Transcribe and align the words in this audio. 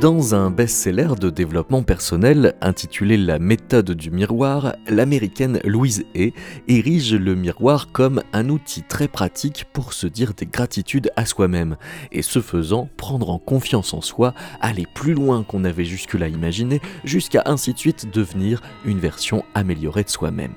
Dans 0.00 0.34
un 0.34 0.50
best-seller 0.50 1.14
de 1.20 1.30
développement 1.30 1.84
personnel 1.84 2.56
intitulé 2.60 3.16
La 3.16 3.38
méthode 3.38 3.92
du 3.92 4.10
miroir, 4.10 4.74
l'américaine 4.88 5.60
Louise 5.64 6.04
Hay 6.16 6.34
érige 6.66 7.14
le 7.14 7.36
miroir 7.36 7.92
comme 7.92 8.20
un 8.32 8.48
outil 8.48 8.82
très 8.82 9.06
pratique 9.06 9.66
pour 9.72 9.92
se 9.92 10.08
dire 10.08 10.34
des 10.34 10.46
gratitudes 10.46 11.12
à 11.14 11.24
soi-même 11.26 11.76
et 12.10 12.22
ce 12.22 12.40
faisant 12.40 12.88
prendre 12.96 13.30
en 13.30 13.38
confiance 13.38 13.94
en 13.94 14.00
soi, 14.00 14.34
aller 14.60 14.86
plus 14.94 15.14
loin 15.14 15.44
qu'on 15.44 15.64
avait 15.64 15.84
jusque-là 15.84 16.26
imaginé, 16.26 16.80
jusqu'à 17.04 17.44
ainsi 17.46 17.72
de 17.72 17.78
suite 17.78 18.12
devenir 18.12 18.62
une 18.84 18.98
version 18.98 19.44
améliorée 19.54 20.02
de 20.02 20.10
soi-même. 20.10 20.54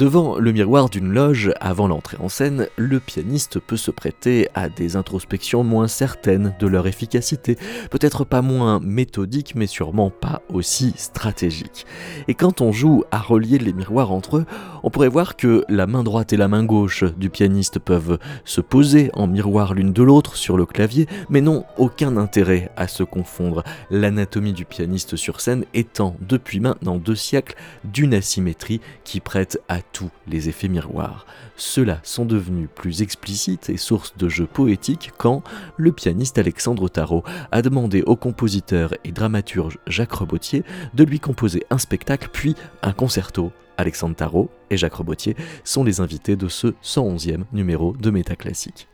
Devant 0.00 0.38
le 0.38 0.50
miroir 0.52 0.88
d'une 0.88 1.12
loge, 1.12 1.52
avant 1.60 1.86
l'entrée 1.86 2.16
en 2.20 2.30
scène, 2.30 2.68
le 2.78 3.00
pianiste 3.00 3.58
peut 3.58 3.76
se 3.76 3.90
prêter 3.90 4.48
à 4.54 4.70
des 4.70 4.96
introspections 4.96 5.62
moins 5.62 5.88
certaines 5.88 6.54
de 6.58 6.66
leur 6.66 6.86
efficacité, 6.86 7.58
peut-être 7.90 8.24
pas 8.24 8.40
moins 8.40 8.80
méthodiques, 8.80 9.54
mais 9.56 9.66
sûrement 9.66 10.08
pas 10.08 10.40
aussi 10.48 10.94
stratégiques. 10.96 11.84
Et 12.28 12.34
quand 12.34 12.62
on 12.62 12.72
joue 12.72 13.04
à 13.10 13.18
relier 13.18 13.58
les 13.58 13.74
miroirs 13.74 14.10
entre 14.10 14.38
eux, 14.38 14.46
on 14.82 14.88
pourrait 14.88 15.08
voir 15.08 15.36
que 15.36 15.66
la 15.68 15.86
main 15.86 16.02
droite 16.02 16.32
et 16.32 16.38
la 16.38 16.48
main 16.48 16.64
gauche 16.64 17.04
du 17.18 17.28
pianiste 17.28 17.78
peuvent 17.78 18.18
se 18.46 18.62
poser 18.62 19.10
en 19.12 19.26
miroir 19.26 19.74
l'une 19.74 19.92
de 19.92 20.02
l'autre 20.02 20.36
sur 20.36 20.56
le 20.56 20.64
clavier, 20.64 21.08
mais 21.28 21.42
n'ont 21.42 21.66
aucun 21.76 22.16
intérêt 22.16 22.70
à 22.74 22.88
se 22.88 23.02
confondre, 23.02 23.64
l'anatomie 23.90 24.54
du 24.54 24.64
pianiste 24.64 25.16
sur 25.16 25.42
scène 25.42 25.66
étant 25.74 26.16
depuis 26.22 26.58
maintenant 26.58 26.96
deux 26.96 27.14
siècles 27.14 27.56
d'une 27.84 28.14
asymétrie 28.14 28.80
qui 29.04 29.20
prête 29.20 29.60
à 29.68 29.82
tous 29.92 30.10
les 30.26 30.48
effets 30.48 30.68
miroirs. 30.68 31.26
Ceux-là 31.56 32.00
sont 32.02 32.24
devenus 32.24 32.68
plus 32.74 33.02
explicites 33.02 33.70
et 33.70 33.76
source 33.76 34.16
de 34.16 34.28
jeux 34.28 34.46
poétiques 34.46 35.12
quand 35.18 35.42
le 35.76 35.92
pianiste 35.92 36.38
Alexandre 36.38 36.88
Tarot 36.88 37.24
a 37.52 37.62
demandé 37.62 38.02
au 38.02 38.16
compositeur 38.16 38.94
et 39.04 39.12
dramaturge 39.12 39.78
Jacques 39.86 40.12
Rebotier 40.12 40.64
de 40.94 41.04
lui 41.04 41.20
composer 41.20 41.64
un 41.70 41.78
spectacle 41.78 42.28
puis 42.32 42.54
un 42.82 42.92
concerto. 42.92 43.52
Alexandre 43.76 44.14
Tarot 44.14 44.50
et 44.68 44.76
Jacques 44.76 44.94
Rebotier 44.94 45.36
sont 45.64 45.84
les 45.84 46.00
invités 46.00 46.36
de 46.36 46.48
ce 46.48 46.68
111e 46.82 47.44
numéro 47.52 47.94
de 47.94 48.10
Métaclassique. 48.10 48.88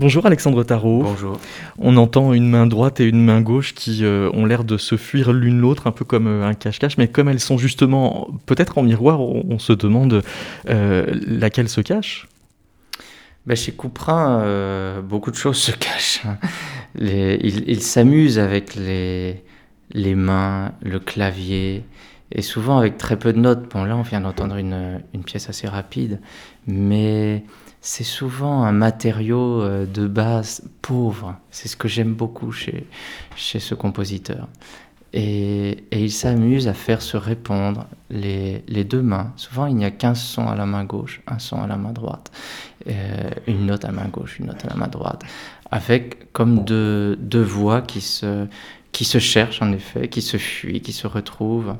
Bonjour 0.00 0.26
Alexandre 0.26 0.62
Tarot. 0.62 1.02
Bonjour. 1.02 1.40
On 1.76 1.96
entend 1.96 2.32
une 2.32 2.48
main 2.48 2.66
droite 2.66 3.00
et 3.00 3.04
une 3.04 3.24
main 3.24 3.40
gauche 3.40 3.74
qui 3.74 4.04
euh, 4.04 4.30
ont 4.32 4.46
l'air 4.46 4.62
de 4.62 4.76
se 4.76 4.96
fuir 4.96 5.32
l'une 5.32 5.58
l'autre, 5.58 5.88
un 5.88 5.90
peu 5.90 6.04
comme 6.04 6.28
euh, 6.28 6.46
un 6.46 6.54
cache-cache, 6.54 6.98
mais 6.98 7.08
comme 7.08 7.28
elles 7.28 7.40
sont 7.40 7.58
justement 7.58 8.28
peut-être 8.46 8.78
en 8.78 8.82
miroir, 8.82 9.20
on, 9.20 9.58
se 9.58 9.72
demande 9.72 10.22
euh, 10.68 11.04
laquelle 11.26 11.68
se 11.68 11.80
cache. 11.80 12.28
Ben, 13.44 13.56
chez 13.56 13.72
Couperin, 13.72 15.00
beaucoup 15.02 15.32
de 15.32 15.36
choses 15.36 15.56
se 15.56 15.72
cachent. 15.72 16.22
il, 17.00 17.82
s'amuse 17.82 18.38
avec 18.38 18.76
les, 18.76 19.42
les 19.90 20.14
mains, 20.14 20.74
le 20.80 21.00
clavier, 21.00 21.82
et 22.30 22.42
souvent 22.42 22.78
avec 22.78 22.98
très 22.98 23.18
peu 23.18 23.32
de 23.32 23.40
notes. 23.40 23.68
Bon, 23.72 23.82
là, 23.82 23.96
on 23.96 24.02
vient 24.02 24.20
d'entendre 24.20 24.58
une, 24.58 25.00
une 25.12 25.24
pièce 25.24 25.48
assez 25.48 25.66
rapide, 25.66 26.20
mais 26.68 27.42
c'est 27.88 28.04
souvent 28.04 28.64
un 28.64 28.72
matériau 28.72 29.62
euh, 29.62 29.86
de 29.86 30.06
base 30.06 30.62
pauvre. 30.82 31.36
C'est 31.50 31.68
ce 31.68 31.76
que 31.76 31.88
j'aime 31.88 32.12
beaucoup 32.12 32.52
chez, 32.52 32.86
chez 33.34 33.60
ce 33.60 33.74
compositeur. 33.74 34.46
Et, 35.14 35.84
il 35.90 36.12
s'amuse 36.12 36.68
à 36.68 36.74
faire 36.74 37.00
se 37.00 37.16
répondre 37.16 37.86
les, 38.10 38.62
deux 38.84 39.00
mains. 39.00 39.32
Souvent, 39.36 39.64
il 39.64 39.74
n'y 39.74 39.86
a 39.86 39.90
qu'un 39.90 40.14
son 40.14 40.48
à 40.48 40.54
la 40.54 40.66
main 40.66 40.84
gauche, 40.84 41.22
un 41.26 41.38
son 41.38 41.62
à 41.62 41.66
la 41.66 41.76
main 41.76 41.92
droite, 41.92 42.30
euh, 42.88 43.30
une 43.46 43.64
note 43.64 43.86
à 43.86 43.88
la 43.88 43.94
main 43.94 44.08
gauche, 44.08 44.38
une 44.38 44.48
note 44.48 44.62
à 44.66 44.68
la 44.68 44.74
main 44.74 44.88
droite, 44.88 45.22
avec 45.70 46.30
comme 46.34 46.64
deux, 46.64 47.16
deux 47.16 47.42
voix 47.42 47.80
qui 47.80 48.02
se, 48.02 48.46
qui 48.92 49.06
se 49.06 49.18
cherchent 49.18 49.62
en 49.62 49.72
effet, 49.72 50.08
qui 50.08 50.20
se 50.20 50.36
fuient, 50.36 50.82
qui 50.82 50.92
se 50.92 51.06
retrouvent, 51.06 51.74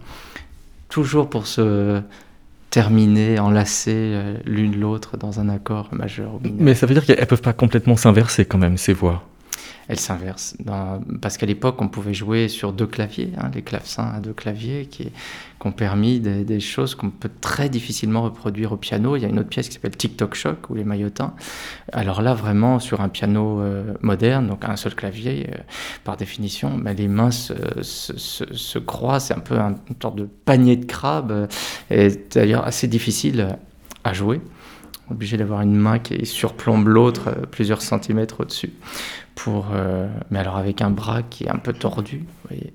toujours 0.89 1.29
pour 1.29 1.47
se 1.47 2.01
terminer, 2.71 3.39
enlacer 3.39 3.95
euh, 3.95 4.37
l'une 4.45 4.79
l'autre 4.79 5.17
dans 5.17 5.41
un 5.41 5.49
accord 5.49 5.89
majeur 5.93 6.35
ou 6.35 6.41
mineur. 6.41 6.59
Mais 6.61 6.75
ça 6.75 6.87
veut 6.87 6.95
dire 6.95 7.05
qu'elles 7.05 7.27
peuvent 7.27 7.43
pas 7.43 7.53
complètement 7.53 7.97
s'inverser 7.97 8.45
quand 8.45 8.59
même, 8.59 8.77
ces 8.77 8.93
voix 8.93 9.25
elle 9.89 9.99
s'inverse. 9.99 10.55
Parce 11.23 11.39
qu'à 11.39 11.47
l'époque, 11.47 11.81
on 11.81 11.89
pouvait 11.89 12.13
jouer 12.13 12.49
sur 12.49 12.75
deux 12.75 12.87
claviers, 12.87 13.33
hein, 13.39 13.51
les 13.55 13.63
clavecins 13.63 14.13
à 14.15 14.21
deux 14.21 14.35
claviers, 14.35 14.87
qui, 14.87 15.11
ont 15.65 15.73
permis 15.73 16.21
des, 16.21 16.61
choses 16.61 16.95
qu'on 16.95 17.11
peut 17.11 17.31
très 17.41 17.69
difficilement 17.69 18.23
reproduire 18.23 18.73
au 18.73 18.77
piano. 18.77 19.17
Il 19.17 19.23
y 19.23 19.25
a 19.25 19.29
une 19.29 19.39
autre 19.41 19.49
pièce 19.49 19.69
qui 19.69 19.75
s'appelle 19.75 19.97
TikTok 19.97 20.35
Shock 20.35 20.71
ou 20.71 20.75
les 20.75 20.85
maillotins. 20.85 21.35
Alors 21.93 22.23
là, 22.23 22.35
vraiment, 22.35 22.79
sur 22.79 23.01
un 23.01 23.09
piano 23.09 23.61
euh, 23.61 23.95
moderne, 24.01 24.47
donc 24.47 24.65
un 24.65 24.77
seul 24.77 24.95
clavier, 24.95 25.49
euh, 25.53 25.59
par 26.05 26.17
définition, 26.17 26.77
ben, 26.79 26.95
les 26.95 27.09
mains 27.09 27.33
se, 27.33 27.55
se, 27.83 28.79
croisent. 28.79 29.27
C'est 29.27 29.35
un 29.35 29.41
peu 29.41 29.59
un, 29.59 29.75
une 29.89 29.97
sorte 30.01 30.17
de 30.17 30.29
panier 30.45 30.77
de 30.77 30.85
crabe, 30.85 31.33
euh, 31.33 31.47
et 31.91 32.11
d'ailleurs 32.31 32.65
assez 32.65 32.87
difficile 32.87 33.57
à 34.05 34.13
jouer 34.13 34.41
obligé 35.11 35.37
d'avoir 35.37 35.63
une 35.63 35.75
main 35.75 35.99
qui 35.99 36.25
surplombe 36.27 36.89
l'autre 36.89 37.31
plusieurs 37.51 37.83
centimètres 37.83 38.41
au-dessus 38.41 38.73
pour 39.35 39.69
mais 40.31 40.39
alors 40.39 40.57
avec 40.57 40.83
un 40.83 40.91
bras 40.91 41.23
qui 41.23 41.45
est 41.45 41.51
un 41.51 41.59
peu 41.59 41.73
tordu 41.73 42.25
voyez. 42.49 42.73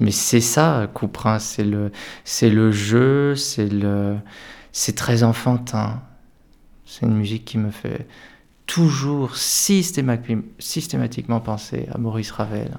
mais 0.00 0.10
c'est 0.10 0.40
ça, 0.40 0.88
Couperin, 0.92 1.38
c'est 1.38 1.64
le, 1.64 1.92
c'est 2.24 2.50
le 2.50 2.72
jeu, 2.72 3.36
c'est 3.36 3.68
le, 3.68 4.16
c'est 4.72 4.96
très 4.96 5.22
enfantin. 5.22 6.02
C'est 6.84 7.06
une 7.06 7.16
musique 7.16 7.44
qui 7.44 7.58
me 7.58 7.70
fait 7.70 8.06
toujours 8.66 9.36
systématiquement 9.36 11.40
penser 11.40 11.86
à 11.92 11.98
Maurice 11.98 12.30
Ravel 12.30 12.70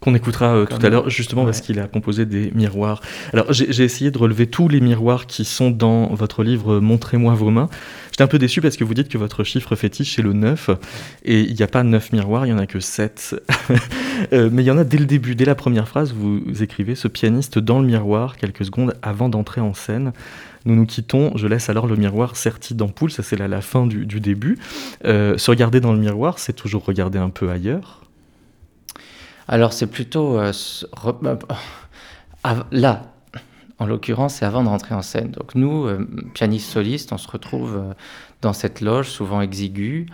qu'on 0.00 0.14
écoutera 0.14 0.54
euh, 0.54 0.66
tout 0.66 0.84
à 0.84 0.88
l'heure, 0.88 1.08
justement 1.08 1.44
parce 1.44 1.60
qu'il 1.60 1.80
a 1.80 1.86
composé 1.86 2.26
des 2.26 2.50
miroirs. 2.54 3.00
Alors 3.32 3.52
j'ai 3.52 3.82
essayé 3.82 4.10
de 4.10 4.18
relever 4.18 4.46
tous 4.46 4.68
les 4.68 4.80
miroirs 4.80 5.26
qui 5.26 5.44
sont 5.44 5.70
dans 5.70 6.06
votre 6.14 6.42
livre 6.42 6.80
Montrez-moi 6.80 7.34
vos 7.34 7.50
mains. 7.50 7.68
J'étais 8.10 8.24
un 8.24 8.28
peu 8.28 8.38
déçu 8.38 8.60
parce 8.60 8.76
que 8.76 8.84
vous 8.84 8.94
dites 8.94 9.08
que 9.08 9.18
votre 9.18 9.44
chiffre 9.44 9.74
fétiche 9.74 10.16
c'est 10.16 10.22
le 10.22 10.32
9, 10.32 10.70
et 11.24 11.40
il 11.40 11.54
n'y 11.54 11.62
a 11.62 11.66
pas 11.66 11.82
9 11.82 12.12
miroirs, 12.12 12.46
il 12.46 12.52
n'y 12.52 12.58
en 12.58 12.62
a 12.62 12.66
que 12.66 12.80
7. 12.80 13.36
Euh, 14.32 14.48
mais 14.50 14.62
il 14.62 14.66
y 14.66 14.70
en 14.70 14.78
a 14.78 14.84
dès 14.84 14.96
le 14.96 15.04
début, 15.04 15.34
dès 15.34 15.44
la 15.44 15.54
première 15.54 15.86
phrase, 15.86 16.14
vous 16.14 16.40
écrivez 16.62 16.94
ce 16.94 17.06
pianiste 17.06 17.58
dans 17.58 17.80
le 17.80 17.86
miroir 17.86 18.38
quelques 18.38 18.64
secondes 18.64 18.94
avant 19.02 19.28
d'entrer 19.28 19.60
en 19.60 19.74
scène. 19.74 20.14
Nous 20.64 20.74
nous 20.74 20.86
quittons, 20.86 21.36
je 21.36 21.46
laisse 21.46 21.68
alors 21.68 21.86
le 21.86 21.96
miroir 21.96 22.34
serti 22.34 22.74
d'ampoule, 22.74 23.10
ça 23.10 23.22
c'est 23.22 23.36
la, 23.36 23.60
fin 23.60 23.86
du, 23.86 24.20
début. 24.20 24.58
Euh, 25.04 25.36
se 25.36 25.50
regarder 25.50 25.80
dans 25.80 25.92
le 25.92 25.98
miroir, 25.98 26.38
c'est 26.38 26.54
toujours 26.54 26.84
regarder 26.86 27.18
un 27.18 27.28
peu 27.28 27.50
ailleurs 27.50 28.05
alors 29.48 29.72
c'est 29.72 29.86
plutôt 29.86 30.38
euh, 30.38 30.52
là, 32.72 33.02
en 33.78 33.86
l'occurrence, 33.86 34.36
c'est 34.36 34.44
avant 34.44 34.64
de 34.64 34.68
rentrer 34.68 34.94
en 34.94 35.02
scène. 35.02 35.30
Donc 35.30 35.54
nous, 35.54 35.86
euh, 35.86 36.06
pianistes 36.34 36.70
solistes, 36.70 37.12
on 37.12 37.18
se 37.18 37.28
retrouve 37.28 37.76
euh, 37.76 37.94
dans 38.42 38.52
cette 38.52 38.80
loge, 38.80 39.08
souvent 39.08 39.40
exiguë, 39.40 40.06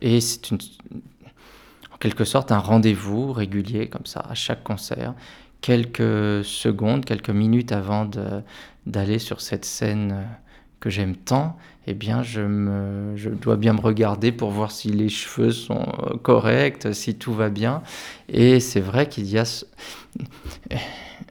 et 0.00 0.20
c'est 0.20 0.52
en 0.52 1.96
quelque 1.98 2.24
sorte 2.24 2.52
un 2.52 2.58
rendez-vous 2.58 3.32
régulier 3.32 3.88
comme 3.88 4.06
ça 4.06 4.20
à 4.28 4.34
chaque 4.34 4.62
concert, 4.62 5.14
quelques 5.60 6.44
secondes, 6.44 7.04
quelques 7.04 7.30
minutes 7.30 7.72
avant 7.72 8.08
d'aller 8.86 9.18
sur 9.18 9.40
cette 9.40 9.64
scène 9.64 10.26
que 10.80 10.90
j'aime 10.90 11.16
tant, 11.16 11.56
eh 11.86 11.94
bien, 11.94 12.22
je, 12.22 12.40
me, 12.40 13.16
je, 13.16 13.28
dois 13.28 13.56
bien 13.56 13.72
me 13.72 13.80
regarder 13.80 14.30
pour 14.30 14.50
voir 14.50 14.70
si 14.70 14.88
les 14.88 15.08
cheveux 15.08 15.50
sont 15.50 15.86
euh, 16.04 16.16
corrects, 16.16 16.92
si 16.94 17.16
tout 17.16 17.34
va 17.34 17.48
bien. 17.48 17.82
Et 18.28 18.60
c'est 18.60 18.80
vrai 18.80 19.08
qu'il 19.08 19.26
y 19.26 19.38
a 19.38 19.44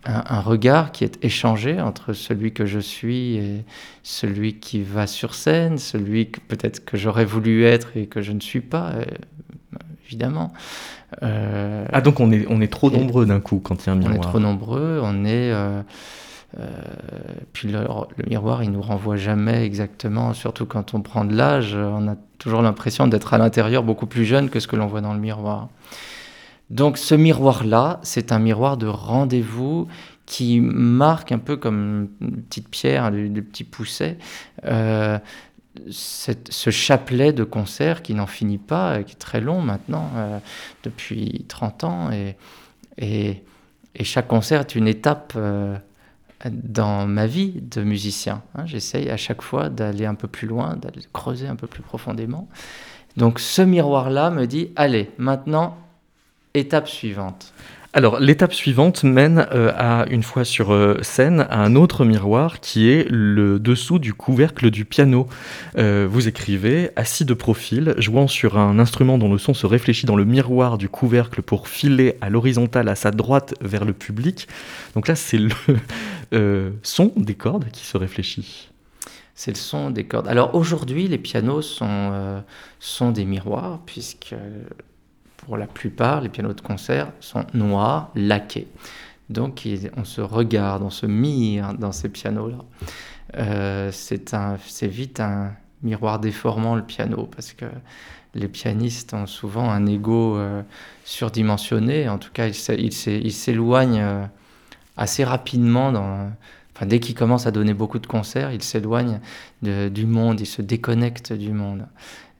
un, 0.06 0.39
regard 0.42 0.92
qui 0.92 1.03
est 1.03 1.24
échangé 1.24 1.80
entre 1.80 2.13
celui 2.13 2.53
que 2.53 2.65
je 2.65 2.80
suis 2.80 3.36
et 3.38 3.63
celui 4.03 4.56
qui 4.56 4.81
va 4.81 5.07
sur 5.07 5.36
scène, 5.36 5.77
celui 5.77 6.31
que 6.31 6.39
peut-être 6.42 6.83
que 6.83 6.98
j'aurais 6.98 7.25
voulu 7.25 7.63
être 7.65 7.95
et 7.95 8.07
que 8.07 8.21
je 8.21 8.31
ne 8.33 8.39
suis 8.39 8.62
pas, 8.62 8.92
euh, 8.92 9.06
évidemment. 10.06 10.51
Euh, 11.24 11.86
ah 11.92 12.01
donc 12.01 12.19
on 12.19 12.31
est, 12.31 12.45
on 12.50 12.62
est 12.62 12.71
trop 12.71 12.89
nombreux 12.89 13.25
d'un 13.25 13.39
coup 13.39 13.62
quand 13.63 13.83
il 13.83 13.88
y 13.88 13.89
a 13.89 13.94
un 13.94 13.95
miroir. 13.95 14.15
On 14.15 14.19
est 14.19 14.21
trop 14.21 14.39
nombreux, 14.39 15.00
on 15.03 15.25
est... 15.25 15.51
Euh, 15.51 15.81
puis 17.53 17.69
le, 17.69 17.88
miroir, 18.27 18.63
il 18.63 18.71
nous 18.71 18.81
renvoie 18.81 19.15
jamais 19.15 19.65
exactement, 19.65 20.33
surtout 20.33 20.65
quand 20.65 20.94
on 20.94 21.01
prend 21.01 21.25
de 21.25 21.36
l'âge, 21.36 21.75
on 21.75 22.07
a 22.07 22.15
toujours 22.38 22.62
l'impression 22.62 23.07
d'être 23.07 23.33
à 23.33 23.38
l'intérieur 23.38 23.83
beaucoup 23.83 24.07
plus 24.07 24.25
jeune 24.25 24.50
que 24.50 24.59
ce 24.59 24.68
que 24.68 24.75
l'on 24.75 24.88
voit 24.88 25.01
dans 25.01 25.13
le 25.13 25.19
miroir. 25.19 25.69
Donc 26.71 26.98
ce 26.98 27.15
miroir-là, 27.15 28.00
c'est 28.01 28.31
un 28.31 28.39
miroir 28.39 28.77
de 28.77 28.88
rendez-vous 28.88 29.88
qui 30.25 30.62
marque 30.62 31.33
un 31.33 31.38
peu 31.38 31.57
comme 31.57 32.07
une 32.21 32.42
petite 32.44 32.69
pierre, 32.69 33.12
des, 33.12 33.42
petits 33.42 33.65
poussets, 33.65 34.18
euh, 34.63 35.19
ce 35.89 36.69
chapelet 36.69 37.33
de 37.33 37.44
concert 37.44 38.01
qui 38.01 38.13
n'en 38.13 38.27
finit 38.27 38.57
pas, 38.57 39.03
qui 39.03 39.13
est 39.13 39.19
très 39.19 39.42
long 39.42 39.62
maintenant, 39.62 40.09
euh, 40.15 40.39
depuis 40.83 41.44
30 41.50 41.83
ans. 41.83 42.09
Et, 42.98 43.44
chaque 44.03 44.30
concert 44.30 44.62
est 44.62 44.74
une 44.74 44.88
étape 44.88 45.38
dans 46.49 47.05
ma 47.07 47.27
vie 47.27 47.61
de 47.61 47.81
musicien. 47.83 48.41
Hein. 48.55 48.65
J'essaye 48.65 49.09
à 49.09 49.17
chaque 49.17 49.41
fois 49.41 49.69
d'aller 49.69 50.05
un 50.05 50.15
peu 50.15 50.27
plus 50.27 50.47
loin, 50.47 50.75
d'aller 50.75 51.01
creuser 51.13 51.47
un 51.47 51.55
peu 51.55 51.67
plus 51.67 51.83
profondément. 51.83 52.47
Donc 53.17 53.39
ce 53.39 53.61
miroir-là 53.61 54.29
me 54.29 54.47
dit, 54.47 54.69
allez, 54.75 55.11
maintenant, 55.17 55.77
étape 56.53 56.88
suivante. 56.88 57.53
Alors, 57.93 58.21
l'étape 58.21 58.53
suivante 58.53 59.03
mène 59.03 59.47
euh, 59.51 59.73
à, 59.75 60.05
une 60.09 60.23
fois 60.23 60.45
sur 60.45 60.71
euh, 60.71 60.97
scène, 61.01 61.45
à 61.49 61.61
un 61.61 61.75
autre 61.75 62.05
miroir 62.05 62.61
qui 62.61 62.89
est 62.89 63.05
le 63.09 63.59
dessous 63.59 63.99
du 63.99 64.13
couvercle 64.13 64.71
du 64.71 64.85
piano. 64.85 65.27
Euh, 65.77 66.07
vous 66.09 66.29
écrivez, 66.29 66.91
assis 66.95 67.25
de 67.25 67.33
profil, 67.33 67.93
jouant 67.97 68.29
sur 68.29 68.57
un 68.57 68.79
instrument 68.79 69.17
dont 69.17 69.29
le 69.29 69.38
son 69.38 69.53
se 69.53 69.65
réfléchit 69.65 70.05
dans 70.05 70.15
le 70.15 70.23
miroir 70.23 70.77
du 70.77 70.88
couvercle 70.88 71.41
pour 71.41 71.67
filer 71.67 72.15
à 72.21 72.29
l'horizontale 72.29 72.88
à 72.88 72.95
sa 72.95 73.11
droite 73.11 73.55
vers 73.59 73.83
le 73.83 73.91
public. 73.91 74.47
Donc 74.95 75.09
là, 75.09 75.15
c'est 75.15 75.39
le 75.39 76.73
son 76.83 77.11
des 77.17 77.35
cordes 77.35 77.65
qui 77.73 77.85
se 77.85 77.97
réfléchit. 77.97 78.69
C'est 79.35 79.51
le 79.51 79.57
son 79.57 79.89
des 79.89 80.05
cordes. 80.05 80.29
Alors 80.29 80.55
aujourd'hui, 80.55 81.09
les 81.09 81.17
pianos 81.17 81.61
sont, 81.61 82.41
sont 82.79 83.11
des 83.11 83.25
miroirs, 83.25 83.79
puisque 83.85 84.35
pour 85.45 85.57
la 85.57 85.67
plupart, 85.67 86.21
les 86.21 86.29
pianos 86.29 86.53
de 86.53 86.61
concert 86.61 87.11
sont 87.19 87.45
noirs, 87.53 88.11
laqués. 88.15 88.67
Donc 89.29 89.67
on 89.95 90.03
se 90.03 90.21
regarde, 90.21 90.83
on 90.83 90.89
se 90.89 91.05
mire 91.05 91.73
dans 91.73 91.91
ces 91.91 92.09
pianos-là. 92.09 92.57
Euh, 93.38 93.91
c'est 93.91 94.88
vite 94.88 95.19
un 95.19 95.53
miroir 95.83 96.19
déformant 96.19 96.75
le 96.75 96.83
piano 96.83 97.29
parce 97.33 97.53
que 97.53 97.65
les 98.35 98.47
pianistes 98.47 99.13
ont 99.13 99.25
souvent 99.25 99.69
un 99.69 99.85
ego 99.85 100.38
euh, 100.38 100.61
surdimensionné. 101.05 102.09
En 102.09 102.17
tout 102.17 102.31
cas, 102.31 102.47
ils 102.47 103.31
s'éloignent 103.33 104.01
euh, 104.01 104.25
assez 104.97 105.23
rapidement. 105.23 105.88
Enfin, 106.75 106.85
dès 106.85 106.99
qu'ils 106.99 107.15
commencent 107.15 107.47
à 107.47 107.51
donner 107.51 107.73
beaucoup 107.73 107.99
de 107.99 108.07
concerts, 108.07 108.51
ils 108.51 108.63
s'éloignent 108.63 109.19
du 109.61 110.05
monde, 110.05 110.41
ils 110.41 110.45
se 110.45 110.61
déconnectent 110.61 111.33
du 111.33 111.51
monde 111.51 111.85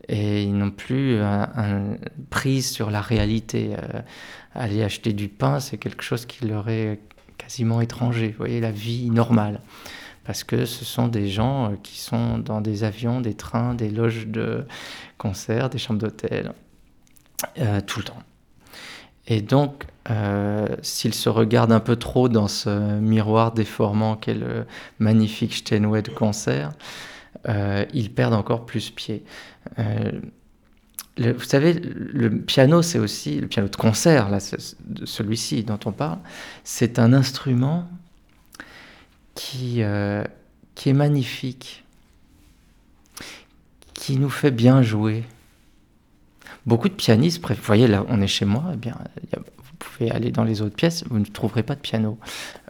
et 0.08 0.44
ils 0.44 0.58
n'ont 0.58 0.72
plus 0.72 1.20
un, 1.20 1.98
prise 2.30 2.70
sur 2.70 2.90
la 2.90 3.02
réalité. 3.02 3.72
Euh, 3.78 4.02
aller 4.54 4.84
acheter 4.84 5.14
du 5.14 5.28
pain, 5.28 5.60
c'est 5.60 5.78
quelque 5.78 6.04
chose 6.04 6.26
qui 6.26 6.46
leur 6.46 6.70
est 6.70 7.00
quasiment 7.38 7.82
étranger. 7.82 8.30
Vous 8.30 8.38
voyez, 8.38 8.60
la 8.60 8.72
vie 8.72 9.10
normale. 9.10 9.62
Parce 10.26 10.44
que 10.44 10.66
ce 10.66 10.86
sont 10.86 11.08
des 11.08 11.28
gens 11.28 11.72
euh, 11.72 11.76
qui 11.82 12.00
sont 12.00 12.38
dans 12.38 12.62
des 12.62 12.84
avions, 12.84 13.22
des 13.22 13.34
trains, 13.34 13.74
des 13.74 13.90
loges 13.90 14.28
de 14.28 14.66
concert, 15.18 15.70
des 15.70 15.78
chambres 15.78 16.00
d'hôtel, 16.00 16.54
euh, 17.60 17.82
tout 17.82 18.00
le 18.00 18.06
temps. 18.06 18.24
Et 19.28 19.42
donc, 19.42 19.86
s'ils 20.82 21.14
se 21.14 21.30
regardent 21.30 21.72
un 21.72 21.80
peu 21.80 21.96
trop 21.96 22.28
dans 22.28 22.50
ce 22.50 23.00
miroir 23.00 23.54
déformant 23.54 24.18
qu'est 24.18 24.34
le 24.34 24.66
magnifique 25.00 25.54
Steinway 25.54 26.02
de 26.02 26.10
concert, 26.10 26.72
ils 27.48 28.12
perdent 28.14 28.34
encore 28.34 28.66
plus 28.66 28.90
pied. 28.90 29.24
Euh, 29.80 30.12
vous 31.18 31.44
savez, 31.44 31.74
le 31.74 32.40
piano, 32.40 32.82
c'est 32.82 33.00
aussi 33.00 33.40
le 33.40 33.48
piano 33.48 33.68
de 33.68 33.76
concert, 33.76 34.30
celui-ci 35.06 35.64
dont 35.64 35.80
on 35.86 35.92
parle, 35.92 36.20
c'est 36.64 37.00
un 37.00 37.14
instrument 37.14 37.90
qui, 39.36 39.84
euh, 39.84 40.24
qui 40.74 40.90
est 40.90 40.94
magnifique, 40.94 41.84
qui 43.94 44.18
nous 44.18 44.30
fait 44.30 44.52
bien 44.52 44.82
jouer. 44.82 45.24
Beaucoup 46.66 46.90
de 46.90 46.94
pianistes, 46.94 47.42
vous 47.46 47.56
voyez, 47.64 47.88
là, 47.88 48.06
on 48.08 48.22
est 48.22 48.28
chez 48.28 48.46
moi, 48.46 48.72
eh 48.74 48.78
bien, 48.78 48.98
il 49.24 49.30
y 49.30 49.36
a 49.36 49.44
pouvez 49.84 50.12
aller 50.12 50.32
dans 50.32 50.44
les 50.44 50.62
autres 50.62 50.76
pièces, 50.76 51.04
vous 51.10 51.20
ne 51.20 51.26
trouverez 51.26 51.64
pas 51.64 51.76
de 51.76 51.80
piano. 51.80 52.18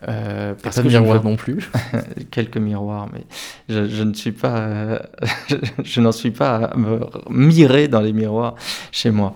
Euh, 0.07 0.53
parce 0.61 0.77
pas 0.77 0.83
de 0.83 0.87
miroir 0.87 1.23
non 1.23 1.35
plus. 1.35 1.69
Quelques 2.31 2.57
miroirs, 2.57 3.09
mais 3.13 3.23
je, 3.69 4.03
ne 4.03 4.13
suis 4.13 4.31
pas, 4.31 5.01
je, 5.83 6.01
n'en 6.01 6.11
suis 6.11 6.31
pas 6.31 6.65
à 6.65 6.77
me 6.77 6.99
mirer 7.29 7.87
dans 7.87 8.01
les 8.01 8.13
miroirs 8.13 8.55
chez 8.91 9.11
moi. 9.11 9.35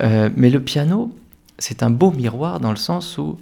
Euh, 0.00 0.30
mais 0.36 0.50
le 0.50 0.60
piano, 0.60 1.14
c'est 1.58 1.82
un 1.82 1.90
beau 1.90 2.10
miroir 2.10 2.60
dans 2.60 2.70
le 2.70 2.76
sens 2.76 3.18
où 3.18 3.38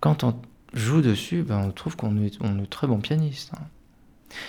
quand 0.00 0.24
on 0.24 0.34
joue 0.74 1.00
dessus, 1.00 1.42
ben, 1.42 1.62
on 1.66 1.70
trouve 1.70 1.96
qu'on 1.96 2.16
est, 2.18 2.36
on 2.40 2.58
est 2.58 2.70
très 2.70 2.86
bon 2.86 2.98
pianiste. 2.98 3.52
Hein. 3.54 3.62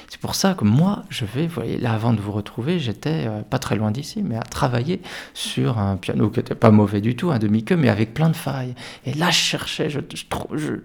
C'est 0.10 0.20
pour 0.20 0.36
ça 0.36 0.54
que 0.54 0.64
moi, 0.64 1.04
je 1.10 1.26
vais, 1.26 1.48
vous 1.48 1.56
voyez, 1.56 1.78
là, 1.78 1.94
avant 1.94 2.14
de 2.14 2.20
vous 2.20 2.32
retrouver, 2.32 2.80
j'étais 2.80 3.26
euh, 3.28 3.42
pas 3.42 3.60
très 3.60 3.76
loin 3.76 3.92
d'ici, 3.92 4.22
mais 4.24 4.36
à 4.36 4.42
travailler 4.42 5.02
sur 5.34 5.78
un 5.78 5.98
piano 5.98 6.30
qui 6.30 6.40
n'était 6.40 6.56
pas 6.56 6.72
mauvais 6.72 7.02
du 7.02 7.16
tout, 7.16 7.32
un 7.32 7.40
demi-queue, 7.40 7.78
mais 7.78 7.90
avec 7.90 8.14
plein 8.14 8.30
de 8.30 8.36
failles. 8.36 8.76
Et 9.06 9.14
là, 9.14 9.30
je 9.30 9.38
cherchais, 9.38 9.90
je, 9.90 10.00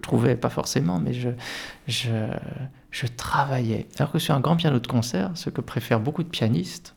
trouvais 0.01 0.37
pas 0.37 0.51
forcément, 0.51 0.99
mais 0.99 1.13
je, 1.13 1.31
je, 1.89 3.07
travaillais. 3.17 3.87
Alors 3.99 4.13
que 4.13 4.19
sur 4.19 4.35
un 4.35 4.41
grand 4.41 4.57
piano 4.57 4.79
de 4.79 4.87
concert, 4.87 5.31
ce 5.35 5.51
que 5.51 5.61
préfèrent 5.61 6.01
beaucoup 6.01 6.23
de 6.23 6.29
pianistes, 6.29 6.95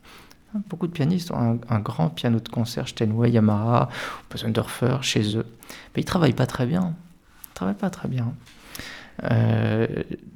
hein, 0.56 0.62
Beaucoup 0.70 0.88
de 0.88 0.92
pianistes 0.94 1.32
ont 1.32 1.60
un, 1.70 1.80
grand 1.80 2.10
piano 2.10 2.40
de 2.40 2.50
concert, 2.50 2.88
Steinway, 2.88 3.32
Yamaha, 3.32 3.90
Zondorfer, 4.36 4.98
chez 5.02 5.38
eux. 5.38 5.46
Mais 5.96 6.02
ils 6.02 6.06
travaillent 6.06 6.34
pas 6.34 6.48
très 6.48 6.66
bien. 6.66 6.94
Ils 7.50 7.54
travaillent 7.54 7.76
pas 7.76 7.90
très 7.90 8.08
bien. 8.08 8.34
Euh, 9.24 9.88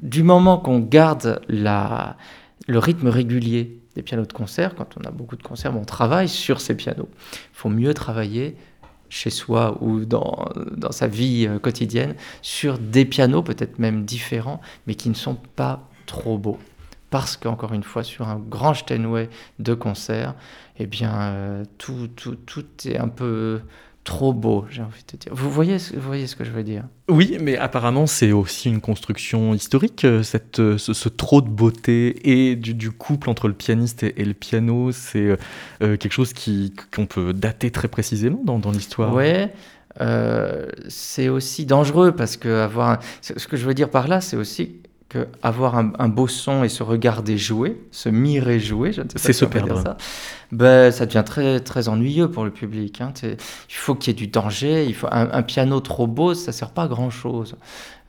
du 0.02 0.24
moment 0.24 0.58
qu'on 0.58 0.80
garde 0.80 1.42
le 1.48 2.80
rythme 2.80 3.08
régulier 3.08 3.80
des 3.96 4.02
pianos 4.02 4.26
de 4.26 4.34
concert, 4.34 4.76
quand 4.76 4.96
on 4.98 5.08
a 5.08 5.12
beaucoup 5.12 5.36
de 5.36 5.44
concerts, 5.44 5.76
on 5.76 5.86
travaille 5.86 6.30
sur 6.30 6.62
ces 6.62 6.76
pianos. 6.76 7.10
Il 7.34 7.54
faut 7.54 7.70
mieux 7.70 7.94
travailler 7.94 8.56
chez 9.10 9.30
soi 9.30 9.78
ou 9.82 10.06
dans, 10.06 10.48
sa 10.92 11.08
vie 11.08 11.46
euh, 11.46 11.60
quotidienne 11.60 12.16
sur 12.42 12.80
des 12.80 13.04
pianos 13.04 13.44
peut-être 13.44 13.78
même 13.78 14.06
différents, 14.06 14.62
mais 14.88 14.96
qui 14.96 15.10
ne 15.10 15.16
sont 15.16 15.36
pas 15.56 15.90
trop 16.06 16.38
beaux. 16.38 16.58
Parce 17.10 17.36
qu'encore 17.36 17.74
une 17.74 17.84
fois, 17.84 18.04
sur 18.04 18.30
un 18.30 18.38
grand 18.38 18.74
Steinway 18.74 19.30
de 19.60 19.74
concert, 19.74 20.34
eh 20.80 20.88
bien, 20.88 21.12
euh, 21.14 21.66
tout 21.78 22.08
est 22.86 22.98
un 22.98 23.10
peu 23.10 23.60
trop 24.04 24.34
beau, 24.34 24.66
j'ai 24.70 24.82
envie 24.82 25.04
de 25.12 25.18
dire. 25.18 25.32
Vous 25.34 25.50
voyez, 25.50 25.78
vous 25.78 26.02
voyez 26.02 26.28
ce 26.28 26.36
que 26.36 26.44
je 26.44 26.52
veux 26.52 26.64
dire? 26.64 26.84
Oui, 27.08 27.38
mais 27.40 27.58
apparemment 27.58 28.08
c'est 28.08 28.32
aussi 28.32 28.70
une 28.70 28.82
construction 28.82 29.54
historique, 29.54 30.06
euh, 30.06 30.24
cette, 30.24 30.60
euh, 30.60 30.78
ce, 30.78 31.10
trop 31.10 31.42
de 31.42 31.50
beauté 31.50 32.30
et 32.30 32.56
du, 32.56 32.92
couple 32.92 33.30
entre 33.30 33.48
le 33.48 33.54
pianiste 33.54 34.04
et, 34.04 34.26
le 34.26 34.34
piano, 34.34 34.92
c'est 34.92 35.38
euh, 35.82 35.98
quelque 35.98 36.12
chose 36.12 36.34
qu'on 36.96 37.06
peut 37.06 37.34
dater 37.34 37.70
très 37.70 37.88
précisément 37.88 38.42
dans, 38.44 38.60
dans 38.60 38.72
l'histoire. 38.72 39.14
Oui, 39.14 39.48
c'est 40.88 41.30
aussi 41.30 41.66
dangereux 41.66 42.14
parce 42.14 42.38
que 42.38 42.62
avoir, 42.62 43.00
ce 43.22 43.34
que 43.34 43.58
je 43.58 43.66
veux 43.66 43.74
dire 43.74 43.90
par 43.90 44.08
là, 44.08 44.22
c'est 44.22 44.38
aussi 44.38 44.81
avoir 45.42 45.78
un, 45.78 45.94
un, 46.00 46.08
beau 46.08 46.28
son 46.28 46.64
et 46.64 46.70
se 46.70 46.84
regarder 46.84 47.38
jouer, 47.38 47.82
se 47.92 48.10
mirer 48.10 48.60
jouer, 48.60 48.94
je 48.94 49.02
ne 49.02 49.10
sais 49.10 49.14
pas 49.14 49.20
si 49.20 49.34
se 49.34 49.46
perdre. 49.46 49.74
Dire 49.74 49.84
ça, 49.84 49.98
ben, 50.52 50.92
ça 50.92 51.06
devient 51.06 51.24
très, 51.26 51.60
très 51.60 51.88
ennuyeux 51.88 52.30
pour 52.30 52.44
le 52.44 52.52
public. 52.52 53.02
Hein. 53.02 53.14
Il 53.24 53.38
faut 53.70 53.96
qu'il 53.96 54.14
y 54.14 54.16
ait 54.16 54.20
du 54.20 54.28
danger, 54.28 54.86
il 54.86 54.94
faut 54.94 55.08
un, 55.12 55.44
piano 55.44 55.80
trop 55.80 56.08
beau, 56.08 56.34
ça 56.34 56.52
ne 56.52 56.56
sert 56.56 56.72
pas 56.72 56.84
à 56.84 56.88
grand-chose. 56.88 57.56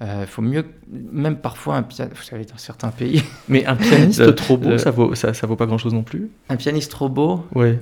Il 0.00 0.06
euh, 0.06 0.26
faut 0.26 0.42
mieux, 0.42 0.64
même 0.90 1.37
parfois 1.37 1.76
un 1.76 1.82
piano, 1.82 2.11
vous 2.14 2.23
savez, 2.23 2.44
dans 2.44 2.59
certains 2.59 2.90
pays. 2.90 3.23
Mais 3.49 3.64
un 3.66 3.76
pianiste 3.76 4.35
trop 4.37 4.56
beau, 4.56 4.76
ça 4.78 4.90
vaut, 4.90 5.14
ça, 5.14 5.35
ça 5.35 5.47
vaut 5.47 5.56
pas 5.56 5.66
grand-chose 5.66 5.94
non 5.94 6.02
plus? 6.02 6.30
Un 6.49 6.56
pianiste 6.56 6.90
trop 6.90 7.09
beau? 7.09 7.44
Ouais. 7.54 7.78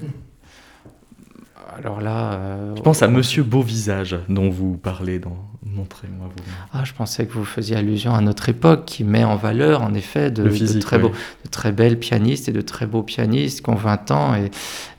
Alors 1.79 2.01
là. 2.01 2.33
Euh, 2.35 2.77
je 2.77 2.83
pense 2.83 3.03
à 3.03 3.09
Monsieur 3.09 3.43
Beau 3.43 3.63
Visage 3.63 4.19
dont 4.29 4.51
vous 4.51 4.77
parlez 4.77 5.19
dans 5.19 5.50
Montrez-moi 5.73 6.27
vos 6.27 6.51
mains. 6.51 6.67
Ah, 6.73 6.85
je 6.85 6.93
pensais 6.93 7.27
que 7.27 7.33
vous 7.33 7.45
faisiez 7.45 7.77
allusion 7.77 8.15
à 8.15 8.21
notre 8.21 8.49
époque 8.49 8.87
qui 8.87 9.05
met 9.05 9.25
en 9.25 9.37
valeur, 9.37 9.83
en 9.83 9.95
effet, 9.95 10.31
de, 10.31 10.49
très, 10.81 10.99
beaux, 10.99 11.13
de 11.45 11.51
très 11.51 11.71
belles 11.71 11.99
pianistes 11.99 12.49
et 12.49 12.53
de 12.53 12.61
très 12.61 12.87
beaux 12.87 13.03
pianistes 13.03 13.63
qui 13.65 13.71
ont 13.71 13.77
20 13.77 14.11
ans 14.11 14.35
et, 14.35 14.51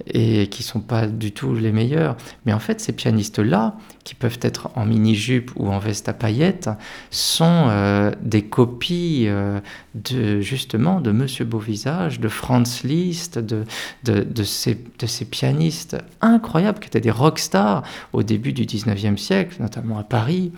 et 0.07 0.47
qui 0.47 0.63
ne 0.63 0.65
sont 0.65 0.79
pas 0.79 1.07
du 1.07 1.31
tout 1.31 1.53
les 1.53 1.71
meilleurs. 1.71 2.15
Mais 2.45 2.53
en 2.53 2.59
fait, 2.59 2.79
ces 2.79 2.93
pianistes-là, 2.93 3.75
qui 4.03 4.15
peuvent 4.15 4.39
être 4.41 4.69
en 4.75 4.85
mini-jupe 4.85 5.51
ou 5.55 5.69
en 5.69 5.79
veste 5.79 6.09
à 6.09 6.13
paillettes, 6.13 6.69
sont 7.09 7.67
euh, 7.69 8.11
des 8.21 8.43
copies 8.43 9.25
euh, 9.27 9.59
de, 9.95 10.41
justement 10.41 11.01
de 11.01 11.11
Monsieur 11.11 11.45
Beauvisage, 11.45 12.19
de 12.19 12.27
Franz 12.27 12.87
Liszt, 12.87 13.37
de, 13.39 13.65
de, 14.03 14.43
ces, 14.43 14.77
de 14.99 15.05
ces 15.05 15.25
pianistes 15.25 15.97
incroyables 16.21 16.79
qui 16.79 16.87
étaient 16.87 17.01
des 17.01 17.11
rockstars 17.11 17.83
au 18.13 18.23
début 18.23 18.53
du 18.53 18.65
19e 18.65 19.17
siècle, 19.17 19.57
notamment 19.59 19.97
à 19.97 20.03
Paris. 20.03 20.51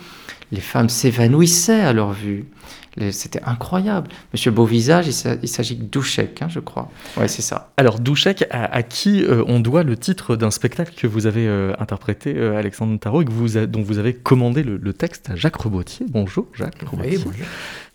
Les 0.51 0.61
femmes 0.61 0.89
s'évanouissaient 0.89 1.81
à 1.81 1.93
leur 1.93 2.13
vue. 2.13 2.45
C'était 3.11 3.41
incroyable. 3.43 4.09
Monsieur 4.33 4.51
Beauvisage, 4.51 5.07
il 5.07 5.47
s'agit 5.49 5.75
de 5.75 5.83
Douchek, 5.83 6.41
hein, 6.41 6.47
je 6.49 6.59
crois. 6.59 6.91
Ouais, 7.17 7.27
c'est 7.27 7.41
ça. 7.41 7.71
Alors, 7.77 7.99
Douchek, 7.99 8.45
à, 8.51 8.83
qui 8.83 9.23
euh, 9.23 9.43
on 9.47 9.59
doit 9.59 9.83
le 9.83 9.97
titre 9.97 10.35
d'un 10.35 10.51
spectacle 10.51 10.93
que 10.95 11.07
vous 11.07 11.25
avez 11.25 11.47
euh, 11.47 11.73
interprété, 11.79 12.35
euh, 12.37 12.57
Alexandre 12.57 12.99
Tarot, 12.99 13.23
et 13.23 13.25
que 13.25 13.31
vous 13.31 13.65
dont 13.65 13.81
vous 13.81 13.97
avez 13.97 14.13
commandé 14.13 14.63
le, 14.63 14.93
texte 14.93 15.31
à 15.31 15.35
Jacques 15.35 15.55
Rebotier. 15.55 16.05
Bonjour, 16.09 16.47
Jacques 16.53 16.83
Oui, 16.93 17.17
bonjour. 17.17 17.31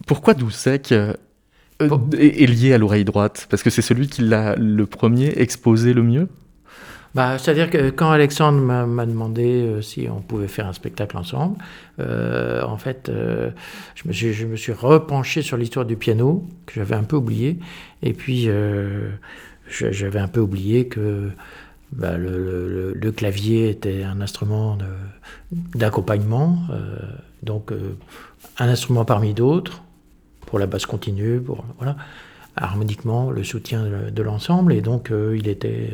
Pourquoi 0.06 0.34
Doucek 0.34 0.92
est, 0.92 2.46
lié 2.46 2.72
à 2.72 2.78
l'oreille 2.78 3.04
droite? 3.04 3.46
Parce 3.48 3.62
que 3.62 3.70
c'est 3.70 3.82
celui 3.82 4.08
qui 4.08 4.22
l'a 4.22 4.56
le 4.56 4.84
premier 4.86 5.28
exposé 5.36 5.92
le 5.92 6.02
mieux? 6.02 6.28
Bah, 7.14 7.38
C'est-à-dire 7.38 7.70
que 7.70 7.90
quand 7.90 8.10
Alexandre 8.10 8.60
m'a 8.60 9.06
demandé 9.06 9.62
euh, 9.62 9.82
si 9.82 10.08
on 10.10 10.20
pouvait 10.20 10.48
faire 10.48 10.66
un 10.66 10.72
spectacle 10.72 11.16
ensemble, 11.16 11.56
euh, 12.00 12.62
en 12.62 12.76
fait, 12.76 13.08
euh, 13.08 13.50
je, 13.94 14.08
me 14.08 14.12
suis, 14.12 14.32
je, 14.32 14.72
repenché 14.72 15.42
sur 15.42 15.56
l'histoire 15.56 15.86
du 15.86 15.96
piano, 15.96 16.46
que 16.66 16.74
j'avais 16.74 16.94
un 16.94 17.04
peu 17.04 17.16
oublié, 17.16 17.58
et 18.02 18.12
puis 18.12 18.48
j'avais 19.68 20.18
un 20.18 20.28
peu 20.28 20.40
oublié 20.40 20.86
que 20.88 21.30
bah, 21.92 22.18
le, 22.18 22.92
le, 22.94 23.12
clavier 23.12 23.70
était 23.70 24.02
un 24.02 24.20
instrument 24.20 24.76
d'accompagnement, 25.50 26.58
donc 27.42 27.72
un 28.58 28.68
instrument 28.68 29.04
parmi 29.04 29.32
d'autres, 29.32 29.82
pour 30.46 30.58
la 30.58 30.66
basse 30.66 30.86
continue, 30.86 31.40
pour 31.40 31.64
voilà, 31.78 31.96
harmoniquement 32.56 33.30
le 33.30 33.42
soutien 33.44 33.84
de 34.10 34.22
l'ensemble, 34.22 34.74
et 34.74 34.82
donc 34.82 35.10
il 35.10 35.48
était 35.48 35.90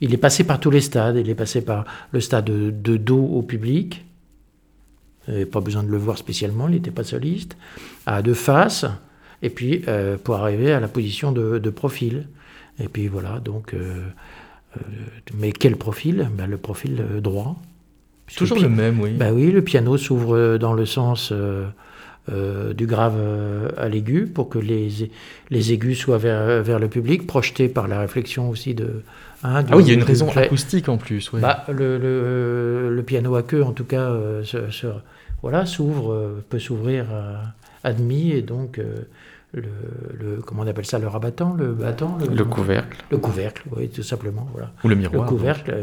il 0.00 0.12
est 0.12 0.18
passé 0.18 0.44
par 0.44 0.60
tous 0.60 0.70
les 0.70 0.80
stades. 0.80 1.16
Il 1.16 1.28
est 1.30 1.34
passé 1.34 1.62
par 1.62 1.84
le 2.12 2.20
stade 2.20 2.44
de, 2.46 2.96
dos 2.96 3.24
au 3.24 3.42
public. 3.42 4.04
pas 5.52 5.60
besoin 5.60 5.82
de 5.82 5.90
le 5.90 5.98
voir 5.98 6.18
spécialement, 6.18 6.68
il 6.68 6.74
n'était 6.74 6.90
pas 6.90 7.04
soliste. 7.04 7.56
À 8.06 8.22
de 8.22 8.34
face, 8.34 8.86
et 9.42 9.50
puis 9.50 9.82
euh, 9.88 10.16
pour 10.16 10.36
arriver 10.36 10.72
à 10.72 10.80
la 10.80 10.88
position 10.88 11.32
de, 11.32 11.70
profil. 11.70 12.28
Et 12.78 12.88
puis 12.88 13.08
voilà, 13.08 13.40
donc. 13.40 13.74
Euh, 13.74 14.02
euh, 14.76 14.80
mais 15.34 15.52
quel 15.52 15.76
profil? 15.76 16.28
Ben, 16.36 16.46
Le 16.46 16.58
profil 16.58 17.02
droit. 17.22 17.56
Toujours 18.36 18.58
le, 18.58 18.68
même, 18.68 19.00
oui. 19.00 19.12
Ben 19.12 19.32
oui, 19.32 19.52
le 19.52 19.62
piano 19.62 19.96
s'ouvre 19.96 20.58
dans 20.58 20.72
le 20.72 20.84
sens 20.84 21.32
du 22.28 22.86
grave 22.86 23.14
à 23.76 23.88
l'aigu 23.88 24.26
pour 24.26 24.48
que 24.48 24.58
les, 24.58 25.10
les 25.50 25.72
aigus 25.72 25.98
soient 25.98 26.18
vers, 26.18 26.62
vers 26.62 26.78
le 26.78 26.88
public, 26.88 27.26
projetés 27.26 27.68
par 27.68 27.86
la 27.86 28.00
réflexion 28.00 28.50
aussi 28.50 28.74
de, 28.74 29.02
Hein, 29.42 29.64
ah 29.70 29.76
oui, 29.76 29.84
il 29.84 29.88
y 29.88 29.90
a 29.90 29.94
une 29.94 30.02
raison 30.02 30.28
acoustique 30.34 30.88
en 30.88 30.96
plus. 30.96 31.30
Bah, 31.34 31.64
le, 31.68 31.98
le, 31.98 32.94
le, 32.94 33.02
piano 33.02 33.36
à 33.36 33.42
queue, 33.42 33.62
en 33.62 33.72
tout 33.72 33.84
cas, 33.84 34.10
euh, 34.10 34.42
voilà, 35.42 35.66
s'ouvre, 35.66 36.12
euh, 36.12 36.44
peut 36.48 36.58
s'ouvrir 36.58 37.06
à, 37.84 37.92
demi, 37.92 38.32
et 38.32 38.40
donc 38.42 38.78
euh, 38.78 39.02
le, 39.52 40.40
comment 40.44 40.62
on 40.62 40.66
appelle 40.66 40.86
ça, 40.86 40.98
le 40.98 41.06
rabattant, 41.06 41.54
le 41.54 41.72
battant, 41.72 42.18
le, 42.18 42.44
couvercle. 42.44 43.04
Le 43.10 43.18
couvercle, 43.18 43.62
oui, 43.76 43.88
tout 43.88 44.02
simplement, 44.02 44.48
voilà. 44.52 44.72
Ou 44.84 44.88
le 44.88 44.96
miroir. 44.96 45.22
Le 45.22 45.28
couvercle 45.28 45.82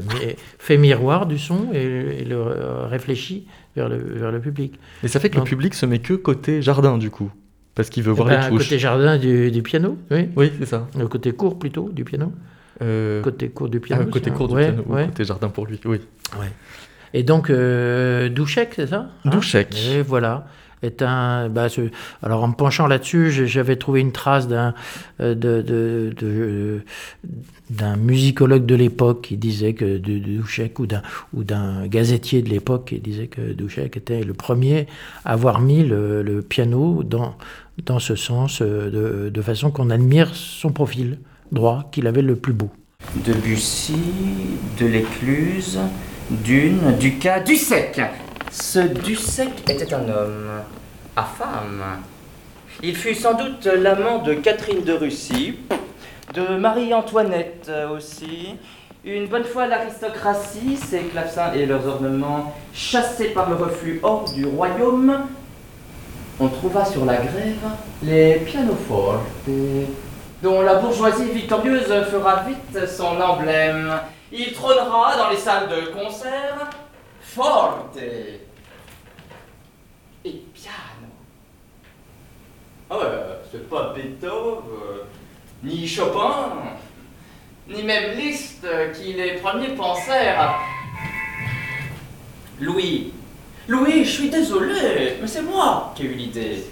fait 0.58 0.78
miroir 0.78 1.28
du 1.28 1.38
son 1.38 1.72
et, 1.74 2.26
le 2.26 2.42
réfléchit 2.88 3.48
vers 3.76 3.90
le, 3.90 3.98
vers 3.98 4.32
le 4.32 4.40
public. 4.40 4.80
Et 5.04 5.08
ça 5.08 5.20
fait 5.20 5.30
que 5.30 5.38
le 5.38 5.44
public 5.44 5.74
se 5.74 5.86
met 5.86 6.00
que 6.00 6.14
côté 6.14 6.62
jardin, 6.62 6.98
du 6.98 7.10
coup 7.10 7.32
parce 7.76 7.90
qu'il 7.90 8.04
veut 8.04 8.12
voir 8.12 8.28
les 8.30 8.50
touches. 8.50 8.66
Côté 8.66 8.80
jardin 8.80 9.18
du, 9.18 9.52
du 9.52 9.64
piano, 9.64 9.98
oui. 10.12 10.30
Oui, 10.36 10.52
c'est 10.60 10.68
ça. 10.68 10.88
Le 10.98 11.08
côté 11.08 11.32
court 11.32 11.58
plutôt 11.58 11.90
du 11.90 12.04
piano. 12.04 12.32
Euh, 12.82 13.22
côté 13.22 13.50
court 13.50 13.70
du 13.70 13.80
piano. 13.80 14.04
Ah, 14.06 14.12
côté 14.12 14.32
court 14.32 14.48
du 14.48 14.56
piano, 14.56 14.84
côté 14.84 15.26
jardin 15.26 15.50
pour 15.50 15.66
lui, 15.66 15.80
oui. 15.86 16.00
Ouais. 16.40 16.52
Et 17.14 17.24
donc, 17.24 17.50
euh, 17.50 18.30
Douchek, 18.30 18.74
c'est 18.76 18.88
ça 18.88 19.10
hein? 19.26 19.30
Douchek. 19.30 19.76
Et 19.76 20.02
voilà. 20.02 20.48
Bah, 20.84 21.68
alors 22.22 22.44
en 22.44 22.50
me 22.50 22.54
penchant 22.54 22.88
là-dessus, 22.88 23.32
j'avais 23.48 23.78
trouvé 23.78 24.02
une 24.02 24.12
trace 24.12 24.48
d'un 24.48 24.74
euh, 25.22 26.80
d'un 27.70 27.96
musicologue 27.96 28.66
de 28.66 28.76
l'époque 28.76 29.22
qui 29.22 29.38
disait 29.38 29.74
que 29.74 29.98
Douchek 29.98 30.80
ou 30.80 30.86
d'un 30.86 31.02
ou 31.34 31.44
d'un 31.44 31.88
gazetier 31.88 32.42
de 32.42 32.50
l'époque 32.50 32.90
qui 32.90 33.00
disait 33.00 33.28
que 33.28 33.54
Douchek 33.54 33.96
était 33.96 34.24
le 34.24 34.34
premier 34.34 34.88
à 35.24 35.34
avoir 35.34 35.62
mis 35.62 35.84
le, 35.84 36.42
piano 36.48 37.04
dans 37.04 38.00
ce 38.00 38.16
sens 38.16 38.62
euh, 38.62 38.90
de, 38.90 39.30
de 39.30 39.42
façon 39.42 39.72
qu'on 39.72 39.90
admire 39.90 40.36
son 40.36 40.72
profil 40.72 41.18
droit 41.52 41.90
qu'il 41.92 42.08
avait 42.08 42.22
le 42.22 42.36
plus 42.36 42.54
beau. 42.54 42.70
Debussy, 43.26 43.96
de 44.80 44.86
l'Écluse, 44.86 45.80
Dune, 46.30 46.98
Ducas, 47.00 47.42
Dussec. 47.42 48.02
Ce 48.54 48.78
Dussec 48.78 49.68
était 49.68 49.96
un 49.96 50.08
homme 50.08 50.62
à 51.16 51.24
femme. 51.24 51.84
Il 52.84 52.96
fut 52.96 53.16
sans 53.16 53.34
doute 53.34 53.66
l'amant 53.66 54.20
de 54.20 54.36
Catherine 54.36 54.84
de 54.84 54.94
Russie, 54.94 55.58
de 56.36 56.58
Marie-Antoinette 56.58 57.72
aussi. 57.92 58.56
Une 59.06 59.26
bonne 59.26 59.44
fois 59.44 59.66
l'aristocratie, 59.66 60.78
ses 60.78 61.00
clavecins 61.00 61.52
et 61.54 61.66
leurs 61.66 61.88
ornements 61.88 62.54
chassés 62.76 63.30
par 63.30 63.50
le 63.50 63.56
reflux 63.56 64.00
hors 64.04 64.32
du 64.32 64.46
royaume, 64.46 65.26
on 66.40 66.48
trouva 66.48 66.86
sur 66.86 67.06
la 67.06 67.16
grève 67.16 67.58
les 68.04 68.36
pianofortes, 68.36 69.26
dont 70.44 70.62
la 70.62 70.76
bourgeoisie 70.76 71.32
victorieuse 71.32 71.92
fera 72.12 72.44
vite 72.44 72.88
son 72.88 73.20
emblème. 73.20 74.00
Il 74.32 74.54
trônera 74.54 75.18
dans 75.18 75.30
les 75.32 75.38
salles 75.38 75.70
de 75.70 75.88
concert 75.88 76.70
forte 77.34 77.98
et 80.26 80.44
piano. 80.54 81.10
Ah 82.90 82.98
ouais, 82.98 83.06
c'est 83.52 83.70
pas 83.70 83.94
Beethoven, 83.94 84.62
ni 85.64 85.88
Chopin, 85.88 86.54
ni 87.68 87.84
même 87.84 88.18
Liszt 88.18 88.66
qui 88.94 89.14
les 89.14 89.36
premiers 89.36 89.76
pensèrent. 89.76 90.56
Louis, 92.60 93.14
Louis, 93.68 94.04
je 94.04 94.10
suis 94.10 94.30
désolé, 94.30 95.18
mais 95.22 95.28
c'est 95.28 95.42
moi 95.42 95.94
qui 95.96 96.04
ai 96.04 96.06
eu 96.08 96.14
l'idée. 96.14 96.64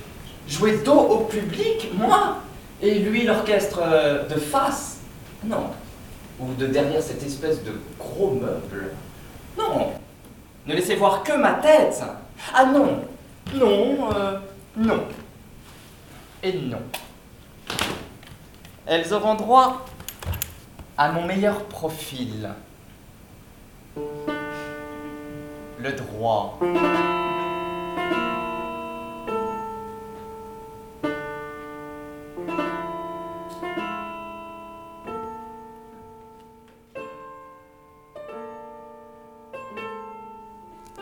Jouer 0.48 0.78
dos 0.84 1.00
au 1.00 1.18
public, 1.20 1.90
moi 1.94 2.38
Et 2.82 3.00
lui, 3.00 3.24
l'orchestre 3.24 3.80
euh, 3.82 4.28
de 4.28 4.36
face 4.40 5.00
Non. 5.46 5.68
Ou 6.40 6.54
de 6.58 6.68
derrière 6.68 7.02
cette 7.02 7.24
espèce 7.24 7.64
de 7.64 7.72
gros 7.98 8.32
meuble 8.32 8.92
Non. 9.58 9.92
Ne 10.68 10.74
laissez 10.76 10.96
voir 10.96 11.24
que 11.24 11.34
ma 11.34 11.54
tête 11.54 12.04
Ah 12.54 12.66
non 12.66 13.06
Non, 13.54 14.12
euh, 14.16 14.40
non. 14.78 15.04
Et 16.44 16.54
non. 16.54 16.82
Elles 18.86 19.14
auront 19.14 19.36
droit 19.36 19.86
à 20.98 21.12
mon 21.12 21.26
meilleur 21.26 21.64
profil 21.66 22.50
le 25.80 25.92
droit. 25.94 26.60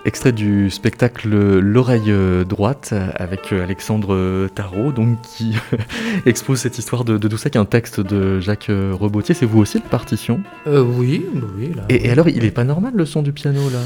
Extrait 0.09 0.31
du 0.31 0.71
spectacle 0.71 1.29
L'oreille 1.59 2.11
droite 2.43 2.95
avec 3.13 3.51
Alexandre 3.51 4.47
Tarot, 4.55 4.91
donc 4.91 5.21
qui 5.21 5.55
expose 6.25 6.57
cette 6.57 6.79
histoire 6.79 7.05
de, 7.05 7.19
de 7.19 7.27
Doucet, 7.27 7.55
un 7.57 7.65
texte 7.65 7.99
de 7.99 8.39
Jacques 8.39 8.71
Rebotier. 8.71 9.35
C'est 9.35 9.45
vous 9.45 9.59
aussi 9.59 9.77
la 9.77 9.83
partition? 9.83 10.39
Euh, 10.65 10.81
Oui, 10.81 11.23
oui. 11.59 11.73
Là, 11.75 11.83
et, 11.89 12.07
et, 12.07 12.09
alors, 12.09 12.27
il 12.27 12.43
est 12.43 12.49
pas 12.49 12.63
normal 12.63 12.93
le 12.95 13.05
son 13.05 13.21
du 13.21 13.33
piano 13.33 13.69
là? 13.69 13.81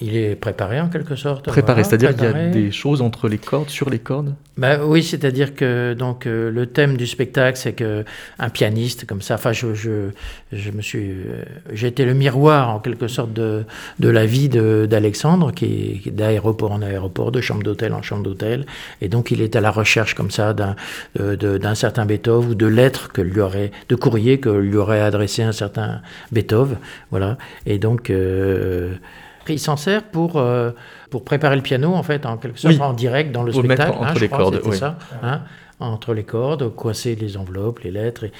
Il 0.00 0.16
est 0.16 0.36
préparé 0.36 0.80
en 0.80 0.88
quelque 0.88 1.16
sorte. 1.16 1.46
Préparé, 1.46 1.82
c'est-à-dire 1.82 2.14
qu'il 2.14 2.24
y 2.24 2.28
a 2.28 2.48
des 2.48 2.70
choses 2.70 3.00
entre 3.00 3.28
les 3.28 3.38
cordes, 3.38 3.70
sur 3.70 3.88
les 3.88 3.98
cordes 3.98 4.34
ben, 4.58 4.80
Oui, 4.84 5.02
c'est-à-dire 5.02 5.54
que 5.54 5.94
donc, 5.94 6.26
euh, 6.26 6.50
le 6.50 6.66
thème 6.66 6.98
du 6.98 7.06
spectacle, 7.06 7.56
c'est 7.56 7.72
qu'un 7.72 8.48
pianiste 8.52 9.06
comme 9.06 9.22
ça, 9.22 9.34
enfin, 9.36 9.52
je, 9.52 9.74
je, 9.74 10.10
je 10.52 10.70
me 10.70 10.82
suis. 10.82 11.10
Euh, 11.10 11.44
j'ai 11.72 11.86
été 11.86 12.04
le 12.04 12.12
miroir 12.12 12.68
en 12.68 12.78
quelque 12.78 13.08
sorte 13.08 13.32
de, 13.32 13.64
de 13.98 14.08
la 14.08 14.26
vie 14.26 14.50
d'Alexandre, 14.50 15.52
qui 15.52 16.02
est 16.06 16.10
d'aéroport 16.10 16.72
en 16.72 16.82
aéroport, 16.82 17.32
de 17.32 17.40
chambre 17.40 17.62
d'hôtel 17.62 17.94
en 17.94 18.02
chambre 18.02 18.22
d'hôtel. 18.22 18.66
Et 19.00 19.08
donc, 19.08 19.30
il 19.30 19.40
est 19.40 19.56
à 19.56 19.62
la 19.62 19.70
recherche 19.70 20.14
comme 20.14 20.30
ça 20.30 20.52
d'un 20.52 20.76
d'un 21.14 21.74
certain 21.74 22.04
Beethoven 22.04 22.50
ou 22.50 22.54
de 22.54 22.66
lettres 22.66 23.12
que 23.12 23.22
lui 23.22 23.40
aurait. 23.40 23.70
de 23.88 23.94
courrier 23.94 24.40
que 24.40 24.50
lui 24.50 24.76
aurait 24.76 25.00
adressé 25.00 25.42
un 25.42 25.52
certain 25.52 26.02
Beethoven. 26.32 26.76
Voilà. 27.10 27.38
Et 27.64 27.78
donc. 27.78 28.12
Il 29.48 29.58
s'en 29.58 29.76
sert 29.76 30.02
pour, 30.04 30.36
euh, 30.36 30.70
pour 31.10 31.24
préparer 31.24 31.56
le 31.56 31.62
piano, 31.62 31.94
en 31.94 32.02
fait, 32.02 32.26
en 32.26 32.36
quelque 32.36 32.58
sorte, 32.58 32.80
en 32.80 32.92
direct 32.92 33.32
dans 33.32 33.42
le 33.42 33.52
spectacle. 33.52 33.90
Mettre 33.90 34.00
entre 34.00 34.10
hein, 34.10 34.20
les 34.20 34.28
cordes, 34.28 34.60
oui. 34.64 34.76
ça. 34.76 34.96
Hein, 35.22 35.42
entre 35.80 36.14
les 36.14 36.24
cordes, 36.24 36.74
coincer 36.74 37.14
les 37.14 37.36
enveloppes, 37.36 37.80
les 37.80 37.90
lettres. 37.90 38.24
Et 38.24 38.32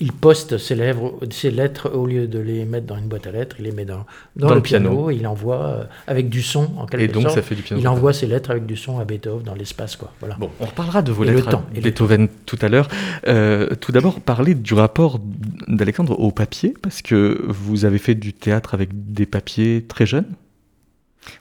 il, 0.00 0.12
poste 0.12 0.58
ses, 0.58 0.74
lèvres, 0.74 1.18
ses 1.30 1.50
lettres, 1.50 1.90
au 1.94 2.06
lieu 2.06 2.26
de 2.26 2.38
les 2.38 2.64
mettre 2.64 2.86
dans 2.86 2.96
une 2.96 3.08
boîte 3.08 3.26
à 3.26 3.32
lettres, 3.32 3.56
il 3.58 3.66
les 3.66 3.72
met 3.72 3.84
dans, 3.84 4.06
dans, 4.36 4.54
le, 4.54 4.62
piano. 4.62 5.10
il 5.10 5.26
envoie 5.26 5.64
euh, 5.64 5.84
avec 6.06 6.28
du 6.28 6.42
son, 6.42 6.70
en 6.78 6.86
quelque 6.86 7.04
et 7.04 7.08
donc, 7.08 7.24
sorte. 7.24 7.34
Ça 7.34 7.42
fait 7.42 7.54
du 7.54 7.62
piano 7.62 7.80
il 7.80 7.88
envoie 7.88 8.12
ses 8.12 8.26
lettres 8.26 8.50
avec 8.50 8.66
du 8.66 8.76
son 8.76 8.98
à 8.98 9.04
Beethoven 9.04 9.42
dans 9.42 9.54
l'espace. 9.54 9.96
Quoi. 9.96 10.12
Voilà. 10.20 10.36
Bon, 10.38 10.50
on 10.60 10.66
reparlera 10.66 11.02
de 11.02 11.12
vos 11.12 11.24
lettres 11.24 11.54
à 11.54 11.80
Beethoven 11.80 12.28
tout 12.46 12.58
à 12.62 12.68
l'heure. 12.68 12.88
Euh, 13.28 13.74
tout 13.80 13.92
d'abord, 13.92 14.20
parler 14.20 14.54
du 14.54 14.74
rapport 14.74 15.20
d'Alexandre 15.68 16.18
au 16.18 16.30
papier, 16.30 16.74
parce 16.80 17.02
que 17.02 17.42
vous 17.48 17.84
avez 17.84 17.98
fait 17.98 18.14
du 18.14 18.32
théâtre 18.32 18.74
avec 18.74 18.90
des 18.92 19.26
papiers 19.26 19.84
très 19.86 20.06
jeunes. 20.06 20.32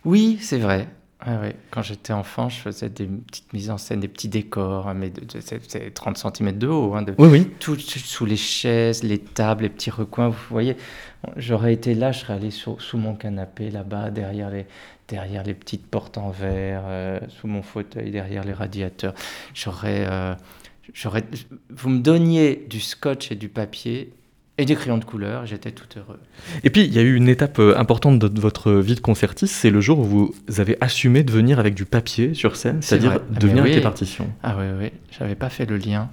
Oui, 0.04 0.38
c'est 0.42 0.58
vrai. 0.58 0.88
Quand 1.72 1.82
j'étais 1.82 2.14
enfant, 2.14 2.48
je 2.48 2.60
faisais 2.60 2.90
des 2.90 3.06
petites 3.06 3.52
mises 3.52 3.70
en 3.70 3.78
scène, 3.78 4.00
des 4.00 4.08
petits 4.08 4.30
décors, 4.30 4.94
mais 4.94 5.12
c'est 5.42 5.94
30 5.94 6.18
cm 6.18 6.58
de 6.58 6.68
haut. 6.68 6.96
Hein, 6.96 7.02
de, 7.02 7.14
oui, 7.18 7.28
oui. 7.28 7.48
Tout, 7.60 7.78
sous 7.78 8.26
les 8.26 8.38
chaises, 8.38 9.04
les 9.04 9.20
tables, 9.20 9.64
les 9.64 9.70
petits 9.70 9.90
recoins. 9.90 10.30
Vous 10.30 10.38
voyez, 10.50 10.78
j'aurais 11.36 11.74
été 11.74 11.94
là, 11.94 12.14
je 12.14 12.20
serais 12.20 12.36
allé 12.36 12.52
sous, 12.52 12.78
mon 12.94 13.16
canapé, 13.16 13.70
là-bas, 13.70 14.12
derrière 14.12 14.50
les, 14.50 14.66
derrière 15.10 15.44
les 15.44 15.54
petites 15.54 15.86
portes 15.86 16.18
en 16.18 16.30
verre, 16.30 16.84
euh, 16.86 17.20
sous 17.28 17.48
mon 17.48 17.64
fauteuil, 17.64 18.12
derrière 18.12 18.46
les 18.46 18.54
radiateurs. 18.54 19.14
J'aurais. 19.54 20.06
Euh, 20.10 20.36
j'aurais, 20.94 21.26
vous 21.70 21.90
me 21.90 22.00
donniez 22.00 22.66
du 22.70 22.80
scotch 22.80 23.30
et 23.30 23.36
du 23.36 23.50
papier, 23.50 24.14
et 24.60 24.66
des 24.66 24.76
crayons 24.76 24.98
de 24.98 25.06
couleur, 25.06 25.46
j'étais 25.46 25.72
tout 25.72 25.88
heureux. 25.98 26.20
Et 26.64 26.70
puis, 26.70 26.84
il 26.84 26.94
y 26.94 27.00
a 27.00 27.02
eu 27.02 27.16
une 27.16 27.30
étape 27.30 27.60
euh, 27.60 27.78
importante 27.78 28.20
de 28.20 28.42
votre 28.42 28.74
vie 28.74 28.96
de 28.96 29.00
concertiste, 29.00 29.56
c'est 29.56 29.70
le 29.70 29.80
jour 29.80 30.00
où 30.00 30.04
vous 30.04 30.36
avez 30.58 30.78
assumé 30.82 31.24
de 31.24 31.32
venir 31.32 31.60
avec 31.60 31.76
du 31.76 31.86
papier 31.86 32.34
sur 32.34 32.58
scène, 32.58 32.82
c'est-à-dire 32.82 33.22
de 33.30 33.48
venir 33.48 33.64
avec 33.64 33.76
les 33.76 33.82
partitions. 33.82 34.28
Ah 34.44 34.58
oui, 34.60 34.66
oui, 34.78 34.92
j'avais 35.18 35.36
pas 35.36 35.50
fait 35.50 35.66
le 35.66 35.78
lien 35.78 36.10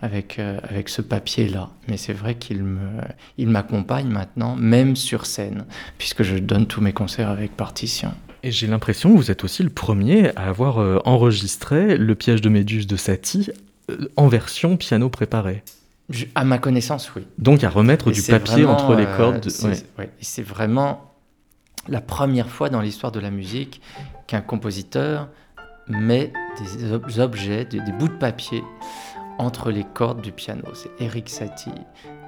avec, 0.00 0.38
euh, 0.38 0.58
avec 0.62 0.88
ce 0.88 1.02
papier-là, 1.02 1.68
mais 1.86 1.98
c'est 1.98 2.14
vrai 2.14 2.34
qu'il 2.36 2.64
me, 2.64 2.88
il 3.36 3.48
m'accompagne 3.48 4.08
maintenant, 4.08 4.56
même 4.56 4.96
sur 4.96 5.26
scène, 5.26 5.66
puisque 5.98 6.22
je 6.22 6.38
donne 6.38 6.66
tous 6.66 6.80
mes 6.80 6.94
concerts 6.94 7.28
avec 7.28 7.58
partition. 7.58 8.12
Et 8.42 8.50
j'ai 8.50 8.68
l'impression 8.68 9.12
que 9.12 9.18
vous 9.18 9.30
êtes 9.30 9.44
aussi 9.44 9.62
le 9.62 9.70
premier 9.70 10.34
à 10.34 10.48
avoir 10.48 10.78
euh, 10.78 10.98
enregistré 11.04 11.98
le 11.98 12.14
piège 12.14 12.40
de 12.40 12.48
Méduse 12.48 12.86
de 12.86 12.96
Satie 12.96 13.50
en 14.16 14.28
version 14.28 14.78
piano 14.78 15.10
préparé 15.10 15.62
à 16.34 16.44
ma 16.44 16.58
connaissance, 16.58 17.14
oui. 17.14 17.26
Donc 17.38 17.64
à 17.64 17.70
remettre 17.70 18.10
du 18.10 18.22
papier 18.22 18.64
entre 18.64 18.94
les 18.94 19.06
cordes. 19.16 19.48
Euh, 19.64 20.06
c'est 20.20 20.42
vraiment 20.42 21.12
la 21.88 22.00
première 22.00 22.48
fois 22.48 22.68
dans 22.68 22.80
l'histoire 22.80 23.12
de 23.12 23.20
la 23.20 23.30
musique 23.30 23.80
qu'un 24.26 24.40
compositeur 24.40 25.28
met 25.88 26.32
des 26.58 27.20
objets, 27.20 27.64
des, 27.64 27.80
bouts 27.98 28.08
de 28.08 28.18
papier 28.18 28.62
entre 29.38 29.70
les 29.70 29.84
cordes 29.84 30.20
du 30.20 30.32
piano. 30.32 30.62
C'est 30.74 30.90
Eric 31.00 31.28
Satie. 31.28 31.70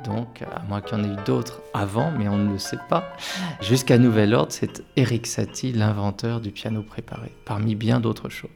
Donc, 0.05 0.43
à 0.43 0.63
moins 0.69 0.81
qu'il 0.81 0.99
y 0.99 1.01
en 1.01 1.05
ait 1.05 1.09
eu 1.09 1.25
d'autres 1.25 1.63
avant, 1.73 2.11
mais 2.11 2.29
on 2.29 2.37
ne 2.37 2.53
le 2.53 2.59
sait 2.59 2.79
pas. 2.91 3.05
Jusqu'à 3.63 3.97
nouvel 3.97 4.35
ordre, 4.35 4.53
c'est 4.53 4.83
Eric 4.97 5.27
Satie, 5.27 5.73
l'inventeur 5.73 6.41
du 6.41 6.51
piano 6.51 6.83
préparé, 6.83 7.33
parmi 7.47 7.75
bien 7.75 8.01
d'autres 8.01 8.29
choses. 8.29 8.51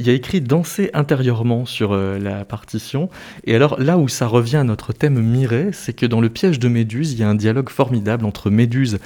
Il 0.00 0.06
y 0.06 0.10
a 0.10 0.14
écrit 0.14 0.40
danser 0.40 0.90
intérieurement 0.94 1.66
sur 1.66 1.92
euh, 1.92 2.18
la 2.18 2.46
partition. 2.46 3.10
Et 3.44 3.54
alors 3.54 3.78
là 3.78 3.98
où 3.98 4.08
ça 4.08 4.26
revient 4.26 4.56
à 4.56 4.64
notre 4.64 4.94
thème 4.94 5.20
Mireille, 5.20 5.68
c'est 5.72 5.92
que 5.92 6.06
dans 6.06 6.22
le 6.22 6.30
piège 6.30 6.58
de 6.58 6.68
Méduse, 6.68 7.12
il 7.12 7.18
y 7.18 7.22
a 7.22 7.28
un 7.28 7.34
dialogue 7.34 7.68
formidable 7.68 8.24
entre 8.24 8.48
Méduse 8.48 8.98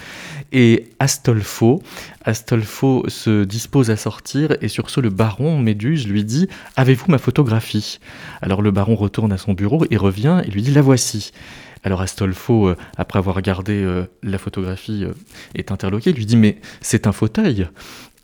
et 0.52 0.86
Astolfo. 1.00 1.82
Astolfo 2.24 3.04
se 3.08 3.42
dispose 3.42 3.90
à 3.90 3.96
sortir 3.96 4.56
et 4.60 4.68
sur 4.68 4.88
ce 4.88 5.00
le 5.00 5.10
baron 5.10 5.58
Méduse 5.58 6.06
lui 6.06 6.24
dit 6.24 6.48
Avez-vous 6.76 7.10
ma 7.10 7.18
photographie? 7.18 7.98
Alors 8.40 8.62
le 8.62 8.70
baron 8.70 8.94
retourne 8.94 9.32
à 9.32 9.36
son 9.36 9.52
bureau 9.52 9.84
et 9.90 9.96
revient 9.96 10.42
et 10.46 10.50
lui 10.50 10.62
dit 10.62 10.70
La 10.70 10.82
voici. 10.82 11.32
Alors 11.82 12.02
Astolfo, 12.02 12.68
euh, 12.68 12.76
après 12.96 13.18
avoir 13.18 13.34
regardé 13.34 13.72
euh, 13.72 14.04
la 14.22 14.38
photographie, 14.38 15.04
est 15.56 15.72
interloqué, 15.72 16.12
lui 16.12 16.24
dit 16.24 16.36
Mais 16.36 16.60
c'est 16.80 17.08
un 17.08 17.12
fauteuil. 17.12 17.66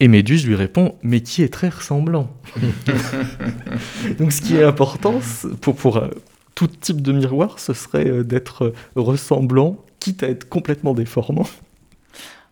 Et 0.00 0.08
Méduse 0.08 0.46
lui 0.46 0.54
répond 0.54 0.96
Mais 1.02 1.20
qui 1.20 1.42
est 1.42 1.52
très 1.52 1.68
ressemblant? 1.68 2.30
Donc 4.18 4.32
ce 4.32 4.40
qui 4.40 4.56
est 4.56 4.64
important 4.64 5.20
pour, 5.60 5.76
pour 5.76 5.96
euh, 5.98 6.08
tout 6.54 6.66
type 6.66 7.02
de 7.02 7.12
miroir, 7.12 7.58
ce 7.58 7.74
serait 7.74 8.08
euh, 8.08 8.24
d'être 8.24 8.72
ressemblant, 8.96 9.76
quitte 10.00 10.22
à 10.22 10.28
être 10.28 10.48
complètement 10.48 10.94
déformant. 10.94 11.46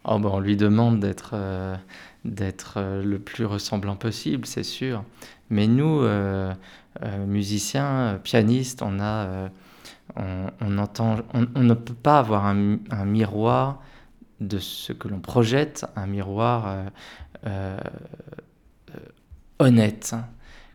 oh, 0.05 0.19
ben, 0.19 0.29
On 0.31 0.41
lui 0.41 0.57
demande 0.57 1.01
d'être 1.01 1.35
d'être 2.25 2.79
le 3.03 3.19
plus 3.19 3.47
ressemblant 3.47 3.97
possible, 3.97 4.45
c'est 4.45 4.65
sûr. 4.65 5.03
Mais 5.49 5.67
nous, 5.67 6.03
musiciens, 7.27 8.21
pianistes, 8.23 8.83
on 8.83 9.01
a 9.01 9.49
on, 10.17 10.79
entend, 10.79 11.17
on, 11.33 11.63
ne 11.63 11.75
peut 11.75 11.95
pas 11.95 12.19
avoir 12.19 12.47
un, 12.47 12.79
miroir 13.05 13.81
de 14.41 14.59
ce 14.59 14.93
que 14.93 15.09
l'on 15.09 15.21
projette, 15.21 15.87
un 15.97 16.07
miroir 16.07 16.67
euh, 17.47 17.79
euh, 18.91 18.99
honnête. 19.59 20.15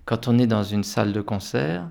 Quand 0.05 0.27
on 0.27 0.37
est 0.37 0.47
dans 0.47 0.63
une 0.63 0.83
salle 0.83 1.13
de 1.13 1.21
concert, 1.21 1.89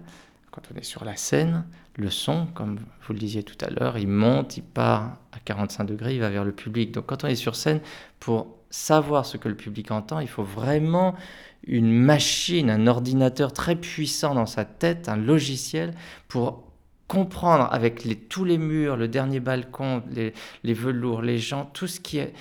quand 0.50 0.62
on 0.72 0.78
est 0.78 0.84
sur 0.84 1.04
la 1.04 1.16
scène, 1.16 1.64
le 1.96 2.10
son, 2.10 2.46
comme 2.54 2.78
vous 3.06 3.12
le 3.12 3.18
disiez 3.18 3.42
tout 3.42 3.56
à 3.64 3.70
l'heure, 3.70 3.98
il 3.98 4.08
monte, 4.08 4.56
il 4.56 4.62
part 4.62 5.16
à 5.32 5.38
45 5.44 5.84
degrés, 5.84 6.14
il 6.14 6.20
va 6.20 6.30
vers 6.30 6.44
le 6.44 6.52
public. 6.52 6.92
Donc 6.92 7.06
quand 7.06 7.24
on 7.24 7.28
est 7.28 7.34
sur 7.34 7.56
scène, 7.56 7.80
pour 8.20 8.58
savoir 8.70 9.26
ce 9.26 9.36
que 9.36 9.48
le 9.48 9.56
public 9.56 9.90
entend, 9.90 10.20
il 10.20 10.28
faut 10.28 10.42
vraiment 10.42 11.14
une 11.66 11.92
machine, 11.92 12.70
un 12.70 12.86
ordinateur 12.86 13.52
très 13.52 13.76
puissant 13.76 14.34
dans 14.34 14.46
sa 14.46 14.64
tête, 14.64 15.08
un 15.08 15.16
logiciel 15.16 15.94
pour 16.28 16.64
comprendre 17.08 17.68
avec 17.70 18.28
tous 18.28 18.44
les 18.44 18.58
murs, 18.58 18.96
le 18.96 19.06
dernier 19.06 19.38
balcon, 19.40 20.02
les 20.10 20.74
velours, 20.74 21.20
les 21.20 21.38
gens, 21.38 21.66
tout 21.66 21.86
ce 21.86 22.00
qui 22.00 22.18
est 22.18 22.32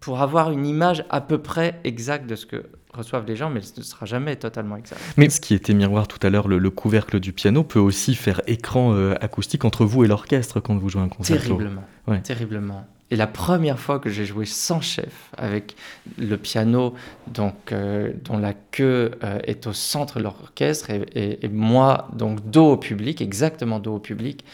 pour 0.00 0.20
avoir 0.20 0.50
une 0.50 0.66
image 0.66 1.04
à 1.10 1.20
peu 1.20 1.38
près 1.38 1.78
exacte 1.84 2.26
de 2.26 2.34
ce 2.34 2.46
que 2.46 2.64
reçoivent 2.92 3.26
les 3.26 3.36
gens, 3.36 3.50
mais 3.50 3.60
ce 3.60 3.78
ne 3.78 3.84
sera 3.84 4.06
jamais 4.06 4.36
totalement 4.36 4.76
exact. 4.76 5.00
Mais 5.16 5.28
ce 5.30 5.40
qui 5.40 5.54
était 5.54 5.74
miroir 5.74 6.08
tout 6.08 6.18
à 6.26 6.30
l'heure, 6.30 6.48
le, 6.48 6.70
couvercle 6.70 7.20
du 7.20 7.32
piano 7.32 7.62
peut 7.62 7.78
aussi 7.78 8.14
faire 8.14 8.40
écran 8.46 8.94
euh, 8.94 9.14
acoustique 9.20 9.64
entre 9.64 9.84
vous 9.84 10.04
et 10.04 10.08
l'orchestre 10.08 10.60
quand 10.60 10.76
vous 10.76 10.88
jouez 10.88 11.02
un 11.02 11.08
concert. 11.08 11.40
Terriblement, 11.40 11.84
terriblement. 12.24 12.86
Et 13.12 13.16
la 13.16 13.26
première 13.26 13.78
fois 13.78 13.98
que 13.98 14.08
j'ai 14.08 14.24
joué 14.24 14.46
sans 14.46 14.80
chef, 14.80 15.30
avec 15.36 15.74
le 16.16 16.36
piano 16.36 16.94
donc, 17.26 17.72
euh, 17.72 18.12
dont 18.24 18.38
la 18.38 18.54
queue 18.54 19.10
euh, 19.24 19.40
est 19.44 19.66
au 19.66 19.72
centre 19.72 20.18
de 20.18 20.24
l'orchestre, 20.24 20.90
et, 20.90 21.48
moi, 21.48 22.08
donc 22.12 22.48
dos 22.48 22.72
au 22.72 22.76
public, 22.76 23.20
exactement 23.20 23.80
dos 23.80 23.96
au 23.96 23.98
public, 23.98 24.44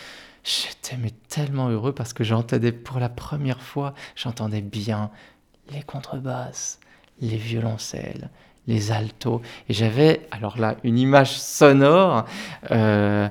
j'étais 0.43 0.97
tellement 1.29 1.69
heureux 1.69 1.93
parce 1.93 2.15
que 2.15 2.25
j'entendais 2.25 2.73
pour 2.73 2.99
la 2.99 3.11
première 3.11 3.61
fois, 3.61 3.93
j'entendais 4.15 4.63
bien 4.63 5.11
les 5.73 5.83
contrebasses, 5.83 6.81
les 7.21 7.37
violoncelles, 7.37 8.31
les 8.67 8.91
altos, 8.91 9.43
et 9.69 9.75
j'avais 9.75 10.27
alors 10.31 10.59
là 10.59 10.77
une 10.83 10.99
image 10.99 11.39
sonore 11.39 12.27
euh, 12.71 13.29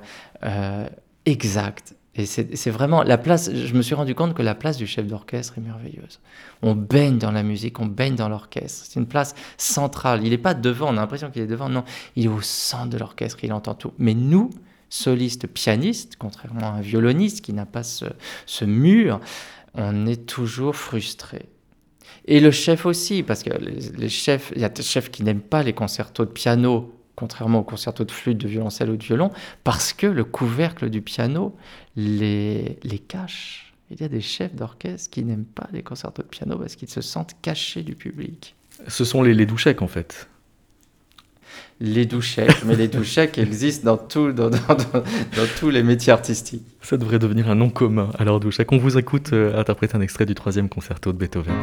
exacte 1.25 1.95
et 2.17 2.25
c'est 2.25 2.69
vraiment 2.69 3.03
la 3.03 3.17
place, 3.17 3.51
je 3.53 3.73
me 3.73 3.81
suis 3.81 3.93
rendu 3.93 4.15
compte 4.15 4.33
que 4.33 4.41
la 4.41 4.55
place 4.55 4.77
du 4.77 4.87
chef 4.87 5.05
d'orchestre 5.05 5.57
est 5.57 5.61
merveilleuse. 5.61 6.21
On 6.61 6.73
baigne 6.73 7.17
dans 7.17 7.33
la 7.33 7.43
musique, 7.43 7.77
on 7.81 7.87
baigne 7.87 8.15
dans 8.15 8.29
l'orchestre. 8.29 8.85
C'est 8.87 8.97
une 8.97 9.05
place 9.05 9.35
centrale. 9.57 10.21
Il 10.23 10.29
n'est 10.29 10.37
pas 10.37 10.53
devant, 10.53 10.87
on 10.87 10.97
a 10.97 11.01
l'impression 11.01 11.29
qu'il 11.29 11.41
est 11.41 11.47
devant. 11.47 11.67
Non, 11.67 11.83
il 12.15 12.25
est 12.25 12.29
au 12.29 12.39
centre 12.39 12.89
de 12.89 12.97
l'orchestre, 12.97 13.43
il 13.43 13.51
entend 13.51 13.73
tout. 13.73 13.91
Mais 13.97 14.13
nous, 14.13 14.49
solistes, 14.89 15.47
pianistes, 15.47 16.15
contrairement 16.17 16.67
à 16.67 16.77
un 16.77 16.81
violoniste 16.81 17.43
qui 17.43 17.51
n'a 17.51 17.65
pas 17.65 17.83
ce, 17.83 18.05
ce 18.45 18.63
mur, 18.63 19.19
on 19.73 20.05
est 20.05 20.25
toujours 20.25 20.77
frustré. 20.77 21.49
Et 22.27 22.39
le 22.39 22.51
chef 22.51 22.85
aussi, 22.85 23.21
parce 23.21 23.43
que 23.43 23.51
les, 23.51 24.09
chefs, 24.09 24.51
il 24.55 24.61
y 24.61 24.65
a 24.65 24.69
des 24.69 24.81
chefs 24.81 25.11
qui 25.11 25.23
n'aiment 25.23 25.41
pas 25.41 25.61
les 25.63 25.73
concertos 25.73 26.25
de 26.25 26.31
piano 26.31 26.91
contrairement 27.15 27.59
au 27.59 27.63
concerto 27.63 28.03
de 28.03 28.11
flûte, 28.11 28.37
de 28.37 28.47
violoncelle 28.47 28.89
ou 28.89 28.97
de 28.97 29.03
violon, 29.03 29.31
parce 29.63 29.93
que 29.93 30.07
le 30.07 30.23
couvercle 30.23 30.89
du 30.89 31.01
piano 31.01 31.55
les, 31.95 32.77
les 32.83 32.99
cache. 32.99 33.73
Il 33.91 34.01
y 34.01 34.03
a 34.03 34.07
des 34.07 34.21
chefs 34.21 34.55
d'orchestre 34.55 35.09
qui 35.11 35.23
n'aiment 35.23 35.45
pas 35.45 35.69
les 35.71 35.83
concertos 35.83 36.23
de 36.23 36.27
piano 36.27 36.57
parce 36.57 36.75
qu'ils 36.75 36.89
se 36.89 37.01
sentent 37.01 37.35
cachés 37.41 37.83
du 37.83 37.95
public. 37.95 38.55
Ce 38.87 39.05
sont 39.05 39.21
les, 39.21 39.33
les 39.33 39.45
douchecs 39.45 39.81
en 39.81 39.87
fait. 39.87 40.27
Les 41.79 42.05
douchecs, 42.05 42.63
mais 42.65 42.75
les 42.75 42.87
douchecs 42.87 43.37
existent 43.37 43.95
dans, 43.95 43.97
tout, 43.97 44.31
dans, 44.31 44.49
dans, 44.49 44.57
dans, 44.57 45.47
tous 45.59 45.69
les 45.69 45.83
métiers 45.83 46.11
artistiques. 46.11 46.65
Ça 46.81 46.97
devrait 46.97 47.19
devenir 47.19 47.49
un 47.49 47.55
nom 47.55 47.69
commun. 47.69 48.09
Alors 48.17 48.39
douchek, 48.39 48.71
on 48.71 48.77
vous 48.77 48.97
écoute 48.97 49.31
euh, 49.33 49.57
interpréter 49.57 49.95
un 49.95 50.01
extrait 50.01 50.25
du 50.25 50.35
troisième 50.35 50.67
concerto 50.67 51.13
de 51.13 51.17
Beethoven. 51.17 51.53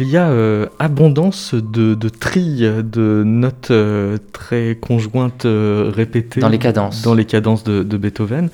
Il 0.00 0.08
y 0.08 0.16
a 0.16 0.28
euh, 0.28 0.66
abondance 0.78 1.54
de, 1.54 1.94
de 1.94 2.08
trilles, 2.08 2.70
de 2.84 3.22
notes 3.24 3.70
euh, 3.70 4.18
très 4.32 4.76
conjointes 4.80 5.44
euh, 5.44 5.90
répétées. 5.94 6.40
Dans 6.40 6.48
les 6.48 6.58
cadences. 6.58 7.02
Dans 7.02 7.14
les 7.14 7.24
cadences 7.24 7.64
de, 7.64 7.96
Beethoven. 7.96 8.50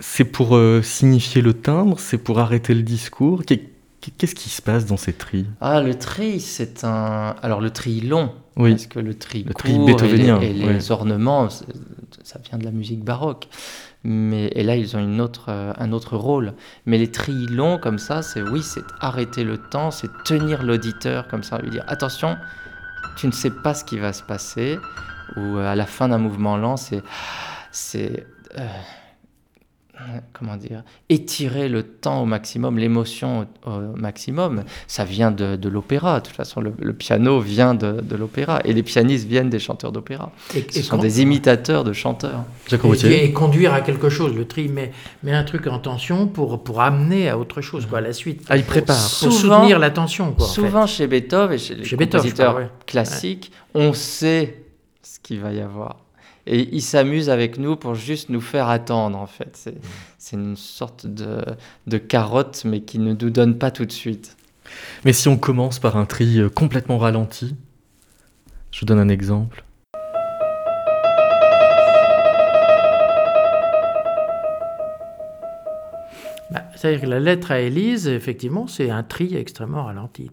C'est 0.00 0.24
pour 0.24 0.58
signifier 0.82 1.40
le 1.40 1.54
timbre, 1.54 1.98
c'est 1.98 2.18
pour 2.18 2.38
arrêter 2.38 2.74
le 2.74 2.82
discours. 2.82 3.42
Qu'est-ce 3.46 4.34
qui 4.34 4.50
se 4.50 4.60
passe 4.60 4.84
dans 4.84 4.96
ces 4.96 5.12
trilles? 5.12 5.46
Ah, 5.60 5.80
le 5.80 5.94
tri, 5.94 6.40
c'est 6.40 6.84
un. 6.84 7.36
Alors, 7.40 7.60
le 7.60 7.70
tri 7.70 8.00
long. 8.00 8.32
Oui. 8.56 8.72
Parce 8.72 8.86
que 8.86 8.98
le 8.98 9.14
tri 9.14 9.44
le 9.44 9.54
tri 9.54 9.78
beethovenien, 9.78 10.40
et 10.40 10.52
les, 10.52 10.90
ornements, 10.90 11.48
ça 11.48 12.38
vient 12.48 12.58
de 12.58 12.64
la 12.64 12.70
musique 12.70 13.02
baroque 13.02 13.48
mais 14.04 14.48
et 14.54 14.62
là 14.62 14.76
ils 14.76 14.96
ont 14.96 15.00
une 15.00 15.20
autre, 15.20 15.46
euh, 15.48 15.72
un 15.78 15.92
autre 15.92 16.16
rôle. 16.16 16.54
Mais 16.86 16.98
les 16.98 17.10
trilles 17.10 17.46
longs 17.46 17.78
comme 17.78 17.98
ça, 17.98 18.22
c'est 18.22 18.42
oui, 18.42 18.62
c'est 18.62 18.84
arrêter 19.00 19.44
le 19.44 19.58
temps, 19.58 19.90
c'est 19.90 20.10
tenir 20.24 20.62
l'auditeur 20.62 21.26
comme 21.28 21.42
ça, 21.42 21.58
lui 21.58 21.70
dire 21.70 21.84
attention, 21.88 22.36
tu 23.16 23.26
ne 23.26 23.32
sais 23.32 23.50
pas 23.50 23.74
ce 23.74 23.84
qui 23.84 23.98
va 23.98 24.12
se 24.12 24.22
passer. 24.22 24.78
Ou 25.36 25.40
euh, 25.40 25.72
à 25.72 25.74
la 25.74 25.86
fin 25.86 26.08
d'un 26.08 26.18
mouvement 26.18 26.56
lent, 26.56 26.76
c'est 26.76 27.02
c'est 27.70 28.26
euh, 28.58 28.68
comment 30.32 30.56
dire, 30.56 30.82
étirer 31.08 31.68
le 31.68 31.82
temps 31.82 32.22
au 32.22 32.24
maximum, 32.26 32.78
l'émotion 32.78 33.46
au, 33.66 33.70
maximum. 33.96 34.64
Ça 34.86 35.04
vient 35.04 35.30
de, 35.30 35.56
de 35.56 35.68
l'opéra. 35.68 36.20
De 36.20 36.26
toute 36.26 36.36
façon, 36.36 36.60
le, 36.60 36.92
piano 36.92 37.40
vient 37.40 37.74
de, 37.74 38.00
de 38.00 38.16
l'opéra 38.16 38.60
et 38.64 38.72
les 38.72 38.82
pianistes 38.82 39.26
viennent 39.26 39.50
des 39.50 39.58
chanteurs 39.58 39.92
d'opéra. 39.92 40.32
Ce 40.70 40.82
sont 40.82 40.98
des 40.98 41.22
imitateurs 41.22 41.84
de 41.84 41.92
chanteurs. 41.92 42.44
Et, 43.04 43.24
et, 43.24 43.32
conduire 43.32 43.74
à 43.74 43.80
quelque 43.80 44.08
chose. 44.08 44.34
Le 44.34 44.46
tri 44.46 44.68
met, 44.68 44.92
met 45.22 45.32
un 45.32 45.44
truc 45.44 45.66
en 45.66 45.78
tension 45.78 46.26
pour, 46.26 46.62
pour 46.62 46.80
amener 46.80 47.28
à 47.28 47.38
autre 47.38 47.60
chose, 47.60 47.86
quoi, 47.86 47.98
à 47.98 48.02
la 48.02 48.12
suite. 48.12 48.44
Ah, 48.48 48.56
il 48.56 48.64
prépare. 48.64 48.96
Pour, 48.96 49.32
soutenir 49.32 49.78
l'attention. 49.78 50.32
Quoi, 50.32 50.46
souvent 50.46 50.86
chez 50.86 51.06
Beethoven 51.06 51.56
et 51.56 51.58
chez 51.58 51.74
les 51.74 51.84
chez 51.84 51.96
compositeurs 51.96 52.70
classiques, 52.86 53.52
on 53.74 53.92
sait 53.92 54.64
ce 55.02 55.18
qu'il 55.20 55.40
va 55.40 55.52
y 55.52 55.60
avoir 55.60 56.03
et 56.46 56.68
ils 56.72 56.82
s'amusent 56.82 57.30
avec 57.30 57.58
nous 57.58 57.76
pour 57.76 57.94
juste 57.94 58.28
nous 58.28 58.40
faire 58.40 58.68
attendre 58.68 59.18
en 59.18 59.26
fait. 59.26 59.70
C'est 60.18 60.36
mm. 60.36 60.40
une 60.40 60.56
sorte 60.56 61.06
de, 61.06 61.98
carotte 61.98 62.64
mais 62.64 62.80
qui 62.80 62.98
ne 62.98 63.14
nous 63.14 63.30
donne 63.30 63.58
pas 63.58 63.70
tout 63.70 63.86
de 63.86 63.92
suite. 63.92 64.36
Mais 65.04 65.12
si 65.12 65.28
on 65.28 65.36
commence 65.36 65.78
par 65.78 65.96
un 65.96 66.06
tri 66.06 66.40
euh, 66.40 66.48
complètement 66.48 66.98
ralenti, 66.98 67.54
je 68.70 68.80
vous 68.80 68.86
donne 68.86 68.98
un 68.98 69.08
exemple. 69.08 69.64
Bah, 76.50 76.64
c'est-à-dire 76.74 77.02
que 77.02 77.06
la 77.06 77.20
lettre 77.20 77.52
à 77.52 77.60
Élise, 77.60 78.08
effectivement, 78.08 78.66
c'est 78.66 78.90
un 78.90 79.02
tri 79.02 79.34
extrêmement 79.34 79.84
ralenti. 79.84 80.30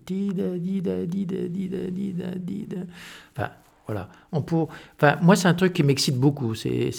Enfin, 3.36 3.50
voilà. 3.88 4.10
On 4.34 4.42
peut, 4.42 4.56
enfin, 4.96 5.18
moi, 5.22 5.36
c'est 5.36 5.50
un 5.50 5.54
truc 5.54 5.74
qui 5.74 5.84
m'excite 5.84 6.16
beaucoup. 6.16 6.56
C'est 6.56 6.92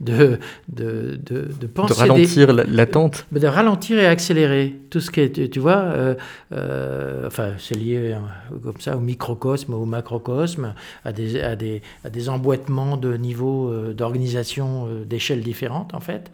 de, 0.00 0.38
de, 0.68 1.16
de, 1.16 1.48
de 1.58 1.66
penser. 1.66 1.94
De 1.94 1.98
ralentir 1.98 2.52
l'attente. 2.52 3.26
De, 3.32 3.46
ralentir 3.46 3.98
et 3.98 4.06
accélérer. 4.06 4.78
Tout 4.90 5.00
ce 5.00 5.10
qui 5.10 5.20
est, 5.20 5.50
tu, 5.50 5.60
vois, 5.60 5.78
euh, 5.78 6.14
euh, 6.52 7.26
enfin, 7.26 7.52
c'est 7.58 7.74
lié 7.74 8.12
euh, 8.12 8.18
comme 8.62 8.80
ça 8.80 8.98
au 8.98 9.00
microcosme, 9.00 9.72
au 9.72 9.86
macrocosme, 9.86 10.74
à 11.06 11.12
des, 11.12 11.40
à 11.40 11.56
des, 11.56 11.80
à 12.04 12.10
des 12.10 12.28
emboîtements 12.28 12.98
de 12.98 13.16
niveaux 13.16 13.72
d'organisation, 13.94 14.88
d'échelles 15.06 15.42
différentes, 15.42 15.94
en 15.94 16.00
fait. 16.00 16.30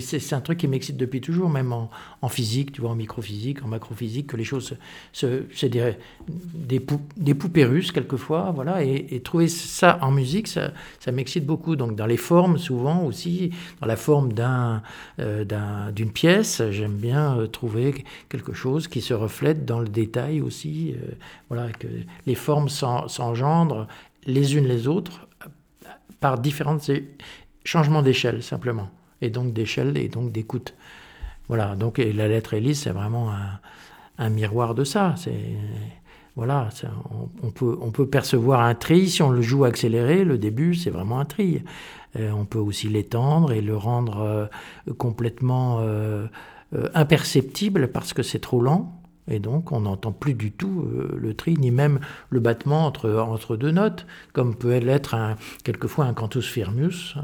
C'est 0.00 0.32
un 0.32 0.40
truc 0.40 0.58
qui 0.58 0.68
m'excite 0.68 0.96
depuis 0.96 1.20
toujours, 1.20 1.50
même 1.50 1.72
en, 1.72 1.90
en, 2.22 2.28
physique, 2.28 2.72
tu 2.72 2.80
vois, 2.80 2.90
en 2.90 2.94
microphysique, 2.94 3.62
en 3.64 3.68
macrophysique, 3.68 4.28
que 4.28 4.36
les 4.36 4.44
choses. 4.44 4.76
C'est 5.12 5.68
des, 5.68 5.94
des, 6.28 6.84
des, 7.16 7.34
poupées 7.34 7.64
russes, 7.64 7.92
quelquefois, 7.92 8.52
voilà, 8.54 8.82
et, 8.82 9.06
et 9.10 9.13
trouver 9.20 9.48
ça 9.48 9.98
en 10.02 10.10
musique, 10.10 10.48
ça, 10.48 10.72
m'excite 11.12 11.46
beaucoup. 11.46 11.76
Donc 11.76 11.96
dans 11.96 12.06
les 12.06 12.16
formes, 12.16 12.58
souvent 12.58 13.04
aussi, 13.04 13.50
dans 13.80 13.86
la 13.86 13.96
forme 13.96 14.30
euh, 15.18 15.90
d'une 15.92 16.12
pièce, 16.12 16.62
j'aime 16.70 16.96
bien 16.96 17.38
euh, 17.38 17.46
trouver 17.46 18.04
quelque 18.28 18.52
chose 18.52 18.88
qui 18.88 19.00
se 19.00 19.14
reflète 19.14 19.64
dans 19.64 19.80
le 19.80 19.88
détail 19.88 20.40
aussi. 20.40 20.94
Euh, 20.96 21.12
voilà, 21.48 21.70
que 21.72 21.88
les 22.26 22.34
formes 22.34 22.68
s'engendrent 22.68 23.86
les 24.26 24.56
unes 24.56 24.66
les 24.66 24.88
autres 24.88 25.28
par 26.20 26.38
différents 26.38 26.78
changements 27.64 28.02
d'échelle 28.02 28.42
simplement. 28.42 28.88
Et 29.20 29.30
donc 29.30 29.52
d'échelle 29.52 29.96
et 29.96 30.08
donc 30.08 30.32
d'écoute. 30.32 30.74
Voilà, 31.48 31.76
donc 31.76 31.98
la 31.98 32.26
lettre 32.28 32.54
Élise, 32.54 32.80
c'est 32.80 32.90
vraiment 32.90 33.30
un, 33.30 33.60
un, 34.18 34.30
miroir 34.30 34.74
de 34.74 34.84
ça. 34.84 35.14
C'est 35.16 35.56
voilà, 36.36 36.68
on, 37.42 37.50
peut, 37.50 37.78
on 37.80 37.92
peut 37.92 38.08
percevoir 38.08 38.60
un 38.62 38.74
tri 38.74 39.08
si 39.08 39.22
on 39.22 39.30
le 39.30 39.40
joue 39.40 39.64
accéléré. 39.64 40.24
Le 40.24 40.36
début, 40.36 40.74
c'est 40.74 40.90
vraiment 40.90 41.20
un 41.20 41.24
tri. 41.24 41.62
Euh, 42.16 42.30
on 42.32 42.44
peut 42.44 42.58
aussi 42.58 42.88
l'étendre 42.88 43.52
et 43.52 43.60
le 43.60 43.76
rendre 43.76 44.20
euh, 44.20 44.46
complètement 44.98 45.78
euh, 45.80 46.26
imperceptible 46.94 47.88
parce 47.88 48.12
que 48.12 48.22
c'est 48.22 48.40
trop 48.40 48.60
lent. 48.60 49.00
Et 49.28 49.38
donc, 49.38 49.70
on 49.70 49.80
n'entend 49.80 50.12
plus 50.12 50.34
du 50.34 50.52
tout 50.52 50.86
le 51.16 51.32
tri, 51.32 51.56
ni 51.56 51.70
même 51.70 51.98
le 52.28 52.40
battement 52.40 52.84
entre, 52.84 53.10
entre 53.10 53.56
deux 53.56 53.70
notes, 53.70 54.06
comme 54.34 54.54
peut 54.54 54.76
l'être 54.76 55.16
quelquefois 55.62 56.04
un 56.04 56.12
cantus 56.12 56.46
firmus 56.46 57.14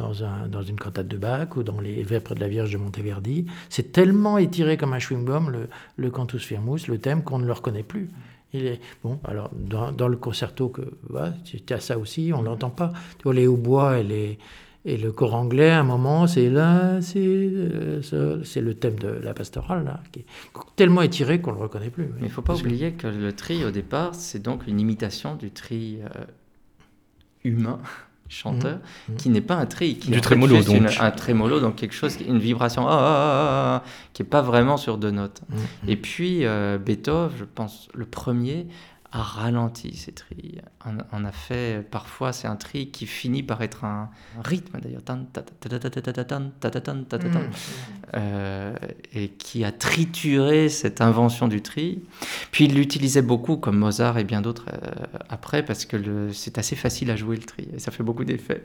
dans, 0.00 0.24
un, 0.24 0.48
dans, 0.48 0.62
une 0.62 0.76
cantate 0.76 1.08
de 1.08 1.16
Bach 1.16 1.56
ou 1.56 1.62
dans 1.62 1.80
les 1.80 2.02
Vêpres 2.02 2.34
de 2.34 2.40
la 2.40 2.48
Vierge 2.48 2.72
de 2.72 2.78
Monteverdi. 2.78 3.46
C'est 3.68 3.92
tellement 3.92 4.38
étiré 4.38 4.76
comme 4.76 4.92
un 4.92 4.98
chewing-gum, 4.98 5.50
le, 5.50 5.68
le, 5.96 6.10
cantus 6.10 6.42
firmus, 6.42 6.88
le 6.88 6.98
thème, 6.98 7.22
qu'on 7.22 7.38
ne 7.38 7.46
le 7.46 7.52
reconnaît 7.52 7.82
plus. 7.82 8.10
Il 8.52 8.66
est, 8.66 8.80
bon, 9.04 9.20
alors, 9.24 9.50
dans, 9.54 9.92
dans 9.92 10.08
le 10.08 10.16
concerto, 10.16 10.68
que, 10.68 10.82
voilà, 11.08 11.34
tu 11.44 11.60
as 11.72 11.80
ça 11.80 11.98
aussi, 11.98 12.32
on 12.34 12.40
ne 12.40 12.46
l'entend 12.46 12.70
pas. 12.70 12.92
Tu 13.18 13.24
vois, 13.24 13.34
les 13.34 13.46
hautbois 13.46 13.98
et, 13.98 14.02
les, 14.02 14.38
et 14.84 14.96
le 14.96 15.12
cor 15.12 15.34
anglais, 15.34 15.70
à 15.70 15.80
un 15.80 15.84
moment, 15.84 16.26
c'est 16.26 16.48
là, 16.48 17.00
c'est 17.02 17.20
euh, 17.20 18.00
c'est 18.42 18.60
le 18.60 18.74
thème 18.74 18.98
de 18.98 19.08
la 19.08 19.34
pastorale, 19.34 19.84
là, 19.84 20.00
qui 20.10 20.20
est 20.20 20.26
tellement 20.76 21.02
étiré 21.02 21.40
qu'on 21.40 21.52
ne 21.52 21.56
le 21.56 21.62
reconnaît 21.62 21.90
plus. 21.90 22.06
Mais 22.06 22.22
il 22.22 22.24
ne 22.24 22.28
faut 22.30 22.42
pas 22.42 22.58
oublier 22.58 22.92
que 22.92 23.06
le 23.06 23.32
tri, 23.32 23.64
au 23.64 23.70
départ, 23.70 24.14
c'est 24.14 24.40
donc 24.40 24.66
une 24.66 24.80
imitation 24.80 25.36
du 25.36 25.50
tri 25.50 25.98
euh, 26.02 26.24
humain 27.44 27.78
chanteur, 28.30 28.76
mmh. 28.76 29.12
Mmh. 29.12 29.16
qui 29.16 29.28
n'est 29.28 29.40
pas 29.40 29.56
un 29.56 29.66
tri, 29.66 29.96
qui 29.96 30.10
du 30.10 30.20
trémolo 30.20 30.62
donc. 30.62 30.96
un 31.00 31.10
trémolo, 31.10 31.60
donc 31.60 31.76
quelque 31.76 31.94
chose, 31.94 32.16
une 32.26 32.38
vibration 32.38 32.86
ah, 32.88 32.92
ah, 32.92 33.82
ah, 33.82 33.84
qui 34.12 34.22
est 34.22 34.24
pas 34.24 34.40
vraiment 34.40 34.76
sur 34.76 34.98
deux 34.98 35.10
notes. 35.10 35.42
Mmh. 35.48 35.88
Et 35.88 35.96
puis 35.96 36.46
euh, 36.46 36.78
Beethoven, 36.78 37.36
je 37.36 37.44
pense 37.44 37.88
le 37.92 38.06
premier, 38.06 38.68
a 39.12 39.22
ralenti 39.22 39.96
ces 39.96 40.12
tris. 40.12 40.58
On, 41.12 41.24
a 41.24 41.32
fait, 41.32 41.84
parfois, 41.90 42.32
c'est 42.32 42.46
un 42.46 42.56
tri 42.56 42.90
qui 42.90 43.06
finit 43.06 43.42
par 43.42 43.60
être 43.62 43.84
un, 43.84 44.10
rythme 44.44 44.78
d'ailleurs, 44.80 45.02
et 49.12 49.28
qui 49.30 49.64
a 49.64 49.72
trituré 49.72 50.68
cette 50.68 51.00
invention 51.00 51.48
du 51.48 51.60
tri. 51.60 52.02
Puis 52.52 52.66
il 52.66 52.74
l'utilisait 52.74 53.22
beaucoup, 53.22 53.56
comme 53.56 53.78
Mozart 53.78 54.18
et 54.18 54.24
bien 54.24 54.42
d'autres 54.42 54.66
après, 55.28 55.64
parce 55.64 55.86
que 55.86 56.30
c'est 56.32 56.58
assez 56.58 56.76
facile 56.76 57.10
à 57.10 57.16
jouer 57.16 57.36
le 57.36 57.42
tri, 57.42 57.68
et 57.74 57.78
ça 57.78 57.90
fait 57.90 58.04
beaucoup 58.04 58.24
d'effets. 58.24 58.62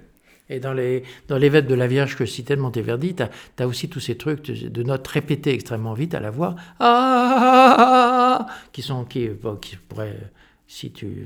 Et 0.49 0.60
dans 0.60 0.73
les, 0.73 1.03
dans 1.27 1.38
les 1.38 1.49
de 1.49 1.75
la 1.75 1.88
Vierge 1.88 2.15
que 2.15 2.23
de 2.23 2.55
Monteverdi, 2.62 3.15
tu 3.15 3.23
as, 3.63 3.67
aussi 3.67 3.89
tous 3.89 3.99
ces 3.99 4.15
trucs 4.15 4.51
de, 4.51 4.84
notes 4.84 5.08
répétées 5.08 5.53
extrêmement 5.53 5.93
vite 5.93 6.13
à 6.13 6.19
la 6.19 6.29
voix, 6.29 6.55
ah, 6.79 8.45
qui 8.71 8.84
sont 8.84 9.05
qui, 9.05 9.29
qui 9.62 9.77
pourraient, 9.77 10.31
si 10.67 10.91
tu 10.91 11.25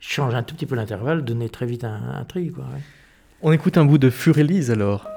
changes 0.00 0.34
un 0.34 0.42
tout 0.42 0.54
petit 0.54 0.66
peu 0.66 0.74
l'intervalle, 0.74 1.24
donner 1.24 1.48
très 1.48 1.64
vite 1.64 1.84
un, 1.84 2.14
un 2.14 2.24
tri. 2.24 2.50
Quoi, 2.50 2.64
On 3.40 3.52
écoute 3.52 3.78
un 3.78 3.86
bout 3.86 3.98
de 3.98 4.10
Furélise 4.10 4.70
alors. 4.70 5.08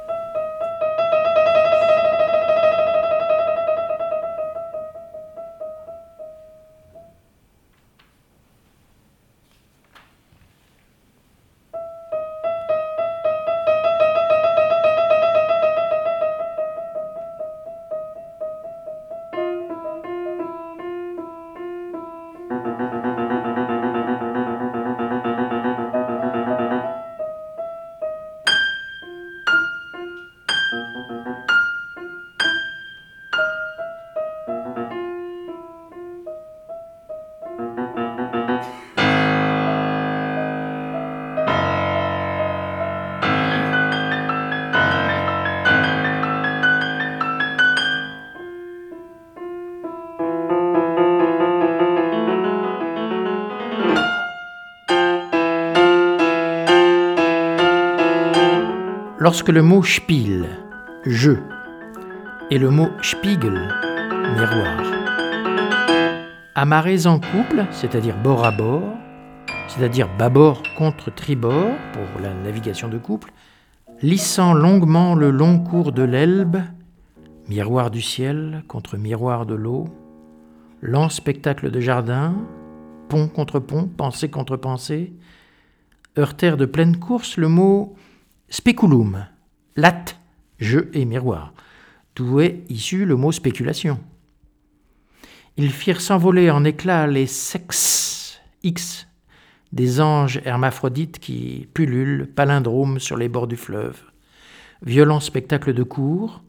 Lorsque 59.35 59.49
le 59.49 59.63
mot 59.63 59.83
Spiel, 59.83 60.45
jeu, 61.05 61.43
et 62.49 62.57
le 62.57 62.69
mot 62.69 62.87
Spiegel, 63.01 63.67
miroir, 64.33 64.81
amarrés 66.55 67.05
en 67.05 67.19
couple, 67.19 67.65
c'est-à-dire 67.69 68.15
bord 68.15 68.45
à 68.45 68.51
bord, 68.51 68.93
c'est-à-dire 69.67 70.07
bâbord 70.17 70.63
contre 70.77 71.13
tribord 71.13 71.75
pour 71.91 72.21
la 72.21 72.33
navigation 72.33 72.87
de 72.87 72.97
couple, 72.97 73.33
lissant 74.01 74.53
longuement 74.53 75.15
le 75.15 75.31
long 75.31 75.59
cours 75.59 75.91
de 75.91 76.03
l'Elbe, 76.03 76.59
miroir 77.49 77.91
du 77.91 78.01
ciel 78.01 78.63
contre 78.69 78.95
miroir 78.95 79.45
de 79.45 79.55
l'eau, 79.55 79.89
lent 80.81 81.09
spectacle 81.09 81.71
de 81.71 81.81
jardin, 81.81 82.35
pont 83.09 83.27
contre 83.27 83.59
pont, 83.59 83.89
pensée 83.97 84.29
contre 84.29 84.55
pensée, 84.55 85.11
heurtèrent 86.17 86.55
de 86.55 86.65
pleine 86.65 86.95
course 86.95 87.35
le 87.35 87.49
mot 87.49 87.97
Speculum, 88.57 89.25
latte, 89.75 90.17
jeu 90.59 90.89
et 90.93 91.03
miroir, 91.03 91.53
d'où 92.15 92.39
est 92.39 92.63
issu 92.69 93.03
le 93.03 93.17
mot 93.17 93.33
spéculation. 93.33 93.99
Ils 95.57 95.73
firent 95.73 95.99
s'envoler 95.99 96.49
en 96.49 96.63
éclats 96.63 97.05
les 97.05 97.27
sex 97.27 98.39
X 98.63 99.09
des 99.73 99.99
anges 99.99 100.39
hermaphrodites 100.45 101.19
qui 101.19 101.67
pullulent 101.73 102.31
palindromes 102.33 102.97
sur 102.99 103.17
les 103.17 103.27
bords 103.27 103.47
du 103.47 103.57
fleuve. 103.57 104.01
Violent 104.83 105.19
spectacle 105.19 105.73
de 105.73 105.83
cours, 105.83 106.41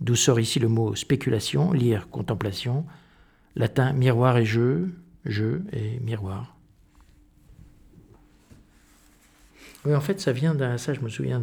d'où 0.00 0.16
sort 0.16 0.40
ici 0.40 0.58
le 0.58 0.66
mot 0.66 0.96
spéculation, 0.96 1.70
lire 1.70 2.10
contemplation, 2.10 2.84
latin 3.54 3.92
miroir 3.92 4.38
et 4.38 4.44
jeu, 4.44 4.92
jeu 5.24 5.62
et 5.72 6.00
miroir. 6.00 6.55
Oui, 9.86 9.94
en 9.94 10.00
fait, 10.00 10.20
ça 10.20 10.32
vient 10.32 10.54
d'un. 10.54 10.78
Ça, 10.78 10.92
je 10.94 11.00
me 11.00 11.08
souviens 11.08 11.40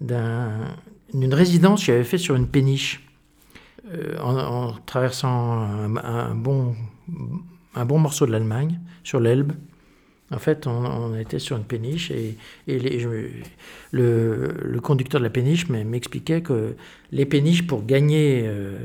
d'une 0.00 1.34
résidence 1.34 1.80
que 1.80 1.86
j'avais 1.86 2.04
fait 2.04 2.18
sur 2.18 2.36
une 2.36 2.46
péniche. 2.46 3.06
Euh, 3.92 4.16
en, 4.20 4.74
traversant 4.86 5.62
un, 5.62 6.34
bon, 6.34 6.76
morceau 7.74 8.26
de 8.26 8.32
l'Allemagne, 8.32 8.78
sur 9.02 9.18
l'Elbe, 9.18 9.52
En 10.30 10.38
fait, 10.38 10.66
on, 10.66 11.14
était 11.16 11.40
sur 11.40 11.56
une 11.56 11.64
péniche 11.64 12.12
et, 12.12 12.36
le, 13.92 14.80
conducteur 14.80 15.20
de 15.20 15.24
la 15.24 15.30
péniche 15.30 15.68
m'expliquait 15.68 16.42
que 16.42 16.76
les 17.10 17.26
péniches, 17.26 17.66
pour 17.66 17.84
gagner 17.84 18.44
euh, 18.46 18.78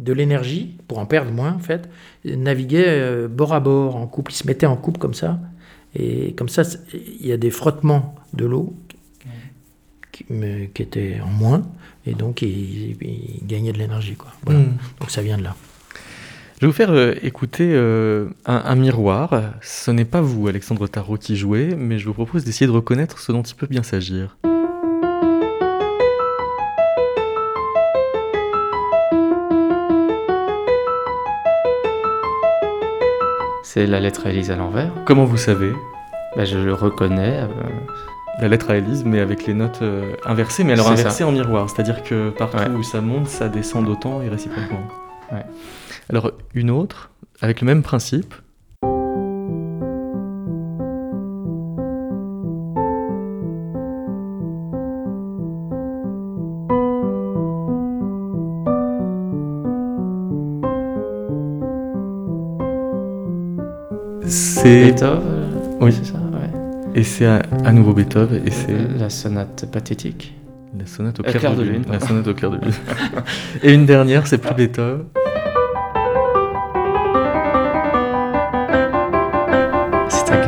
de 0.00 0.12
l'énergie, 0.12 0.76
pour 0.88 0.98
en 0.98 1.06
perdre 1.06 1.30
moins 1.30 1.52
en 1.52 1.58
fait, 1.58 1.88
naviguaient 2.24 2.84
euh, 2.86 3.28
bord 3.28 3.52
à 3.52 3.60
bord, 3.60 3.96
en 3.96 4.06
couple. 4.06 4.32
Ils 4.32 4.36
se 4.36 4.46
mettaient 4.46 4.66
en 4.66 4.76
couple 4.76 4.98
comme 4.98 5.14
ça. 5.14 5.38
Et 5.98 6.32
comme 6.32 6.48
ça, 6.48 6.62
il 6.92 7.26
y 7.26 7.32
a 7.32 7.36
des 7.36 7.50
frottements 7.50 8.14
de 8.32 8.46
l'eau 8.46 8.74
qui, 10.12 10.24
étaient 10.82 11.20
en 11.20 11.28
moins. 11.28 11.66
Et 12.06 12.14
donc, 12.14 12.42
ils, 12.42 12.96
gagnaient 13.42 13.72
de 13.72 13.78
l'énergie. 13.78 14.16
Hmm. 14.46 14.76
Donc, 15.00 15.10
ça 15.10 15.22
vient 15.22 15.38
de 15.38 15.44
là. 15.44 15.56
Je 16.56 16.66
vais 16.66 16.66
vous 16.68 16.76
faire 16.76 16.90
euh, 16.90 17.14
écouter 17.22 17.70
euh, 17.72 18.28
un, 18.44 18.74
miroir. 18.74 19.30
Ce 19.62 19.90
n'est 19.90 20.04
pas 20.04 20.20
vous, 20.20 20.48
Alexandre 20.48 20.88
Tarot, 20.88 21.16
qui 21.16 21.36
jouez, 21.36 21.76
mais 21.76 21.98
je 21.98 22.06
vous 22.06 22.14
propose 22.14 22.44
d'essayer 22.44 22.66
de 22.66 22.72
reconnaître 22.72 23.20
ce 23.20 23.30
dont 23.30 23.42
il 23.42 23.54
peut 23.54 23.68
bien 23.68 23.84
s'agir. 23.84 24.36
C'est 33.78 33.86
la 33.86 34.00
lettre 34.00 34.26
à 34.26 34.30
Élise 34.30 34.50
à 34.50 34.56
l'envers. 34.56 34.90
Comment 35.06 35.24
vous 35.24 35.36
savez? 35.36 35.72
Bah, 36.34 36.44
Je 36.44 36.58
le 36.58 36.74
reconnais. 36.74 37.42
Euh, 37.42 37.46
la 38.40 38.48
lettre 38.48 38.70
à 38.70 38.76
Élise, 38.76 39.04
mais 39.04 39.20
avec 39.20 39.46
les 39.46 39.54
notes 39.54 39.84
inversées, 40.24 40.64
mais 40.64 40.72
alors 40.72 40.90
inversées 40.90 41.22
en 41.22 41.30
miroir. 41.30 41.70
C'est-à-dire 41.70 42.02
que 42.02 42.30
partout 42.30 42.72
où 42.72 42.82
ça 42.82 43.00
monte, 43.00 43.28
ça 43.28 43.48
descend 43.48 43.84
d'autant 43.86 44.20
et 44.20 44.28
réciproquement. 44.28 44.82
Ouais. 45.30 45.44
Alors 46.10 46.32
une 46.54 46.72
autre, 46.72 47.10
avec 47.40 47.60
le 47.60 47.66
même 47.66 47.84
principe. 47.84 48.34
C'est 64.62 64.86
Beethoven. 64.86 65.78
Oui, 65.80 65.92
c'est 65.92 66.10
ça. 66.10 66.18
Ouais. 66.18 66.50
Et 66.94 67.04
c'est 67.04 67.26
à, 67.26 67.72
nouveau 67.72 67.92
Beethoven 67.92 68.42
et 68.44 68.50
c'est 68.50 68.74
la 68.98 69.08
sonate 69.08 69.70
pathétique. 69.70 70.34
La 70.76 70.84
sonate 70.84 71.20
au 71.20 71.24
euh, 71.24 71.32
clair, 71.32 71.54
de, 71.54 71.62
lune. 71.62 71.84
La 71.88 72.00
sonate 72.00 72.26
au 72.26 72.34
clair 72.34 72.50
de 72.50 72.56
lune. 72.56 72.72
et 73.62 73.72
une 73.72 73.86
dernière, 73.86 74.26
c'est 74.26 74.38
plus 74.38 74.54
Beethoven. 74.54 75.04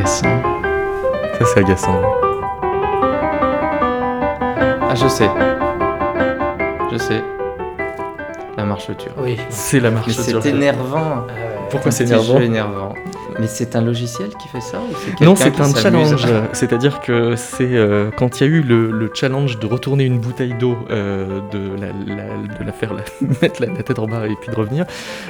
Ça, 0.05 1.47
c'est 1.55 1.61
agaçant. 1.61 2.03
Ah, 4.83 4.95
je 4.95 5.07
sais. 5.07 5.31
Je 6.93 6.99
sais. 6.99 7.23
La 8.57 8.65
marche 8.65 8.87
turque. 8.87 9.15
Oui. 9.19 9.39
C'est 9.51 9.79
la 9.79 9.93
marche 9.93 10.13
turque. 10.13 10.43
C'est 10.43 10.51
énervant. 10.51 11.27
Ah 11.29 11.33
Pourquoi 11.71 11.93
c'est 11.93 12.05
énervant? 12.05 12.41
énervant 12.41 12.95
mais 13.41 13.47
c'est 13.47 13.75
un 13.75 13.81
logiciel 13.81 14.29
qui 14.41 14.49
fait 14.49 14.61
ça 14.61 14.79
Non, 15.21 15.35
c'est 15.35 15.59
un 15.61 15.75
challenge. 15.75 16.27
C'est-à-dire 16.53 17.01
que 17.01 17.35
c'est 17.37 17.75
euh, 17.75 18.11
quand 18.17 18.41
il 18.41 18.47
y 18.47 18.47
a 18.47 18.51
eu 18.51 18.63
le, 18.63 19.11
challenge 19.15 19.59
de 19.59 19.67
retourner 19.67 20.05
une 20.05 20.19
bouteille 20.21 20.55
d'eau, 20.55 20.77
euh, 20.91 21.41
de, 21.51 22.65
la, 22.65 22.73
faire 22.73 22.95
mettre 23.43 23.63
la, 23.63 23.69
tête 23.83 23.99
en 23.99 24.07
bas 24.07 24.27
et 24.27 24.37
puis 24.41 24.51
de 24.51 24.57
revenir, 24.57 24.85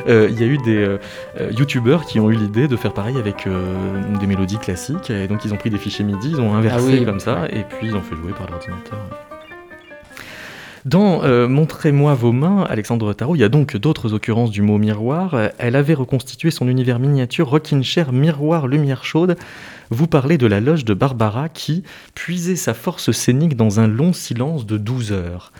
euh, 0.08 0.28
il 0.30 0.38
y 0.40 0.42
a 0.42 0.46
eu 0.46 0.58
des 0.58 0.98
youtubeurs 1.56 2.04
qui 2.04 2.20
ont 2.20 2.30
eu 2.30 2.34
l'idée 2.34 2.68
de 2.68 2.76
faire 2.76 2.92
pareil 2.92 3.16
avec 3.16 3.46
des 4.20 4.26
mélodies 4.26 4.58
classiques. 4.58 5.10
Et 5.10 5.28
donc 5.28 5.44
ils 5.44 5.54
ont 5.54 5.56
pris 5.56 5.70
des 5.70 5.78
fichiers 5.78 6.04
MIDI, 6.04 6.30
ils 6.30 6.40
ont 6.40 6.54
inversé 6.54 6.98
ah 7.00 7.04
comme 7.04 7.20
ça, 7.20 7.46
et 7.50 7.64
puis 7.64 7.88
ils 7.88 7.94
ont 7.94 8.02
fait 8.02 8.16
jouer 8.16 8.32
par 8.32 8.50
l'ordinateur. 8.50 8.98
Dans 10.86 11.22
euh, 11.24 11.46
Montrez-moi 11.46 12.14
vos 12.14 12.32
mains, 12.32 12.64
Alexandre 12.64 13.12
Tarot, 13.12 13.36
il 13.36 13.40
y 13.40 13.44
a 13.44 13.50
donc 13.50 13.76
d'autres 13.76 14.14
occurrences 14.14 14.50
du 14.50 14.62
mot 14.62 14.78
miroir. 14.78 15.36
Elle 15.58 15.76
avait 15.76 15.94
reconstitué 15.94 16.50
son 16.50 16.68
univers 16.68 16.98
miniature 16.98 17.50
Rockin' 17.50 17.82
Chair 17.82 18.12
Miroir 18.12 18.66
Lumière 18.66 19.04
Chaude. 19.04 19.36
Vous 19.90 20.06
parlez 20.06 20.38
de 20.38 20.46
la 20.46 20.60
loge 20.60 20.84
de 20.86 20.94
Barbara 20.94 21.48
qui 21.50 21.82
puisait 22.14 22.56
sa 22.56 22.72
force 22.72 23.10
scénique 23.12 23.56
dans 23.56 23.78
un 23.78 23.88
long 23.88 24.12
silence 24.14 24.64
de 24.64 24.78
12 24.78 25.12
heures. 25.12 25.52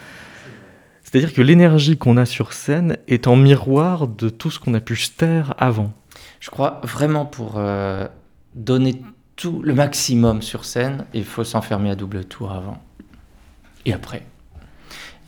C'est-à-dire 1.03 1.35
que 1.35 1.43
l'énergie 1.43 1.99
qu'on 1.99 2.17
a 2.17 2.25
sur 2.25 2.53
scène 2.53 2.97
est 3.09 3.27
en 3.27 3.37
miroir 3.37 4.07
de 4.07 4.29
tout 4.29 4.51
ce 4.51 4.59
qu'on 4.59 4.75
a 4.75 4.81
pu 4.81 4.97
se 4.97 5.11
taire 5.11 5.55
avant. 5.59 5.93
Je 6.39 6.51
crois 6.51 6.81
vraiment 6.85 7.27
pour 7.27 7.55
euh, 7.57 8.07
donner 8.55 9.03
tout 9.37 9.61
le 9.63 9.75
maximum 9.75 10.41
sur 10.41 10.65
scène, 10.65 11.07
il 11.13 11.25
faut 11.25 11.45
s'enfermer 11.45 11.91
à 11.91 11.95
double 11.95 12.25
tour 12.25 12.53
avant 12.53 12.83
et 13.87 13.93
après. 13.93 14.23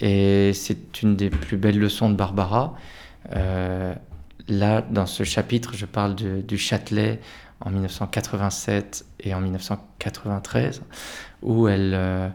Et 0.02 0.50
c'est 0.52 1.00
une 1.00 1.14
des 1.14 1.30
plus 1.30 1.56
belles 1.56 1.78
leçons 1.78 2.10
de 2.10 2.16
Barbara. 2.16 2.74
Euh, 3.34 3.94
là, 4.48 4.82
dans 4.82 5.06
ce 5.06 5.22
chapitre, 5.22 5.74
je 5.74 5.86
parle 5.86 6.16
du 6.16 6.58
Châtelet 6.58 7.20
en 7.60 7.70
1987 7.70 9.06
et 9.20 9.32
en 9.32 9.40
1993, 9.40 10.82
où 11.42 11.68
elle, 11.68 11.92
euh, 11.94 12.28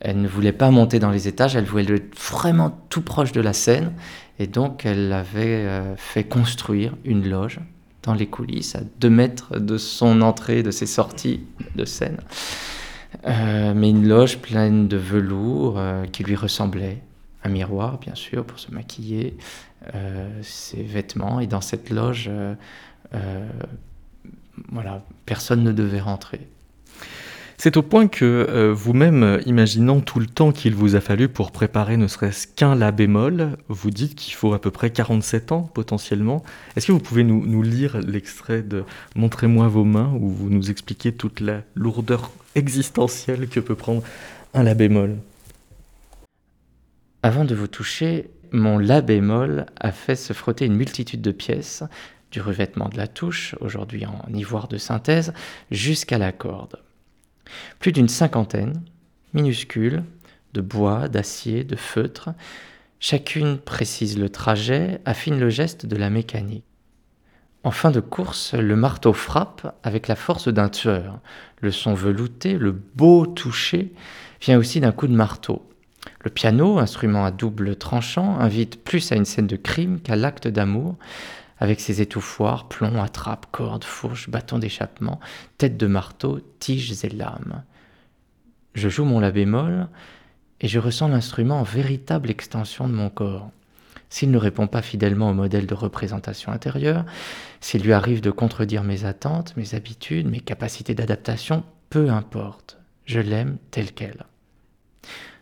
elle 0.00 0.20
ne 0.20 0.28
voulait 0.28 0.52
pas 0.52 0.70
monter 0.70 0.98
dans 0.98 1.10
les 1.10 1.26
étages, 1.26 1.56
elle 1.56 1.64
voulait 1.64 1.90
être 1.94 2.18
vraiment 2.18 2.78
tout 2.90 3.00
proche 3.00 3.32
de 3.32 3.40
la 3.40 3.54
scène, 3.54 3.94
et 4.38 4.46
donc 4.46 4.84
elle 4.84 5.10
avait 5.14 5.64
euh, 5.64 5.96
fait 5.96 6.24
construire 6.24 6.94
une 7.06 7.26
loge 7.26 7.60
dans 8.02 8.12
les 8.12 8.26
coulisses, 8.26 8.76
à 8.76 8.80
deux 9.00 9.08
mètres 9.08 9.58
de 9.58 9.78
son 9.78 10.20
entrée, 10.20 10.62
de 10.62 10.70
ses 10.70 10.84
sorties 10.84 11.40
de 11.74 11.86
scène. 11.86 12.18
mais 13.24 13.88
une 13.88 14.06
loge 14.06 14.38
pleine 14.38 14.86
de 14.86 14.98
velours 14.98 15.80
qui 16.12 16.22
lui 16.22 16.36
ressemblait, 16.36 17.02
un 17.46 17.48
miroir, 17.48 17.98
bien 17.98 18.14
sûr, 18.14 18.44
pour 18.44 18.58
se 18.58 18.70
maquiller, 18.72 19.36
euh, 19.94 20.28
ses 20.42 20.82
vêtements. 20.82 21.40
Et 21.40 21.46
dans 21.46 21.60
cette 21.60 21.90
loge, 21.90 22.26
euh, 22.28 22.54
euh, 23.14 23.48
voilà, 24.70 25.02
personne 25.24 25.62
ne 25.62 25.72
devait 25.72 26.00
rentrer. 26.00 26.40
C'est 27.58 27.78
au 27.78 27.82
point 27.82 28.06
que 28.06 28.70
vous-même, 28.76 29.40
imaginant 29.46 30.00
tout 30.00 30.20
le 30.20 30.26
temps 30.26 30.52
qu'il 30.52 30.74
vous 30.74 30.94
a 30.94 31.00
fallu 31.00 31.26
pour 31.30 31.52
préparer 31.52 31.96
ne 31.96 32.06
serait-ce 32.06 32.46
qu'un 32.46 32.74
La 32.74 32.92
bémol, 32.92 33.56
vous 33.68 33.90
dites 33.90 34.14
qu'il 34.14 34.34
faut 34.34 34.52
à 34.52 34.60
peu 34.60 34.70
près 34.70 34.90
47 34.90 35.52
ans 35.52 35.62
potentiellement. 35.62 36.44
Est-ce 36.76 36.88
que 36.88 36.92
vous 36.92 37.00
pouvez 37.00 37.24
nous, 37.24 37.46
nous 37.46 37.62
lire 37.62 37.98
l'extrait 37.98 38.60
de 38.60 38.84
Montrez-moi 39.14 39.68
vos 39.68 39.84
mains, 39.84 40.12
où 40.20 40.28
vous 40.28 40.50
nous 40.50 40.70
expliquez 40.70 41.12
toute 41.12 41.40
la 41.40 41.62
lourdeur 41.74 42.30
existentielle 42.56 43.48
que 43.48 43.60
peut 43.60 43.74
prendre 43.74 44.02
un 44.52 44.62
La 44.62 44.74
bémol? 44.74 45.16
Avant 47.26 47.44
de 47.44 47.56
vous 47.56 47.66
toucher, 47.66 48.30
mon 48.52 48.78
La 48.78 49.00
bémol 49.00 49.66
a 49.80 49.90
fait 49.90 50.14
se 50.14 50.32
frotter 50.32 50.64
une 50.64 50.76
multitude 50.76 51.22
de 51.22 51.32
pièces, 51.32 51.82
du 52.30 52.40
revêtement 52.40 52.88
de 52.88 52.96
la 52.96 53.08
touche, 53.08 53.56
aujourd'hui 53.60 54.06
en 54.06 54.32
ivoire 54.32 54.68
de 54.68 54.78
synthèse, 54.78 55.32
jusqu'à 55.72 56.18
la 56.18 56.30
corde. 56.30 56.76
Plus 57.80 57.90
d'une 57.90 58.08
cinquantaine, 58.08 58.80
minuscules, 59.34 60.04
de 60.54 60.60
bois, 60.60 61.08
d'acier, 61.08 61.64
de 61.64 61.74
feutre, 61.74 62.28
chacune 63.00 63.58
précise 63.58 64.16
le 64.20 64.28
trajet, 64.28 65.00
affine 65.04 65.40
le 65.40 65.50
geste 65.50 65.84
de 65.84 65.96
la 65.96 66.10
mécanique. 66.10 66.62
En 67.64 67.72
fin 67.72 67.90
de 67.90 67.98
course, 67.98 68.54
le 68.54 68.76
marteau 68.76 69.12
frappe 69.12 69.76
avec 69.82 70.06
la 70.06 70.14
force 70.14 70.46
d'un 70.46 70.68
tueur. 70.68 71.18
Le 71.60 71.72
son 71.72 71.92
velouté, 71.92 72.56
le 72.56 72.70
beau 72.70 73.26
toucher 73.26 73.92
vient 74.40 74.58
aussi 74.58 74.78
d'un 74.78 74.92
coup 74.92 75.08
de 75.08 75.16
marteau. 75.16 75.68
Le 76.26 76.30
piano, 76.30 76.80
instrument 76.80 77.24
à 77.24 77.30
double 77.30 77.76
tranchant, 77.76 78.40
invite 78.40 78.82
plus 78.82 79.12
à 79.12 79.14
une 79.14 79.24
scène 79.24 79.46
de 79.46 79.54
crime 79.54 80.00
qu'à 80.00 80.16
l'acte 80.16 80.48
d'amour, 80.48 80.96
avec 81.58 81.78
ses 81.78 82.02
étouffoirs, 82.02 82.66
plombs, 82.66 83.00
attrapes, 83.00 83.46
cordes, 83.52 83.84
fourches, 83.84 84.28
bâtons 84.28 84.58
d'échappement, 84.58 85.20
têtes 85.56 85.76
de 85.76 85.86
marteau, 85.86 86.40
tiges 86.58 87.04
et 87.04 87.10
lames. 87.10 87.62
Je 88.74 88.88
joue 88.88 89.04
mon 89.04 89.20
la 89.20 89.30
bémol 89.30 89.86
et 90.60 90.66
je 90.66 90.80
ressens 90.80 91.06
l'instrument 91.06 91.60
en 91.60 91.62
véritable 91.62 92.28
extension 92.28 92.88
de 92.88 92.94
mon 92.94 93.08
corps. 93.08 93.48
S'il 94.10 94.32
ne 94.32 94.38
répond 94.38 94.66
pas 94.66 94.82
fidèlement 94.82 95.30
au 95.30 95.34
modèle 95.34 95.68
de 95.68 95.74
représentation 95.74 96.50
intérieure, 96.50 97.04
s'il 97.60 97.84
lui 97.84 97.92
arrive 97.92 98.20
de 98.20 98.32
contredire 98.32 98.82
mes 98.82 99.04
attentes, 99.04 99.56
mes 99.56 99.76
habitudes, 99.76 100.28
mes 100.28 100.40
capacités 100.40 100.96
d'adaptation, 100.96 101.62
peu 101.88 102.10
importe, 102.10 102.78
je 103.04 103.20
l'aime 103.20 103.58
tel 103.70 103.92
quel. 103.92 104.26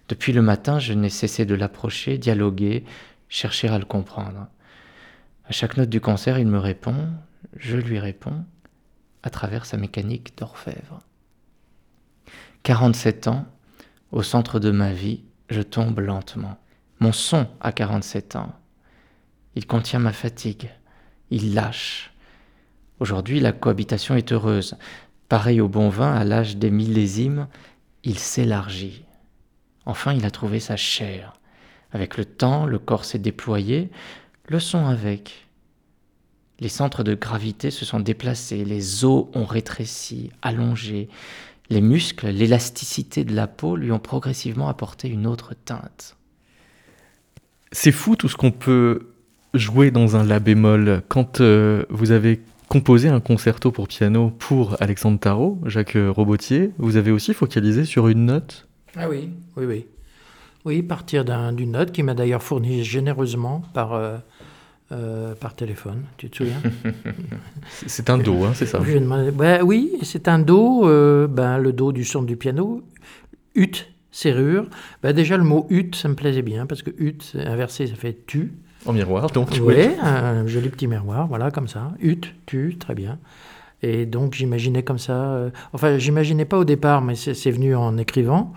Depuis 0.08 0.32
le 0.32 0.42
matin, 0.42 0.78
je 0.78 0.92
n'ai 0.92 1.08
cessé 1.08 1.46
de 1.46 1.54
l'approcher, 1.54 2.18
dialoguer, 2.18 2.84
chercher 3.28 3.68
à 3.68 3.78
le 3.78 3.84
comprendre. 3.84 4.48
À 5.46 5.52
chaque 5.52 5.76
note 5.76 5.88
du 5.88 6.00
concert, 6.00 6.38
il 6.38 6.46
me 6.46 6.58
répond, 6.58 7.08
je 7.56 7.76
lui 7.76 7.98
réponds, 7.98 8.44
à 9.22 9.30
travers 9.30 9.64
sa 9.66 9.76
mécanique 9.76 10.36
d'orfèvre. 10.36 11.00
47 12.64 13.28
ans, 13.28 13.46
au 14.12 14.22
centre 14.22 14.60
de 14.60 14.70
ma 14.70 14.92
vie, 14.92 15.22
je 15.50 15.62
tombe 15.62 15.98
lentement. 16.00 16.58
Mon 17.00 17.12
son 17.12 17.46
a 17.60 17.72
47 17.72 18.36
ans. 18.36 18.52
Il 19.54 19.66
contient 19.66 19.98
ma 19.98 20.12
fatigue. 20.12 20.70
Il 21.30 21.54
lâche. 21.54 22.12
Aujourd'hui, 23.00 23.40
la 23.40 23.52
cohabitation 23.52 24.14
est 24.14 24.32
heureuse. 24.32 24.76
Pareil 25.28 25.60
au 25.60 25.68
bon 25.68 25.88
vin, 25.88 26.14
à 26.14 26.24
l'âge 26.24 26.56
des 26.56 26.70
millésimes, 26.70 27.48
il 28.02 28.18
s'élargit. 28.18 29.03
Enfin, 29.86 30.12
il 30.12 30.24
a 30.24 30.30
trouvé 30.30 30.60
sa 30.60 30.76
chair. 30.76 31.34
Avec 31.92 32.16
le 32.16 32.24
temps, 32.24 32.66
le 32.66 32.78
corps 32.78 33.04
s'est 33.04 33.18
déployé, 33.18 33.90
le 34.48 34.58
son 34.58 34.86
avec. 34.86 35.46
Les 36.60 36.68
centres 36.68 37.02
de 37.02 37.14
gravité 37.14 37.70
se 37.70 37.84
sont 37.84 38.00
déplacés, 38.00 38.64
les 38.64 39.04
os 39.04 39.26
ont 39.34 39.44
rétréci, 39.44 40.30
allongé, 40.42 41.08
les 41.70 41.80
muscles, 41.80 42.28
l'élasticité 42.28 43.24
de 43.24 43.34
la 43.34 43.46
peau 43.46 43.76
lui 43.76 43.90
ont 43.92 43.98
progressivement 43.98 44.68
apporté 44.68 45.08
une 45.08 45.26
autre 45.26 45.54
teinte. 45.64 46.16
C'est 47.72 47.92
fou 47.92 48.16
tout 48.16 48.28
ce 48.28 48.36
qu'on 48.36 48.52
peut 48.52 49.08
jouer 49.54 49.90
dans 49.90 50.16
un 50.16 50.24
la 50.24 50.40
bémol. 50.40 51.02
Quand 51.08 51.40
euh, 51.40 51.84
vous 51.90 52.10
avez 52.10 52.40
composé 52.68 53.08
un 53.08 53.20
concerto 53.20 53.70
pour 53.70 53.88
piano 53.88 54.30
pour 54.30 54.76
Alexandre 54.80 55.18
Tarot, 55.18 55.60
Jacques 55.66 55.96
Robotier, 55.96 56.72
vous 56.78 56.96
avez 56.96 57.10
aussi 57.10 57.34
focalisé 57.34 57.84
sur 57.84 58.08
une 58.08 58.26
note 58.26 58.63
Ah 58.96 59.08
oui, 59.08 59.30
oui, 59.56 59.64
oui. 59.66 59.86
Oui, 60.64 60.82
partir 60.82 61.24
d'une 61.24 61.72
note 61.72 61.92
qui 61.92 62.02
m'a 62.02 62.14
d'ailleurs 62.14 62.42
fournie 62.42 62.84
généreusement 62.84 63.62
par, 63.74 63.92
euh, 63.92 64.16
euh, 64.92 65.34
par 65.34 65.54
téléphone, 65.54 66.04
tu 66.16 66.30
te 66.30 66.38
souviens 66.38 66.60
C'est 67.86 68.08
un 68.08 68.16
Do, 68.16 68.44
hein, 68.44 68.52
c'est 68.54 68.66
ça 68.66 68.80
ben, 68.80 69.62
Oui, 69.62 69.92
c'est 70.02 70.26
un 70.28 70.38
Do, 70.38 70.86
ben, 71.28 71.58
le 71.58 71.72
Do 71.72 71.92
du 71.92 72.04
son 72.04 72.22
du 72.22 72.36
piano, 72.36 72.82
ut, 73.54 73.72
serrure. 74.10 74.66
Ben, 75.02 75.12
déjà, 75.12 75.36
le 75.36 75.44
mot 75.44 75.66
ut, 75.68 75.90
ça 75.94 76.08
me 76.08 76.14
plaisait 76.14 76.42
bien, 76.42 76.64
parce 76.64 76.82
que 76.82 76.90
ut, 76.98 77.18
inversé, 77.34 77.86
ça 77.86 77.94
fait 77.94 78.24
tu. 78.26 78.52
En 78.86 78.92
miroir, 78.92 79.26
donc. 79.30 79.50
Oui, 79.60 79.86
un 80.02 80.46
joli 80.46 80.70
petit 80.70 80.86
miroir, 80.86 81.26
voilà, 81.26 81.50
comme 81.50 81.68
ça. 81.68 81.92
Ut, 82.00 82.22
tu, 82.46 82.76
très 82.78 82.94
bien. 82.94 83.18
Et 83.84 84.06
donc 84.06 84.32
j'imaginais 84.32 84.82
comme 84.82 84.98
ça, 84.98 85.12
euh, 85.12 85.50
enfin 85.74 85.98
j'imaginais 85.98 86.46
pas 86.46 86.56
au 86.56 86.64
départ, 86.64 87.02
mais 87.02 87.14
c'est 87.16 87.50
venu 87.50 87.76
en 87.76 87.98
écrivant, 87.98 88.54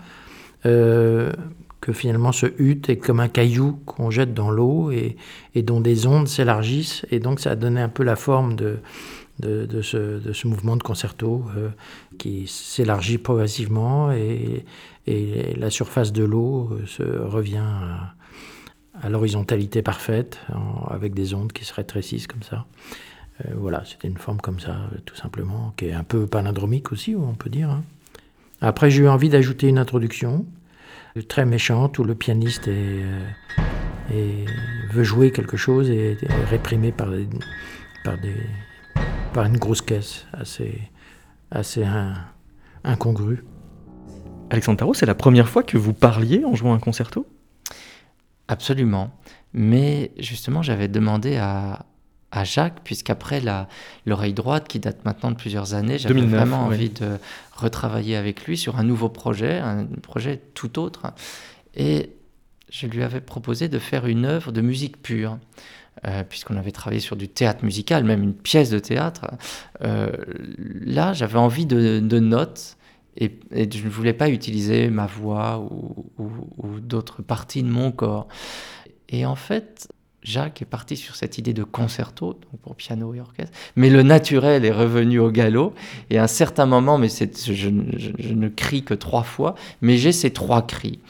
euh, 0.66 1.32
que 1.80 1.92
finalement 1.92 2.32
ce 2.32 2.46
ut 2.58 2.82
est 2.88 2.96
comme 2.96 3.20
un 3.20 3.28
caillou 3.28 3.78
qu'on 3.86 4.10
jette 4.10 4.34
dans 4.34 4.50
l'eau 4.50 4.90
et, 4.90 5.16
dont 5.62 5.80
des 5.80 6.06
ondes 6.06 6.28
s'élargissent. 6.28 7.06
Et 7.10 7.20
donc 7.20 7.40
ça 7.40 7.52
a 7.52 7.56
donné 7.56 7.80
un 7.80 7.88
peu 7.88 8.02
la 8.02 8.16
forme 8.16 8.56
de, 8.56 8.80
ce, 9.82 10.46
mouvement 10.48 10.76
de 10.76 10.82
concerto 10.82 11.44
euh, 11.56 11.68
qui 12.18 12.46
s'élargit 12.46 13.18
progressivement 13.18 14.10
et, 14.12 14.64
la 15.56 15.70
surface 15.70 16.12
de 16.12 16.22
l'eau 16.22 16.78
se 16.84 17.02
revient 17.02 17.64
à, 19.02 19.08
l'horizontalité 19.08 19.80
parfaite, 19.80 20.38
avec 20.90 21.14
des 21.14 21.32
ondes 21.32 21.50
qui 21.50 21.64
se 21.64 21.72
rétrécissent 21.72 22.26
comme 22.26 22.42
ça. 22.42 22.66
Euh, 23.44 23.54
voilà, 23.56 23.84
c'était 23.84 24.08
une 24.08 24.18
forme 24.18 24.40
comme 24.40 24.60
ça, 24.60 24.76
tout 25.04 25.14
simplement, 25.14 25.72
qui 25.76 25.86
est 25.86 25.92
un 25.92 26.04
peu 26.04 26.26
palindromique 26.26 26.92
aussi, 26.92 27.14
on 27.14 27.34
peut 27.34 27.50
dire. 27.50 27.70
Hein. 27.70 27.84
Après, 28.60 28.90
j'ai 28.90 29.04
eu 29.04 29.08
envie 29.08 29.28
d'ajouter 29.28 29.68
une 29.68 29.78
introduction 29.78 30.46
très 31.28 31.44
méchante 31.44 31.98
où 31.98 32.04
le 32.04 32.14
pianiste 32.14 32.68
euh, 32.68 33.20
veut 34.90 35.04
jouer 35.04 35.30
quelque 35.32 35.56
chose 35.56 35.90
et 35.90 36.12
est 36.12 36.44
réprimé 36.44 36.92
par, 36.92 37.08
par, 38.04 38.18
des, 38.18 38.36
par 39.32 39.44
une 39.46 39.58
grosse 39.58 39.82
caisse 39.82 40.26
assez, 40.32 40.80
assez 41.50 41.84
incongrue. 42.84 43.44
Alexandre 44.50 44.78
Tarot, 44.78 44.94
c'est 44.94 45.06
la 45.06 45.14
première 45.14 45.48
fois 45.48 45.62
que 45.62 45.76
vous 45.76 45.92
parliez 45.92 46.44
en 46.44 46.54
jouant 46.54 46.74
un 46.74 46.78
concerto? 46.78 47.26
Absolument. 48.48 49.10
Mais 49.52 50.12
justement, 50.18 50.62
j'avais 50.62 50.88
demandé 50.88 51.36
à, 51.36 51.84
à 52.30 52.44
Jacques, 52.44 52.80
puisqu'après 52.84 53.42
l'oreille 54.06 54.34
droite, 54.34 54.68
qui 54.68 54.78
date 54.78 55.04
maintenant 55.04 55.30
de 55.30 55.36
plusieurs 55.36 55.74
années, 55.74 55.98
j'avais 55.98 56.20
vraiment 56.20 56.64
envie 56.64 56.90
de 56.90 57.18
retravailler 57.54 58.16
avec 58.16 58.44
lui 58.44 58.56
sur 58.56 58.78
un 58.78 58.84
nouveau 58.84 59.08
projet, 59.08 59.58
un 59.58 59.86
projet 60.02 60.40
tout 60.54 60.78
autre. 60.78 61.12
Et 61.74 62.10
je 62.70 62.86
lui 62.86 63.02
avais 63.02 63.20
proposé 63.20 63.68
de 63.68 63.78
faire 63.78 64.06
une 64.06 64.24
œuvre 64.24 64.52
de 64.52 64.60
musique 64.60 65.02
pure. 65.02 65.38
Euh, 66.06 66.22
puisqu'on 66.22 66.56
avait 66.56 66.70
travaillé 66.70 67.00
sur 67.00 67.16
du 67.16 67.28
théâtre 67.28 67.64
musical, 67.64 68.04
même 68.04 68.22
une 68.22 68.34
pièce 68.34 68.70
de 68.70 68.78
théâtre. 68.78 69.32
Euh, 69.82 70.12
là, 70.54 71.12
j'avais 71.12 71.38
envie 71.38 71.66
de, 71.66 71.98
de 71.98 72.18
notes 72.20 72.78
et, 73.18 73.40
je 73.52 73.84
ne 73.84 73.90
voulais 73.90 74.12
pas 74.12 74.28
utiliser 74.30 74.90
ma 74.90 75.06
voix 75.06 75.58
ou, 75.58 76.80
d'autres 76.80 77.22
parties 77.22 77.62
de 77.62 77.68
mon 77.68 77.90
corps. 77.90 78.28
Et 79.08 79.26
en 79.26 79.34
fait, 79.34 79.88
Jacques 80.28 80.60
est 80.60 80.66
parti 80.66 80.96
sur 80.96 81.16
cette 81.16 81.38
idée 81.38 81.54
de 81.54 81.64
concerto, 81.64 82.38
pour 82.62 82.76
piano 82.76 83.14
et 83.14 83.20
orchestre, 83.20 83.56
mais 83.76 83.88
le 83.88 84.02
naturel 84.02 84.64
est 84.64 84.72
revenu 84.72 85.18
au 85.18 85.30
galop. 85.30 85.74
Et 86.10 86.18
à 86.18 86.24
un 86.24 86.28
certain 86.28 86.66
moment, 86.66 86.98
mais 86.98 87.08
je, 87.08 87.52
je, 87.52 87.68
ne 88.34 88.48
crie 88.48 88.82
que 88.82 88.94
trois 88.94 89.22
fois, 89.22 89.54
mais 89.80 89.96
j'ai 89.96 90.12
ces 90.12 90.30
trois 90.30 90.66
cris. 90.66 91.00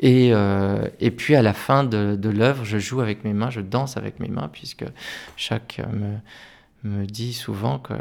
Et, 0.00 0.30
euh, 0.32 0.88
et, 1.00 1.10
puis 1.10 1.36
à 1.36 1.42
la 1.42 1.54
fin 1.54 1.84
de, 1.84 2.28
l'œuvre, 2.28 2.64
je 2.64 2.78
joue 2.78 3.00
avec 3.00 3.24
mes 3.24 3.32
mains, 3.32 3.50
je 3.50 3.60
danse 3.60 3.96
avec 3.96 4.18
mes 4.18 4.28
mains, 4.28 4.50
puisque 4.52 4.84
Jacques 5.36 5.80
me, 5.92 6.16
me 6.82 7.06
dit 7.06 7.32
souvent 7.32 7.78
que 7.78 7.94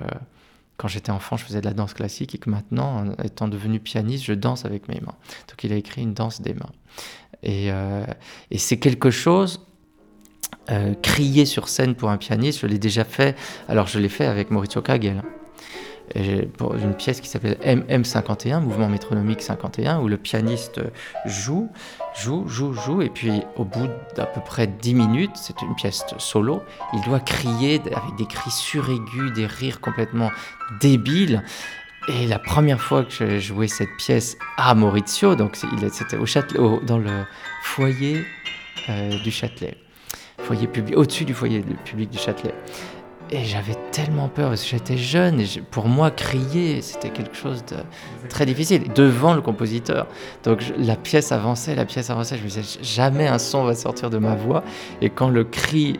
quand 0.77 0.87
j'étais 0.87 1.11
enfant, 1.11 1.37
je 1.37 1.45
faisais 1.45 1.61
de 1.61 1.65
la 1.65 1.73
danse 1.73 1.93
classique 1.93 2.35
et 2.35 2.37
que 2.37 2.49
maintenant, 2.49 3.05
étant 3.23 3.47
devenu 3.47 3.79
pianiste, 3.79 4.25
je 4.25 4.33
danse 4.33 4.65
avec 4.65 4.87
mes 4.89 4.99
mains. 4.99 5.15
Donc 5.47 5.63
il 5.63 5.71
a 5.71 5.75
écrit 5.75 6.01
une 6.01 6.13
danse 6.13 6.41
des 6.41 6.53
mains. 6.53 6.71
Et, 7.43 7.71
euh, 7.71 8.05
c'est 8.57 8.77
quelque 8.77 9.11
chose, 9.11 9.65
euh, 10.69 10.93
crier 11.01 11.45
sur 11.45 11.67
scène 11.67 11.95
pour 11.95 12.09
un 12.09 12.17
pianiste, 12.17 12.59
je 12.61 12.67
l'ai 12.67 12.79
déjà 12.79 13.03
fait. 13.03 13.35
Alors 13.67 13.87
je 13.87 13.99
l'ai 13.99 14.09
fait 14.09 14.25
avec 14.25 14.51
Maurizio 14.51 14.81
Kagel 14.81 15.21
pour 16.57 16.75
une 16.75 16.93
pièce 16.93 17.19
qui 17.19 17.27
s'appelle 17.27 17.57
MM51, 17.65 18.61
Mouvement 18.61 18.89
métronomique 18.89 19.41
51, 19.41 19.99
où 19.99 20.07
le 20.07 20.17
pianiste 20.17 20.81
joue, 21.25 21.69
joue, 22.15 22.47
joue, 22.47 22.73
joue, 22.73 23.01
et 23.01 23.09
puis 23.09 23.41
au 23.55 23.65
bout 23.65 23.89
d'à 24.15 24.25
peu 24.25 24.41
près 24.41 24.67
10 24.67 24.93
minutes, 24.93 25.31
c'est 25.35 25.61
une 25.61 25.75
pièce 25.75 26.05
solo, 26.17 26.61
il 26.93 27.01
doit 27.01 27.19
crier 27.19 27.81
avec 27.85 28.15
des 28.17 28.25
cris 28.25 28.51
suraigus, 28.51 29.33
des 29.33 29.47
rires 29.47 29.81
complètement 29.81 30.29
débiles. 30.79 31.43
Et 32.07 32.27
la 32.27 32.37
première 32.37 32.79
fois 32.79 33.03
que 33.03 33.11
j'ai 33.11 33.39
joué 33.39 33.67
cette 33.67 33.89
pièce 33.97 34.37
à 34.57 34.75
Maurizio, 34.75 35.35
donc 35.35 35.57
c'était 35.91 36.17
au 36.17 36.79
dans 36.81 36.99
le 36.99 37.25
foyer 37.63 38.23
euh, 38.89 39.09
du 39.23 39.31
Châtelet, 39.31 39.75
foyer 40.39 40.67
public, 40.67 40.97
au-dessus 40.97 41.25
du 41.25 41.33
foyer 41.33 41.63
public 41.83 42.09
du 42.09 42.17
Châtelet. 42.17 42.53
Et 43.31 43.43
j'avais 43.43 43.75
tellement 43.91 44.27
peur 44.27 44.49
parce 44.49 44.61
que 44.61 44.69
j'étais 44.69 44.97
jeune 44.97 45.39
et 45.39 45.47
pour 45.71 45.87
moi 45.87 46.11
crier 46.11 46.83
c'était 46.83 47.09
quelque 47.09 47.35
chose 47.35 47.65
de 47.65 47.77
très 48.29 48.45
difficile 48.45 48.83
devant 48.93 49.33
le 49.33 49.41
compositeur. 49.41 50.05
Donc 50.43 50.63
la 50.77 50.95
pièce 50.95 51.31
avançait, 51.31 51.73
la 51.73 51.85
pièce 51.85 52.11
avançait, 52.11 52.37
je 52.37 52.43
me 52.43 52.49
disais 52.49 52.79
jamais 52.83 53.27
un 53.27 53.39
son 53.39 53.63
va 53.63 53.73
sortir 53.73 54.11
de 54.11 54.19
ma 54.19 54.35
voix 54.35 54.63
et 55.01 55.09
quand 55.09 55.29
le 55.29 55.43
cri 55.43 55.99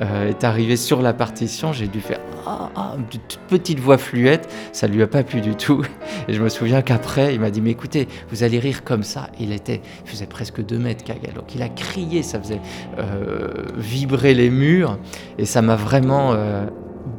euh, 0.00 0.30
est 0.30 0.42
arrivé 0.44 0.76
sur 0.76 1.02
la 1.02 1.12
partition, 1.12 1.72
j'ai 1.72 1.86
dû 1.86 2.00
faire 2.00 2.18
ah, 2.46 2.70
ah, 2.74 2.94
une 2.96 3.04
toute 3.04 3.38
petite 3.48 3.78
voix 3.78 3.98
fluette, 3.98 4.48
ça 4.72 4.86
lui 4.86 5.02
a 5.02 5.06
pas 5.06 5.22
plu 5.22 5.42
du 5.42 5.54
tout. 5.54 5.82
Et 6.28 6.32
je 6.32 6.42
me 6.42 6.48
souviens 6.48 6.80
qu'après, 6.82 7.34
il 7.34 7.40
m'a 7.40 7.50
dit 7.50 7.60
Mais 7.60 7.70
écoutez, 7.70 8.08
vous 8.30 8.42
allez 8.42 8.58
rire 8.58 8.84
comme 8.84 9.02
ça. 9.02 9.28
Il, 9.38 9.52
était, 9.52 9.82
faisait 10.04 10.26
presque 10.26 10.64
2 10.64 10.78
mètres, 10.78 11.04
Kagel. 11.04 11.34
Donc 11.34 11.54
il 11.54 11.62
a 11.62 11.68
crié, 11.68 12.22
ça 12.22 12.40
faisait 12.40 12.60
euh, 12.98 13.48
vibrer 13.76 14.34
les 14.34 14.48
murs, 14.50 14.98
et 15.38 15.44
ça 15.44 15.60
m'a 15.60 15.76
vraiment 15.76 16.32
euh, 16.32 16.64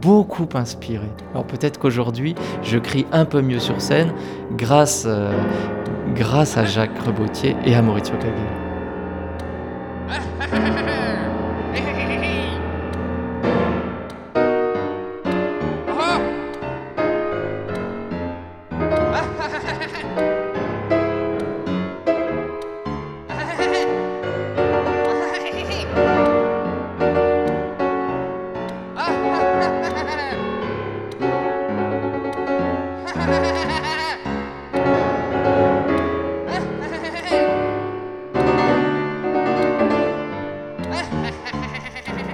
beaucoup 0.02 0.50
inspiré. 0.56 1.08
Alors 1.32 1.46
peut-être 1.46 1.80
qu'aujourd'hui, 1.80 2.34
je 2.64 2.80
crie 2.80 3.06
un 3.12 3.26
peu 3.26 3.42
mieux 3.42 3.60
sur 3.60 3.80
scène 3.82 4.12
grâce, 4.58 5.08
grâce 6.16 6.58
à 6.58 6.66
Jacques 6.66 7.00
Rebotier 7.06 7.56
et 7.66 7.76
à 7.76 7.82
Maurizio 7.82 8.16
Kagel. 8.18 8.34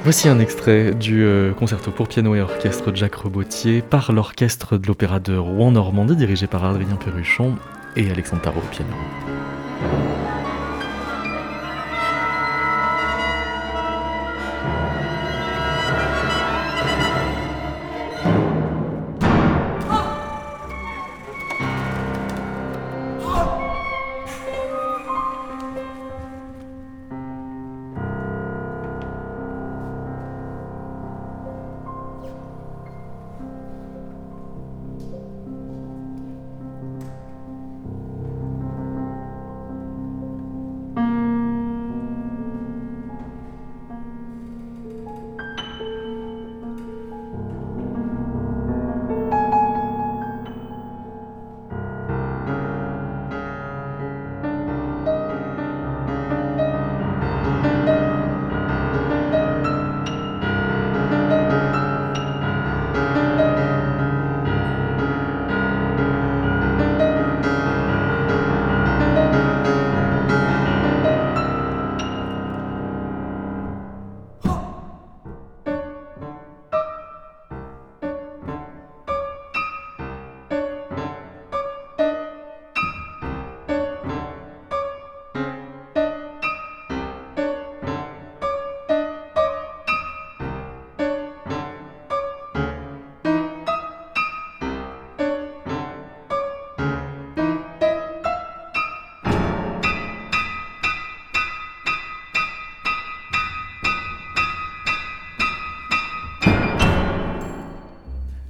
Voici 0.10 0.28
un 0.28 0.40
extrait 0.40 0.96
du 0.96 1.24
euh, 1.24 1.54
concerto 1.54 1.92
pour 1.92 2.08
piano 2.08 2.34
et 2.34 2.42
orchestre 2.42 2.90
de 2.90 2.96
Jacques 2.96 3.14
Rebotier 3.14 3.84
par 3.84 4.12
l'orchestre 4.12 4.76
de 4.76 4.88
l'Opéra 4.88 5.20
de 5.20 5.38
Rouen-Normandie 5.38 6.16
dirigé 6.16 6.48
par 6.48 6.66
Adrien 6.66 6.96
Perruchon 6.96 7.58
et 7.96 8.10
Alexandre 8.10 8.42
Tarot 8.42 8.58
au 8.58 8.72
piano. 8.72 8.90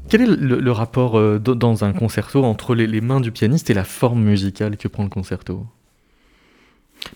Quel 0.09 0.21
est 0.21 0.25
le, 0.25 0.71
rapport 0.71 1.17
euh, 1.17 1.37
dans 1.39 1.83
un 1.83 1.93
concerto 1.93 2.43
entre 2.43 2.73
les, 2.73 3.01
mains 3.01 3.21
du 3.21 3.31
pianiste 3.31 3.69
et 3.69 3.75
la 3.75 3.83
forme 3.83 4.23
musicale 4.23 4.75
que 4.75 4.87
prend 4.87 5.03
le 5.03 5.09
concerto? 5.09 5.65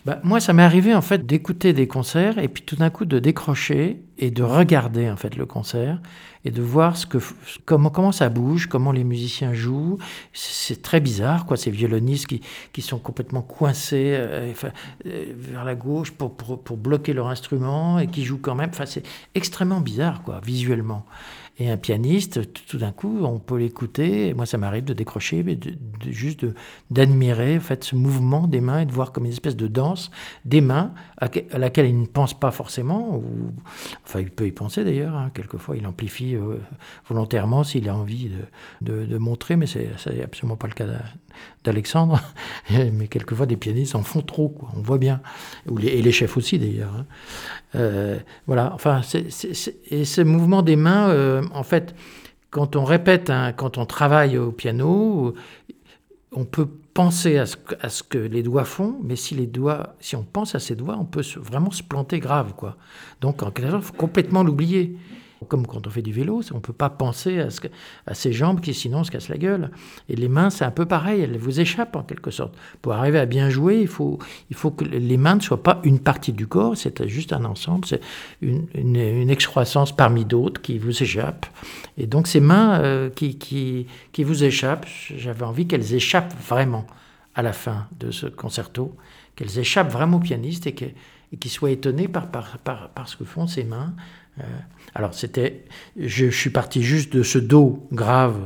Bah, 0.06 0.20
moi, 0.24 0.40
ça 0.40 0.54
m'est 0.54 0.64
arrivé 0.64 0.96
en 0.96 1.02
fait 1.02 1.26
d'écouter 1.26 1.74
des 1.74 1.88
concerts 1.88 2.38
et 2.38 2.48
puis 2.48 2.64
tout 2.64 2.76
d'un 2.76 2.90
coup 2.90 3.06
de 3.06 3.20
décrocher 3.20 4.02
et 4.18 4.32
de 4.32 4.44
regarder 4.44 5.10
en 5.10 5.18
fait 5.18 5.36
le 5.36 5.46
concert 5.46 6.00
et 6.46 6.52
de 6.52 6.62
voir 6.62 6.96
ce 6.96 7.06
que 7.06 7.18
comment 7.66 7.90
comment 7.90 8.12
ça 8.12 8.30
bouge, 8.30 8.68
comment 8.68 8.92
les 8.92 9.04
musiciens 9.04 9.54
jouent. 9.54 9.98
C'est 10.32 10.82
très 10.82 11.00
bizarre 11.00 11.46
quoi, 11.46 11.58
ces 11.58 11.72
violonistes 11.72 12.28
qui, 12.28 12.42
qui 12.74 12.82
sont 12.82 13.00
complètement 13.00 13.42
coincés 13.42 14.16
euh, 14.18 14.54
euh, 15.06 15.26
vers 15.36 15.66
la 15.66 15.76
gauche 15.76 16.12
pour, 16.12 16.36
pour, 16.36 16.62
pour, 16.62 16.78
bloquer 16.78 17.14
leur 17.14 17.28
instrument 17.28 18.00
et 18.00 18.08
qui 18.08 18.24
jouent 18.24 18.42
quand 18.42 18.56
même. 18.56 18.72
C'est 18.86 19.06
extrêmement 19.36 19.82
bizarre 19.82 20.24
quoi, 20.24 20.40
visuellement. 20.46 21.06
Et 21.60 21.70
un 21.70 21.78
pianiste, 21.78 22.52
tout 22.66 22.80
d'un 22.80 22.92
coup, 22.92 23.20
on 23.24 23.38
peut 23.38 23.58
l'écouter. 23.58 24.34
Moi, 24.34 24.48
ça 24.48 24.58
m'arrive 24.58 24.86
de 24.86 24.94
décrocher, 24.94 25.44
mais 25.44 25.56
de, 25.56 25.76
juste 26.10 26.48
d'admirer 26.90 27.58
en 27.58 27.62
fait, 27.62 27.84
ce 27.84 27.96
mouvement 27.96 28.48
des 28.48 28.60
mains 28.60 28.80
et 28.80 28.86
de 28.86 28.92
voir 28.92 29.12
comme 29.12 29.26
une 29.26 29.32
espèce 29.32 29.56
de 29.56 29.68
danse 29.68 30.10
des 30.46 30.62
mains 30.62 30.94
à, 31.18 31.30
laquelle 31.58 31.86
il 31.86 32.00
ne 32.00 32.08
pense 32.08 32.34
pas 32.34 32.50
forcément. 32.50 33.18
Ou, 33.18 33.52
enfin, 34.04 34.22
il 34.22 34.32
peut 34.32 34.48
y 34.48 34.52
penser 34.52 34.84
d'ailleurs. 34.84 35.16
Hein. 35.16 35.30
Quelquefois, 35.32 35.78
il 35.78 35.86
amplifie 35.86 36.36
euh, 36.36 36.58
volontairement 37.08 37.64
s'il 37.64 37.88
a 37.88 37.96
envie 37.96 38.32
de, 38.82 39.06
de, 39.06 39.18
montrer, 39.20 39.56
mais 39.56 39.68
c'est 39.68 39.92
absolument 40.24 40.58
pas 40.58 40.68
le 40.68 40.74
cas 40.74 40.88
d'Alexandre. 41.64 42.22
mais 42.70 43.08
quelquefois, 43.08 43.46
des 43.46 43.58
pianistes 43.58 43.96
en 43.96 44.04
font 44.04 44.22
trop, 44.22 44.50
quoi. 44.50 44.70
on 44.76 44.82
voit 44.82 44.98
bien. 44.98 45.22
et 45.82 46.02
les 46.02 46.12
chefs 46.12 46.38
aussi 46.38 46.60
d'ailleurs. 46.60 46.94
Hein. 46.98 47.06
Euh, 47.76 48.20
voilà, 48.48 48.72
enfin, 48.74 49.02
et 49.90 50.06
ce 50.06 50.22
mouvement 50.22 50.62
des 50.62 50.76
mains, 50.76 51.10
euh, 51.10 51.44
en 51.54 51.64
fait, 51.64 51.96
quand 52.50 52.76
on 52.76 52.84
répète, 52.84 53.32
quand 53.58 53.78
on 53.78 53.86
travaille 53.86 54.38
au 54.38 54.52
piano, 54.52 55.34
on 56.32 56.46
peut 56.46 56.68
penser 56.94 57.38
à 57.38 57.46
ce, 57.46 58.04
que 58.04 58.18
les 58.18 58.44
doigts 58.44 58.66
font, 58.66 58.98
mais 59.04 59.16
si 59.16 59.34
les 59.34 59.48
doigts, 59.48 59.96
si 60.00 60.16
on 60.16 60.24
pense 60.24 60.54
à 60.54 60.60
ces 60.60 60.76
doigts, 60.76 60.98
on 61.00 61.06
peut 61.06 61.24
vraiment 61.38 61.72
se 61.72 61.82
planter 61.82 62.20
grave, 62.20 62.54
quoi. 62.56 62.78
Donc, 63.22 63.42
en 63.42 63.50
quelque 63.52 63.72
sorte, 63.72 63.84
faut 63.84 63.94
complètement 63.94 64.44
l'oublier. 64.44 64.96
Comme 65.44 65.68
quand 65.68 65.86
on 65.86 65.90
fait 65.90 66.02
du 66.02 66.12
vélo, 66.12 66.42
on 66.52 66.56
ne 66.56 66.60
peut 66.62 66.74
pas 66.74 66.90
penser 66.90 67.40
à, 67.40 67.50
ce 67.50 67.62
ses 68.14 68.34
jambes 68.34 68.62
qui 68.62 68.74
sinon 68.74 69.04
se 69.04 69.12
cassent 69.12 69.30
la 69.30 69.38
gueule. 69.38 69.72
Et 70.10 70.16
les 70.16 70.30
mains, 70.30 70.50
c'est 70.50 70.66
un 70.66 70.72
peu 70.72 70.86
pareil, 70.86 71.22
elles 71.22 71.38
vous 71.38 71.60
échappent 71.60 71.96
en 71.96 72.04
quelque 72.04 72.32
sorte. 72.32 72.56
Pour 72.82 72.94
arriver 72.94 73.20
à 73.20 73.26
bien 73.26 73.50
jouer, 73.50 73.80
il 73.80 73.88
faut, 73.88 74.20
que 74.72 74.86
les 74.86 75.18
mains 75.18 75.36
ne 75.36 75.42
soient 75.42 75.64
pas 75.64 75.80
une 75.84 76.00
partie 76.00 76.34
du 76.34 76.48
corps, 76.48 76.78
c'est 76.78 77.08
juste 77.08 77.34
un 77.34 77.46
ensemble, 77.46 77.86
c'est 77.86 78.02
une, 78.42 79.30
excroissance 79.30 79.96
parmi 79.96 80.26
d'autres 80.26 80.62
qui 80.62 80.78
vous 80.78 81.02
échappent. 81.02 81.48
Et 81.98 82.08
donc 82.08 82.28
ces 82.28 82.40
mains 82.40 82.80
euh, 82.82 83.10
qui, 83.10 83.38
qui, 83.38 83.88
qui 84.12 84.24
vous 84.24 84.44
échappent, 84.44 84.86
j'avais 85.16 85.44
envie 85.44 85.66
qu'elles 85.66 85.94
échappent 85.94 86.34
vraiment 86.48 86.86
à 87.36 87.42
la 87.42 87.54
fin 87.54 87.88
de 88.00 88.12
ce 88.12 88.28
concerto, 88.28 88.96
qu'elles 89.36 89.60
échappent 89.60 89.92
vraiment 89.92 90.18
au 90.18 90.22
pianiste 90.22 90.68
et 90.68 90.74
qu'ils 90.74 91.52
soient 91.52 91.72
étonnés 91.72 92.08
par, 92.08 92.30
par, 92.30 92.58
par, 92.60 92.90
par, 92.90 93.08
ce 93.08 93.18
que 93.18 93.26
font 93.26 93.48
ses 93.48 93.64
mains, 93.64 93.94
alors 94.96 95.14
c'était, 95.14 95.66
je, 95.98 96.28
suis 96.28 96.50
parti 96.50 96.84
juste 96.84 97.14
de 97.16 97.24
ce 97.24 97.40
do 97.40 97.88
grave 97.92 98.40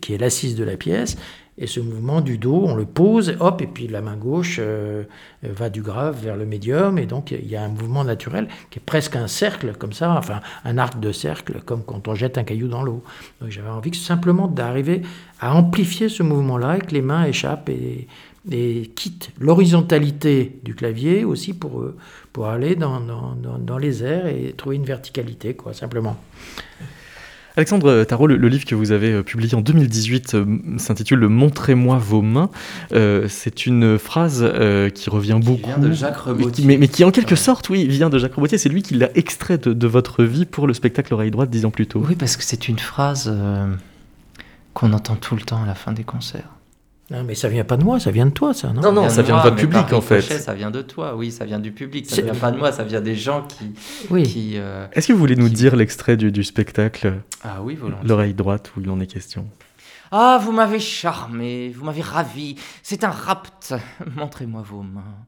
qui 0.00 0.14
est 0.14 0.18
l'assise 0.18 0.54
de 0.56 0.64
la 0.64 0.76
pièce, 0.76 1.16
et 1.58 1.66
ce 1.66 1.80
mouvement 1.80 2.20
du 2.20 2.36
do, 2.36 2.64
on 2.66 2.74
le 2.74 2.84
pose, 2.84 3.34
hop, 3.40 3.62
et 3.62 3.66
puis 3.66 3.88
la 3.88 4.02
main 4.02 4.16
gauche 4.16 4.58
euh, 4.60 5.04
va 5.42 5.70
du 5.70 5.80
grave 5.80 6.22
vers 6.22 6.36
le 6.36 6.44
médium, 6.44 6.98
et 6.98 7.06
donc 7.06 7.30
il 7.30 7.48
y 7.48 7.56
a 7.56 7.62
un 7.62 7.68
mouvement 7.68 8.04
naturel 8.04 8.46
qui 8.70 8.78
est 8.78 8.82
presque 8.84 9.16
un 9.16 9.26
cercle 9.26 9.72
comme 9.78 9.94
ça, 9.94 10.14
enfin 10.18 10.40
un 10.66 10.76
arc 10.76 11.00
de 11.00 11.12
cercle, 11.12 11.62
comme 11.64 11.82
quand 11.82 12.08
on 12.08 12.14
jette 12.14 12.36
un 12.36 12.44
caillou 12.44 12.68
dans 12.68 12.82
l'eau. 12.82 13.02
Donc 13.40 13.50
j'avais 13.50 13.70
envie 13.70 13.94
simplement 13.94 14.48
d'arriver 14.48 15.00
à 15.40 15.54
amplifier 15.54 16.10
ce 16.10 16.22
mouvement-là, 16.22 16.76
et 16.76 16.80
que 16.80 16.92
les 16.92 17.00
mains 17.00 17.24
échappent 17.24 17.70
et, 17.70 18.06
et 18.50 18.92
quittent 18.94 19.30
l'horizontalité 19.40 20.60
du 20.62 20.74
clavier 20.74 21.24
aussi 21.24 21.54
pour, 21.54 21.84
pour 22.36 22.48
aller 22.48 22.76
dans, 22.76 23.00
dans, 23.00 23.34
dans, 23.58 23.78
les 23.78 24.04
airs 24.04 24.26
et 24.26 24.52
trouver 24.54 24.76
une 24.76 24.84
verticalité, 24.84 25.54
quoi, 25.54 25.72
simplement. 25.72 26.18
Alexandre 27.56 28.04
Tarot, 28.04 28.26
le, 28.26 28.48
livre 28.48 28.66
que 28.66 28.74
vous 28.74 28.92
avez 28.92 29.10
euh, 29.10 29.22
publié 29.22 29.54
en 29.54 29.62
2018 29.62 30.34
euh, 30.34 30.44
s'intitule 30.76 31.28
Montrez-moi 31.28 31.96
vos 31.96 32.20
mains. 32.20 32.50
Euh, 32.92 33.26
c'est 33.30 33.64
une 33.64 33.98
phrase 33.98 34.46
qui 34.94 35.08
revient 35.08 35.40
beaucoup. 35.42 35.62
Qui 35.62 35.68
vient 35.68 35.78
de 35.78 35.92
Jacques 35.92 36.18
Rebotier. 36.18 36.66
Mais, 36.66 36.76
mais, 36.76 36.88
qui, 36.88 37.04
en 37.04 37.10
quelque 37.10 37.36
sorte, 37.36 37.70
oui, 37.70 37.88
vient 37.88 38.10
de 38.10 38.18
Jacques 38.18 38.34
Rebotier. 38.34 38.58
C'est 38.58 38.68
lui 38.68 38.82
qui 38.82 38.92
l'a 38.92 39.08
extrait 39.14 39.56
de, 39.56 39.72
de, 39.72 39.86
votre 39.86 40.22
vie 40.22 40.44
pour 40.44 40.66
le 40.66 40.74
spectacle 40.74 41.14
Oreille 41.14 41.30
droite 41.30 41.48
dix 41.48 41.64
ans 41.64 41.70
plus 41.70 41.86
tôt. 41.86 42.04
Oui, 42.06 42.16
parce 42.16 42.36
que 42.36 42.42
c'est 42.42 42.68
une 42.68 42.78
phrase 42.78 43.34
qu'on 44.74 44.92
entend 44.92 45.16
tout 45.16 45.36
le 45.36 45.40
temps 45.40 45.62
à 45.62 45.66
la 45.66 45.74
fin 45.74 45.92
des 45.92 46.04
concerts. 46.04 46.55
Non, 47.10 47.22
mais 47.22 47.36
ça 47.36 47.48
vient 47.48 47.64
pas 47.64 47.76
de 47.76 47.84
moi, 47.84 48.00
ça 48.00 48.10
vient 48.10 48.26
de 48.26 48.32
toi, 48.32 48.52
ça, 48.52 48.72
non 48.72 48.80
Non, 48.80 48.92
non, 48.92 49.08
ça 49.08 49.22
vient 49.22 49.36
de 49.36 49.42
votre 49.42 49.56
public, 49.56 49.92
en 49.92 50.00
fait. 50.00 50.22
ça 50.22 50.54
vient 50.54 50.72
de 50.72 50.82
toi, 50.82 51.14
oui, 51.14 51.30
ça 51.30 51.44
vient 51.44 51.60
du 51.60 51.70
public. 51.70 52.06
Ça 52.10 52.20
vient 52.20 52.34
pas 52.34 52.50
de 52.50 52.58
moi, 52.58 52.72
ça 52.72 52.82
vient 52.82 53.00
des 53.00 53.14
gens 53.14 53.42
qui. 53.42 53.72
Oui. 54.10 54.54
Euh, 54.56 54.88
Est-ce 54.92 55.08
que 55.08 55.12
vous 55.12 55.18
voulez 55.18 55.36
nous 55.36 55.48
dire 55.48 55.76
l'extrait 55.76 56.16
du, 56.16 56.32
du, 56.32 56.42
spectacle? 56.42 57.20
Ah 57.44 57.62
oui, 57.62 57.76
volontiers. 57.76 58.08
L'oreille 58.08 58.34
droite 58.34 58.72
où 58.76 58.80
il 58.80 58.90
en 58.90 58.98
est 58.98 59.06
question. 59.06 59.46
Ah, 60.10 60.40
vous 60.42 60.50
m'avez 60.50 60.80
charmé, 60.80 61.70
vous 61.70 61.84
m'avez 61.84 62.02
ravi. 62.02 62.56
C'est 62.82 63.04
un 63.04 63.10
rapt. 63.10 63.74
Montrez-moi 64.16 64.62
vos 64.62 64.82
mains. 64.82 65.26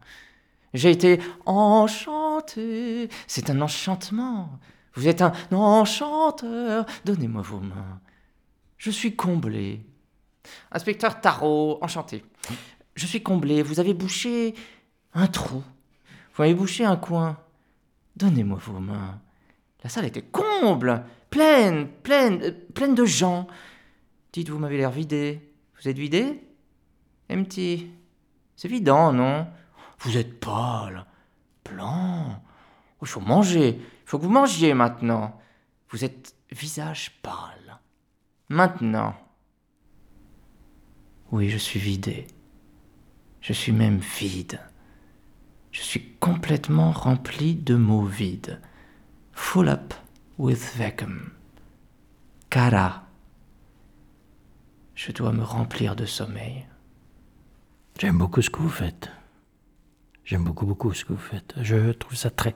J'ai 0.75 0.91
été 0.91 1.21
enchanté. 1.47 3.09
C'est 3.27 3.51
un 3.51 3.61
enchantement. 3.61 4.59
Vous 4.95 5.07
êtes 5.07 5.23
un 5.23 5.33
enchanteur. 5.53 6.87
Donnez-moi 7.05 7.43
vos 7.43 7.61
mains. 7.61 8.01
Je 8.79 8.91
suis 8.91 9.15
comblé. 9.15 9.81
Inspecteur 10.71 11.21
Tarot, 11.21 11.79
enchanté. 11.83 12.25
Je 12.95 13.07
suis 13.07 13.23
comblé, 13.23 13.63
vous 13.63 13.81
avez 13.81 13.95
bouché 13.95 14.55
un 15.15 15.27
trou. 15.27 15.63
Vous 16.35 16.43
avez 16.43 16.55
bouché 16.55 16.85
un 16.85 16.97
coin. 16.97 17.39
Donnez-moi 18.17 18.59
vos 18.61 18.81
mains. 18.81 19.21
La 19.83 19.91
salle 19.91 20.07
était 20.07 20.23
comble, 20.23 21.05
pleine, 21.31 21.89
pleine, 21.89 22.43
euh, 22.43 22.53
pleine 22.75 22.95
de 22.95 23.05
gens. 23.05 23.47
Dites, 24.33 24.49
vous 24.49 24.59
m'avez 24.59 24.77
l'air 24.77 24.91
vidé. 24.91 25.53
Vous 25.81 25.89
êtes 25.89 25.99
vidé? 25.99 26.45
Empty. 27.31 27.91
C'est 28.57 28.69
vidant, 28.69 29.13
non? 29.13 29.47
Vous 30.01 30.17
êtes 30.17 30.41
pâle, 30.41 31.07
blanc. 31.65 32.43
Il 33.01 33.07
faut 33.07 33.21
manger. 33.21 33.79
Il 33.79 34.09
faut 34.09 34.19
que 34.19 34.25
vous 34.25 34.31
mangiez 34.31 34.75
maintenant. 34.75 35.41
Vous 35.91 36.05
êtes 36.05 36.35
visage 36.51 37.21
pâle. 37.23 37.79
Maintenant. 38.49 39.15
Oui, 41.31 41.51
je 41.51 41.59
suis 41.59 41.79
vidé. 41.79 42.27
Je 43.41 43.53
suis 43.53 43.73
même 43.73 43.99
vide. 43.99 44.61
Je 45.73 45.83
suis 45.83 46.15
complètement 46.21 46.91
rempli 46.91 47.55
de 47.55 47.75
mots 47.75 48.05
vides. 48.05 48.61
Full 49.33 49.69
up 49.69 49.95
with 50.39 50.75
vacuum. 50.77 51.31
Cara. 52.51 53.05
Je 54.95 55.13
dois 55.13 55.33
me 55.33 55.43
remplir 55.43 55.95
de 55.95 56.07
sommeil. 56.07 56.67
J'aime 57.99 58.19
beaucoup 58.19 58.43
ce 58.43 58.51
que 58.51 58.61
vous 58.61 58.69
faites. 58.69 59.11
J'aime 60.25 60.45
beaucoup, 60.45 60.67
beaucoup 60.67 60.93
ce 60.93 61.05
que 61.05 61.13
vous 61.13 61.19
faites. 61.19 61.55
Je 61.61 61.93
trouve 61.93 62.17
ça 62.17 62.31
très. 62.31 62.55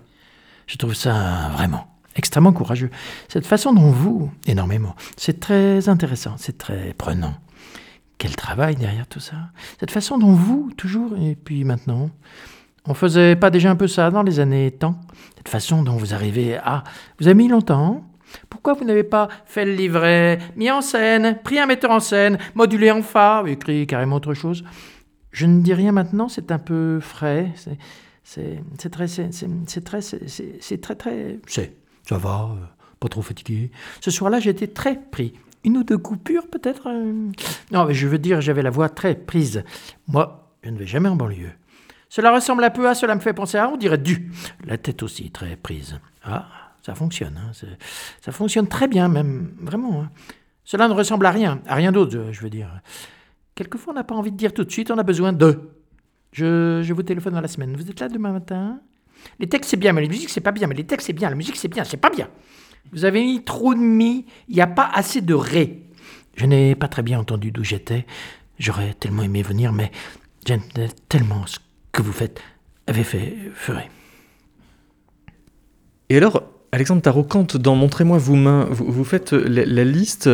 Je 0.67 0.77
trouve 0.77 0.95
ça 0.95 1.51
vraiment 1.53 1.93
extrêmement 2.15 2.53
courageux. 2.53 2.91
Cette 3.29 3.47
façon 3.47 3.73
dont 3.73 3.91
vous, 3.91 4.31
énormément, 4.47 4.95
c'est 5.17 5.41
très 5.41 5.89
intéressant, 5.89 6.37
c'est 6.39 6.59
très 6.59 6.95
prenant. 6.95 7.35
Quel 8.19 8.37
travail 8.37 8.77
derrière 8.77 9.07
tout 9.07 9.21
ça. 9.21 9.37
Cette 9.81 9.91
façon 9.91 10.19
dont 10.19 10.33
vous, 10.33 10.71
toujours, 10.77 11.17
et 11.19 11.35
puis 11.35 11.65
maintenant, 11.65 12.11
on 12.87 12.95
faisait 12.95 13.37
pas 13.37 13.51
déjà 13.51 13.71
un 13.71 13.77
peu 13.77 13.89
ça 13.89 14.11
dans 14.11 14.23
les 14.23 14.41
années 14.41 14.71
temps 14.71 15.01
Cette 15.37 15.49
façon 15.49 15.83
dont 15.83 15.97
vous 15.97 16.15
arrivez 16.15 16.57
à... 16.57 16.85
Vous 17.19 17.27
avez 17.27 17.35
mis 17.35 17.49
longtemps 17.49 18.05
pourquoi 18.49 18.75
vous 18.75 18.85
n'avez 18.85 19.05
pas 19.05 19.29
fait 19.45 19.65
le 19.65 19.73
livret, 19.73 20.39
mis 20.57 20.71
en 20.71 20.81
scène, 20.81 21.39
pris 21.43 21.59
un 21.59 21.67
metteur 21.67 21.91
en 21.91 22.01
scène, 22.01 22.39
modulé 22.55 22.91
en 22.91 23.03
fa, 23.03 23.43
écrit 23.47 23.87
carrément 23.87 24.17
autre 24.17 24.35
chose? 24.35 24.65
Je 25.33 25.47
ne 25.47 25.61
dis 25.63 25.75
rien 25.75 25.93
maintenant, 25.93 26.29
c'est 26.29 26.53
un 26.53 26.59
peu 26.59 27.01
frais, 27.01 27.53
c'est 28.25 28.91
très, 28.91 29.09
c'est 29.09 29.85
très, 29.85 30.01
c'est 30.01 30.81
très, 30.81 30.95
très, 30.95 31.39
c'est, 31.47 31.77
ça 32.09 32.19
va, 32.19 32.51
euh, 32.53 32.65
pas 33.01 33.09
trop 33.09 33.23
fatigué. 33.23 33.71
Ce 34.01 34.11
soir-là, 34.11 34.41
j'étais 34.41 34.69
très 34.69 34.97
pris 34.97 35.35
une 35.65 35.79
ou 35.79 35.85
deux 35.85 35.99
coupures 35.99 36.49
peut-être 36.49 36.89
euh? 36.89 37.31
Non, 37.71 37.85
mais 37.87 37.95
je 37.95 38.07
veux 38.09 38.19
dire, 38.19 38.41
j'avais 38.41 38.63
la 38.63 38.71
voix 38.71 38.89
très 38.89 39.15
prise. 39.15 39.65
Moi, 40.09 40.55
je 40.63 40.71
ne 40.71 40.79
vais 40.79 40.87
jamais 40.87 41.09
en 41.09 41.17
banlieue. 41.17 41.53
Cela 42.09 42.33
ressemble 42.33 42.65
un 42.65 42.71
peu 42.71 42.89
à, 42.89 42.95
cela 42.95 43.15
me 43.15 43.21
fait 43.21 43.33
penser 43.33 43.59
à, 43.59 43.69
on 43.69 43.77
dirait 43.77 43.99
du. 43.99 44.31
La 44.67 44.77
tête 44.77 45.03
aussi 45.03 45.31
très 45.31 45.57
prise. 45.57 45.99
Ah, 46.25 46.47
ça 46.83 46.95
fonctionne. 46.95 47.39
Hein, 47.39 47.53
ça 48.21 48.33
fonctionne 48.33 48.69
très 48.69 48.89
bien 48.89 49.09
même, 49.09 49.55
vraiment. 49.61 50.03
Hein. 50.03 50.11
Cela 50.65 50.89
ne 50.89 50.93
ressemble 50.93 51.27
à 51.27 51.31
rien, 51.31 51.61
à 51.67 51.75
rien 51.75 51.91
d'autre, 51.91 52.29
je 52.31 52.41
veux 52.41 52.51
dire. 52.51 52.69
Quelquefois, 53.55 53.93
on 53.93 53.97
n'a 53.97 54.05
pas 54.05 54.15
envie 54.15 54.33
de 54.33 54.37
dire 54.37 54.53
tout 54.53 54.65
de 54.65 54.71
suite, 54.71 54.91
on 54.91 54.99
a 54.99 55.03
besoin 55.03 55.33
de. 55.33 55.71
Je, 56.33 56.81
je 56.83 56.93
vous 56.95 57.03
téléphone 57.03 57.35
dans 57.35 57.41
la 57.41 57.49
semaine. 57.49 57.77
Vous 57.77 57.89
êtes 57.91 58.01
là 58.01 58.09
demain 58.09 58.33
matin? 58.33 58.81
Les 59.39 59.49
textes, 59.49 59.71
c'est 59.71 59.77
bien, 59.77 59.93
mais 59.93 60.03
la 60.03 60.09
musique, 60.09 60.31
c'est 60.31 60.41
pas 60.41 60.53
bien. 60.53 60.67
Mais 60.67 60.75
les 60.75 60.85
textes, 60.85 61.07
c'est 61.07 61.13
bien. 61.13 61.29
La 61.29 61.37
musique, 61.37 61.57
c'est 61.57 61.69
bien. 61.69 61.85
C'est 61.85 61.97
pas 61.97 62.11
bien. 62.11 62.29
Vous 62.93 63.05
avez 63.05 63.23
mis 63.23 63.43
trop 63.45 63.75
de 63.75 63.81
mi, 63.81 64.27
il 64.49 64.55
n'y 64.55 64.61
a 64.61 64.67
pas 64.67 64.91
assez 64.93 65.21
de 65.21 65.35
ré. 65.35 65.83
Je 66.37 66.47
n'ai 66.47 66.75
pas 66.75 66.89
très 66.89 67.03
bien 67.03 67.19
entendu 67.19 67.51
d'où 67.51 67.65
j'étais. 67.65 68.07
J'aurais 68.59 68.95
tellement 68.95 69.23
aimé 69.23 69.43
venir, 69.43 69.73
mais 69.73 69.91
j'aime 70.47 70.63
tellement 71.09 71.47
ce 71.47 71.59
que 71.93 72.03
vous 72.03 72.13
faites, 72.13 72.41
avez 72.87 73.05
fait, 73.05 73.37
ferait. 73.55 73.91
Et 76.09 76.17
alors, 76.17 76.43
Alexandre 76.73 77.03
Tarot, 77.03 77.25
quand 77.25 77.57
dans 77.57 77.75
Montrez-moi 77.75 78.17
vos 78.19 78.35
mains, 78.35 78.67
vous, 78.71 79.05
faites 79.05 79.33
la, 79.33 79.85
liste 79.85 80.31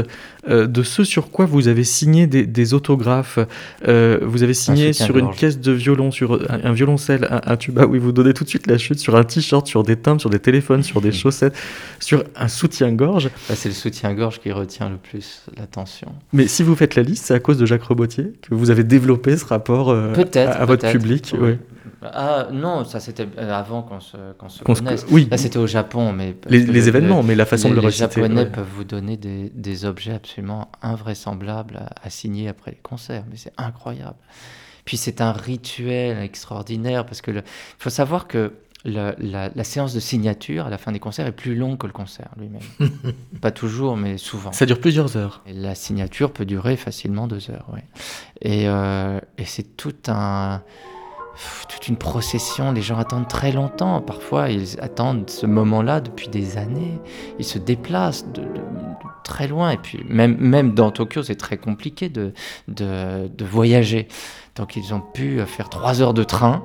euh, 0.49 0.67
de 0.67 0.83
ce 0.83 1.05
sur 1.05 1.31
quoi 1.31 1.47
vous 1.47 1.69
avez 1.69 1.85
signé 1.85 2.27
des, 2.27 2.75
autographes. 2.75 3.39
Euh, 3.87 4.19
vous 4.23 4.43
avez 4.43 4.55
signé 4.55 4.93
sur 4.93 5.17
une 5.19 5.31
caisse 5.31 5.59
de 5.59 5.73
violon, 5.73 6.11
sur 6.11 6.41
un, 6.49 6.73
violoncelle, 6.73 7.29
un, 7.31 7.57
tuba, 7.57 7.87
oui, 7.87 7.99
vous 7.99 8.13
donnez 8.13 8.35
tout 8.35 8.45
de 8.45 8.49
suite 8.49 8.67
la 8.67 8.79
chute, 8.79 8.99
sur 8.99 9.17
un 9.17 9.25
t-shirt, 9.25 9.67
sur 9.67 9.83
des 9.83 9.97
timbres, 9.97 10.21
sur 10.21 10.31
des 10.31 10.39
téléphones, 10.39 10.83
sur 10.83 11.01
des 11.01 11.13
chaussettes, 11.13 11.57
sur 11.99 12.25
un 12.37 12.49
soutien-gorge. 12.49 13.31
Bah, 13.49 13.55
c'est 13.57 13.69
le 13.69 13.75
soutien-gorge 13.75 14.41
qui 14.41 14.53
retient 14.53 14.89
le 14.89 14.97
plus 14.97 15.43
l'attention. 15.57 16.13
Mais 16.33 16.47
si 16.47 16.63
vous 16.63 16.75
faites 16.75 16.95
la 16.95 17.03
liste, 17.03 17.27
c'est 17.27 17.35
à 17.35 17.41
cause 17.41 17.59
de 17.59 17.67
Jacques 17.67 17.85
Robotier 17.85 18.33
que 18.43 18.55
vous 18.55 18.71
avez 18.71 18.85
développé 18.85 19.37
ce 19.37 19.45
rapport 19.45 19.91
euh, 19.91 20.15
à, 20.35 20.65
votre 20.65 20.91
public. 20.91 21.35
Oui. 21.41 21.57
Ah 22.03 22.49
non, 22.53 22.85
ça 22.85 23.01
c'était 23.01 23.27
avant 23.39 23.83
qu'on 23.83 24.01
se, 24.01 24.17
qu'on 24.39 24.49
se 24.49 24.63
connaisse. 24.63 25.05
Oui. 25.11 25.27
Là 25.31 25.37
c'était 25.37 25.59
au 25.59 25.67
Japon, 25.67 26.13
mais 26.13 26.37
les, 26.49 26.89
événements, 26.89 27.23
mais 27.23 27.35
la 27.35 27.45
façon 27.45 27.71
de 27.71 27.75
le 27.75 27.81
reciter. 27.81 28.21
Les 28.21 28.29
Japonais 28.29 28.47
peuvent 28.47 28.67
vous 28.77 28.85
donner 28.85 29.17
des, 29.17 29.51
des, 29.53 29.85
objets 29.85 30.13
absolument 30.13 30.38
invraisemblables 30.83 31.89
à, 32.03 32.11
signer 32.11 32.49
après 32.49 32.73
les 32.73 32.79
concerts, 32.79 33.25
mais 33.31 33.37
c'est 33.37 33.53
incroyable. 33.57 34.19
Puis 34.85 34.97
c'est 34.97 35.21
un 35.21 35.33
rituel 35.33 36.19
extraordinaire 36.23 37.05
parce 37.05 37.21
que 37.21 37.31
il 37.31 37.43
faut 37.79 37.91
savoir 37.91 38.27
que 38.27 38.55
la, 38.85 39.15
la, 39.19 39.65
séance 39.65 39.93
de 39.93 40.01
signature 40.01 40.67
à 40.67 40.71
la 40.71 40.79
fin 40.79 40.93
des 40.93 41.01
concerts 41.01 41.27
est 41.27 41.33
plus 41.33 41.55
longue 41.55 41.79
que 41.79 41.87
le 41.87 41.93
concert 41.93 42.31
lui-même. 42.39 42.63
Pas 43.41 43.51
toujours, 43.51 43.97
mais 43.97 44.19
souvent. 44.19 44.53
Ça 44.53 44.67
dure 44.67 44.81
plusieurs 44.81 45.17
heures. 45.17 45.43
Et 45.47 45.53
la 45.53 45.75
signature 45.75 46.33
peut 46.33 46.45
durer 46.45 46.77
facilement 46.77 47.27
deux 47.27 47.51
heures, 47.51 47.67
oui. 47.73 47.81
Et, 48.41 48.69
euh, 48.69 49.21
et 49.37 49.45
c'est 49.45 49.77
tout 49.77 49.97
un 50.07 50.63
toute 51.69 51.89
une 51.89 51.97
procession, 51.97 52.73
les 52.73 52.83
gens 52.83 52.99
attendent 52.99 53.29
très 53.29 53.53
longtemps, 53.53 54.01
parfois 54.01 54.51
ils 54.51 54.81
attendent 54.81 55.29
ce 55.31 55.47
moment-là 55.47 56.01
depuis 56.01 56.29
des 56.29 56.57
années, 56.57 57.01
ils 57.39 57.45
se 57.45 57.59
déplacent 57.59 58.27
de, 58.33 58.43
très 59.25 59.47
loin, 59.49 59.71
et 59.71 59.77
puis 59.77 60.05
même, 60.09 60.37
même 60.39 60.75
dans 60.75 60.91
Tokyo 60.91 61.23
c'est 61.23 61.37
très 61.37 61.57
compliqué 61.57 62.09
de, 62.09 62.33
de, 62.69 63.45
voyager, 63.45 64.09
donc 64.57 64.77
ils 64.77 64.95
ont 64.95 65.01
pu 65.01 65.41
faire 65.47 65.69
trois 65.69 66.03
heures 66.03 66.15
de 66.15 66.25
train, 66.25 66.65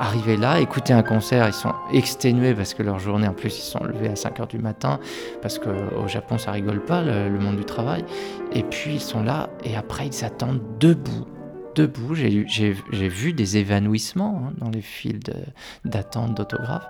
arriver 0.00 0.36
là, 0.36 0.60
écouter 0.60 0.92
un 0.92 1.02
concert, 1.02 1.46
ils 1.46 1.52
sont 1.52 1.74
exténués 1.92 2.54
parce 2.54 2.74
que 2.74 2.82
leur 2.82 2.98
journée 2.98 3.28
en 3.28 3.34
plus 3.34 3.56
ils 3.58 3.62
sont 3.62 3.82
levés 3.84 4.08
à 4.08 4.16
5 4.16 4.40
heures 4.40 4.46
du 4.46 4.58
matin, 4.58 5.00
parce 5.42 5.58
qu'au 5.58 6.08
Japon 6.08 6.38
ça 6.38 6.52
rigole 6.52 6.84
pas 6.84 7.02
le 7.02 7.38
monde 7.38 7.56
du 7.56 7.64
travail, 7.64 8.04
et 8.52 8.62
puis 8.62 8.94
ils 8.94 9.00
sont 9.00 9.22
là, 9.22 9.50
et 9.64 9.76
après 9.76 10.06
ils 10.06 10.24
attendent 10.24 10.60
debout 10.80 11.26
debout. 11.78 12.14
J'ai 12.14 13.08
vu 13.08 13.32
des 13.32 13.56
évanouissements 13.56 14.48
hein, 14.48 14.52
dans 14.58 14.70
les 14.70 14.82
files 14.82 15.20
d'attente 15.84 16.36
d'autographes. 16.36 16.88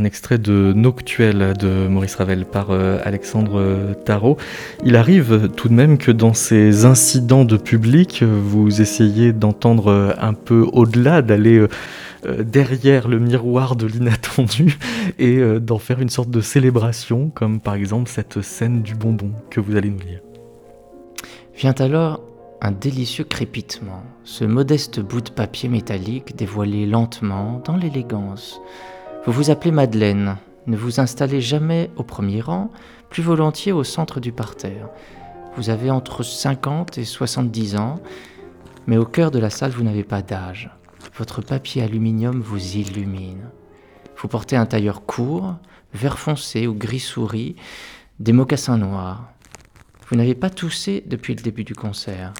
Un 0.00 0.04
extrait 0.04 0.38
de 0.38 0.72
Noctuel 0.74 1.54
de 1.58 1.86
Maurice 1.86 2.14
Ravel 2.14 2.46
par 2.46 2.70
euh, 2.70 2.98
Alexandre 3.04 3.94
Tarot. 4.04 4.38
Il 4.82 4.96
arrive 4.96 5.50
tout 5.56 5.68
de 5.68 5.74
même 5.74 5.98
que 5.98 6.10
dans 6.10 6.32
ces 6.32 6.86
incidents 6.86 7.44
de 7.44 7.58
public, 7.58 8.22
vous 8.22 8.80
essayez 8.80 9.32
d'entendre 9.32 10.16
un 10.18 10.32
peu 10.32 10.66
au-delà, 10.72 11.20
d'aller 11.20 11.66
euh, 12.26 12.42
derrière 12.42 13.08
le 13.08 13.18
miroir 13.18 13.76
de 13.76 13.86
l'inattendu 13.86 14.78
et 15.18 15.38
euh, 15.38 15.58
d'en 15.58 15.78
faire 15.78 16.00
une 16.00 16.10
sorte 16.10 16.30
de 16.30 16.40
célébration, 16.40 17.30
comme 17.34 17.60
par 17.60 17.74
exemple 17.74 18.10
cette 18.10 18.42
scène 18.42 18.82
du 18.82 18.94
bonbon 18.94 19.32
que 19.50 19.60
vous 19.60 19.76
allez 19.76 19.90
nous 19.90 20.00
lire. 20.00 20.20
Vient 21.56 21.74
alors 21.78 22.22
un 22.62 22.72
délicieux 22.72 23.24
crépitement, 23.24 24.02
ce 24.24 24.44
modeste 24.44 25.00
bout 25.00 25.22
de 25.22 25.30
papier 25.30 25.68
métallique 25.70 26.36
dévoilé 26.36 26.84
lentement 26.84 27.62
dans 27.64 27.76
l'élégance 27.76 28.60
vous 29.26 29.32
vous 29.32 29.50
appelez 29.50 29.70
Madeleine, 29.70 30.38
ne 30.66 30.76
vous 30.76 30.98
installez 30.98 31.42
jamais 31.42 31.90
au 31.96 32.02
premier 32.02 32.40
rang, 32.40 32.70
plus 33.10 33.22
volontiers 33.22 33.72
au 33.72 33.84
centre 33.84 34.18
du 34.18 34.32
parterre. 34.32 34.88
Vous 35.56 35.68
avez 35.68 35.90
entre 35.90 36.22
50 36.22 36.96
et 36.96 37.04
70 37.04 37.76
ans, 37.76 38.00
mais 38.86 38.96
au 38.96 39.04
cœur 39.04 39.30
de 39.30 39.38
la 39.38 39.50
salle, 39.50 39.72
vous 39.72 39.82
n'avez 39.82 40.04
pas 40.04 40.22
d'âge. 40.22 40.70
Votre 41.18 41.42
papier 41.42 41.82
aluminium 41.82 42.40
vous 42.40 42.76
illumine. 42.76 43.50
Vous 44.16 44.28
portez 44.28 44.56
un 44.56 44.66
tailleur 44.66 45.04
court, 45.04 45.56
vert 45.92 46.18
foncé 46.18 46.66
ou 46.66 46.74
gris 46.74 47.00
souris, 47.00 47.56
des 48.20 48.32
mocassins 48.32 48.78
noirs. 48.78 49.30
Vous 50.08 50.16
n'avez 50.16 50.34
pas 50.34 50.50
toussé 50.50 51.04
depuis 51.06 51.34
le 51.34 51.42
début 51.42 51.64
du 51.64 51.74
concert. 51.74 52.32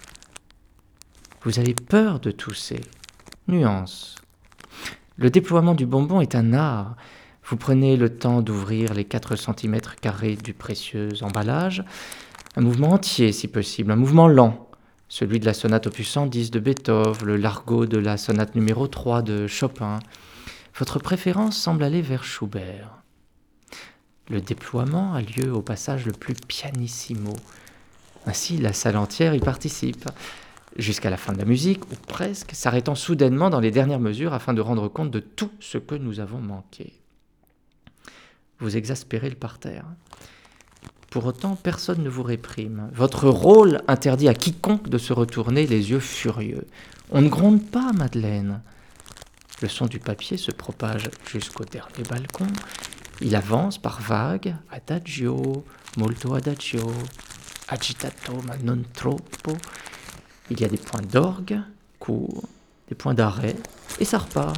Vous 1.43 1.59
avez 1.59 1.73
peur 1.73 2.19
de 2.19 2.31
tousser. 2.31 2.81
Nuance. 3.47 4.20
Le 5.17 5.29
déploiement 5.29 5.73
du 5.73 5.85
bonbon 5.85 6.21
est 6.21 6.35
un 6.35 6.53
art. 6.53 6.95
Vous 7.43 7.57
prenez 7.57 7.97
le 7.97 8.09
temps 8.17 8.41
d'ouvrir 8.41 8.93
les 8.93 9.05
4 9.05 9.35
cm 9.35 9.79
carrés 10.01 10.35
du 10.35 10.53
précieux 10.53 11.09
emballage, 11.21 11.83
un 12.55 12.61
mouvement 12.61 12.91
entier 12.91 13.31
si 13.31 13.47
possible, 13.47 13.91
un 13.91 13.95
mouvement 13.95 14.27
lent, 14.27 14.69
celui 15.09 15.39
de 15.39 15.45
la 15.45 15.53
sonate 15.53 15.87
opus 15.87 16.07
110 16.07 16.51
de 16.51 16.59
Beethoven, 16.59 17.25
le 17.25 17.35
largo 17.35 17.85
de 17.85 17.97
la 17.97 18.17
sonate 18.17 18.55
numéro 18.55 18.87
3 18.87 19.21
de 19.21 19.47
Chopin. 19.47 19.99
Votre 20.77 20.99
préférence 20.99 21.57
semble 21.57 21.83
aller 21.83 22.01
vers 22.01 22.23
Schubert. 22.23 23.01
Le 24.29 24.39
déploiement 24.39 25.13
a 25.13 25.21
lieu 25.21 25.51
au 25.53 25.61
passage 25.61 26.05
le 26.05 26.13
plus 26.13 26.35
pianissimo. 26.35 27.33
Ainsi, 28.25 28.57
la 28.57 28.71
salle 28.71 28.95
entière 28.95 29.33
y 29.33 29.39
participe 29.39 30.05
jusqu'à 30.81 31.09
la 31.09 31.17
fin 31.17 31.33
de 31.33 31.37
la 31.37 31.45
musique, 31.45 31.85
ou 31.91 31.95
presque, 32.07 32.51
s'arrêtant 32.53 32.95
soudainement 32.95 33.49
dans 33.49 33.59
les 33.59 33.71
dernières 33.71 33.99
mesures 33.99 34.33
afin 34.33 34.53
de 34.53 34.61
rendre 34.61 34.87
compte 34.87 35.11
de 35.11 35.19
tout 35.19 35.51
ce 35.59 35.77
que 35.77 35.95
nous 35.95 36.19
avons 36.19 36.39
manqué. 36.39 36.93
Vous 38.59 38.77
exaspérez 38.77 39.29
le 39.29 39.35
parterre. 39.35 39.85
Pour 41.09 41.25
autant, 41.25 41.55
personne 41.55 42.03
ne 42.03 42.09
vous 42.09 42.23
réprime. 42.23 42.89
Votre 42.93 43.27
rôle 43.27 43.81
interdit 43.87 44.29
à 44.29 44.33
quiconque 44.33 44.87
de 44.87 44.97
se 44.97 45.13
retourner 45.13 45.67
les 45.67 45.91
yeux 45.91 45.99
furieux. 45.99 46.65
On 47.09 47.21
ne 47.21 47.29
gronde 47.29 47.65
pas, 47.69 47.91
Madeleine. 47.91 48.61
Le 49.61 49.67
son 49.67 49.87
du 49.87 49.99
papier 49.99 50.37
se 50.37 50.51
propage 50.51 51.09
jusqu'au 51.29 51.65
dernier 51.65 52.03
balcon. 52.09 52.47
Il 53.19 53.35
avance 53.35 53.77
par 53.77 54.01
vagues, 54.01 54.55
adagio, 54.71 55.65
molto 55.97 56.33
adagio, 56.33 56.91
agitato 57.67 58.41
ma 58.47 58.55
non 58.63 58.83
troppo, 58.93 59.55
il 60.49 60.59
y 60.59 60.65
a 60.65 60.67
des 60.67 60.77
points 60.77 61.01
d'orgue, 61.01 61.59
courts, 61.99 62.43
des 62.89 62.95
points 62.95 63.13
d'arrêt, 63.13 63.55
et 63.99 64.05
ça 64.05 64.17
repart. 64.17 64.57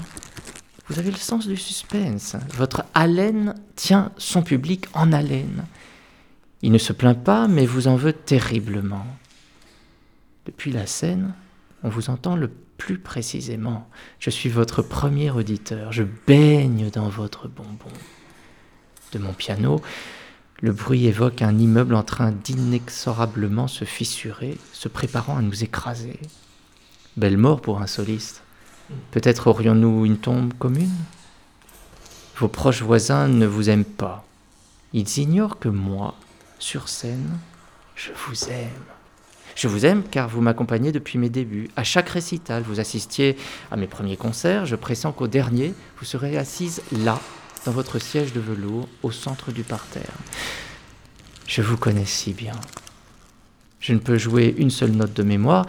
Vous 0.88 1.00
avez 1.00 1.12
le 1.12 1.18
sens 1.18 1.48
du 1.48 1.58
suspense. 1.58 2.36
Votre 2.56 2.84
haleine 2.94 3.56
tient 3.76 4.12
son 4.18 4.44
public 4.44 4.88
en 4.94 5.14
haleine. 5.14 5.66
Il 6.62 6.72
ne 6.72 6.78
se 6.78 6.94
plaint 6.94 7.22
pas, 7.22 7.48
mais 7.48 7.66
vous 7.66 7.88
en 7.88 7.96
veut 7.96 8.14
terriblement. 8.14 9.06
Depuis 10.46 10.72
la 10.72 10.86
scène, 10.86 11.34
on 11.84 11.90
vous 11.90 12.10
entend 12.10 12.36
le 12.36 12.50
plus 12.78 12.98
précisément. 12.98 13.88
Je 14.20 14.30
suis 14.30 14.50
votre 14.50 14.82
premier 14.82 15.32
auditeur, 15.32 15.92
je 15.92 16.04
baigne 16.28 16.90
dans 16.90 17.08
votre 17.08 17.48
bonbon. 17.48 17.92
De 19.14 19.20
mon 19.20 19.34
piano, 19.34 19.82
le 20.62 20.72
bruit 20.72 21.08
évoque 21.08 21.42
un 21.42 21.58
immeuble 21.58 21.96
en 21.96 22.04
train 22.04 22.32
d'inexorablement 22.32 23.68
se 23.68 23.86
fissurer, 23.86 24.58
se 24.72 24.88
préparant 24.88 25.38
à 25.38 25.42
nous 25.42 25.64
écraser. 25.64 26.20
Belle 27.18 27.38
mort 27.38 27.62
pour 27.62 27.82
un 27.82 27.88
soliste. 27.88 28.44
Peut-être 29.12 29.48
aurions-nous 29.48 30.06
une 30.06 30.18
tombe 30.18 30.54
commune? 30.58 30.94
Vos 32.38 32.48
proches 32.48 32.82
voisins 32.82 33.28
ne 33.28 33.46
vous 33.46 33.70
aiment 33.70 33.84
pas. 33.84 34.26
Ils 34.94 35.18
ignorent 35.20 35.60
que 35.60 35.70
moi, 35.70 36.16
sur 36.60 36.90
scène, 36.90 37.38
je 37.96 38.12
vous 38.28 38.50
aime. 38.50 38.70
Je 39.56 39.68
vous 39.68 39.86
aime 39.86 40.04
car 40.04 40.30
vous 40.30 40.42
m'accompagnez 40.42 40.92
depuis 40.92 41.20
mes 41.20 41.30
débuts. 41.30 41.70
À 41.76 41.84
chaque 41.84 42.10
récital, 42.10 42.64
vous 42.64 42.80
assistiez 42.80 43.38
à 43.70 43.76
mes 43.76 43.88
premiers 43.88 44.18
concerts. 44.18 44.66
Je 44.66 44.76
pressens 44.76 45.12
qu'au 45.12 45.28
dernier, 45.28 45.74
vous 46.00 46.06
serez 46.06 46.38
assise 46.38 46.82
là, 46.92 47.20
dans 47.66 47.72
votre 47.72 48.00
siège 48.00 48.34
de 48.34 48.40
velours, 48.40 48.88
au 49.04 49.12
centre 49.12 49.52
du 49.52 49.64
parterre. 49.64 50.16
Je 51.48 51.62
vous 51.62 51.78
connais 51.78 52.06
si 52.06 52.34
bien. 52.34 52.56
Je 53.80 53.94
ne 53.94 54.00
peux 54.00 54.18
jouer 54.18 54.54
une 54.58 54.70
seule 54.70 54.92
note 54.92 55.14
de 55.14 55.24
mémoire, 55.24 55.66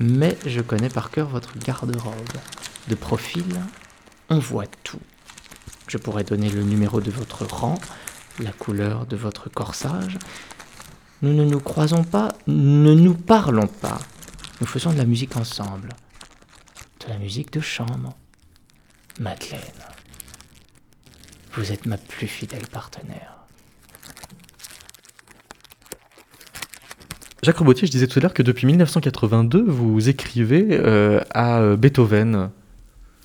mais 0.00 0.36
je 0.46 0.60
connais 0.60 0.88
par 0.88 1.10
cœur 1.10 1.28
votre 1.28 1.58
garde-robe. 1.58 2.14
De 2.88 2.94
profil, 2.94 3.44
on 4.28 4.38
voit 4.38 4.66
tout. 4.84 5.00
Je 5.86 5.98
pourrais 5.98 6.24
donner 6.24 6.50
le 6.50 6.62
numéro 6.62 7.00
de 7.00 7.10
votre 7.10 7.44
rang, 7.44 7.78
la 8.40 8.52
couleur 8.52 9.06
de 9.06 9.16
votre 9.16 9.48
corsage. 9.48 10.18
Nous 11.22 11.32
ne 11.32 11.44
nous 11.44 11.60
croisons 11.60 12.04
pas, 12.04 12.32
ne 12.46 12.94
nous 12.94 13.14
parlons 13.14 13.66
pas. 13.66 13.98
Nous 14.60 14.66
faisons 14.66 14.92
de 14.92 14.98
la 14.98 15.04
musique 15.04 15.36
ensemble. 15.36 15.90
De 17.00 17.08
la 17.08 17.18
musique 17.18 17.52
de 17.52 17.60
chambre. 17.60 18.14
Madeleine, 19.20 19.60
vous 21.58 21.72
êtes 21.72 21.86
ma 21.86 21.98
plus 21.98 22.28
fidèle 22.28 22.66
partenaire. 22.68 23.34
Jacques 27.42 27.58
Robotier, 27.58 27.86
je 27.86 27.92
disais 27.92 28.06
tout 28.06 28.18
à 28.18 28.22
l'heure 28.22 28.34
que 28.34 28.42
depuis 28.42 28.66
1982, 28.66 29.64
vous 29.64 30.08
écrivez 30.08 30.66
euh, 30.70 31.20
à 31.30 31.60
euh, 31.60 31.76
Beethoven. 31.76 32.50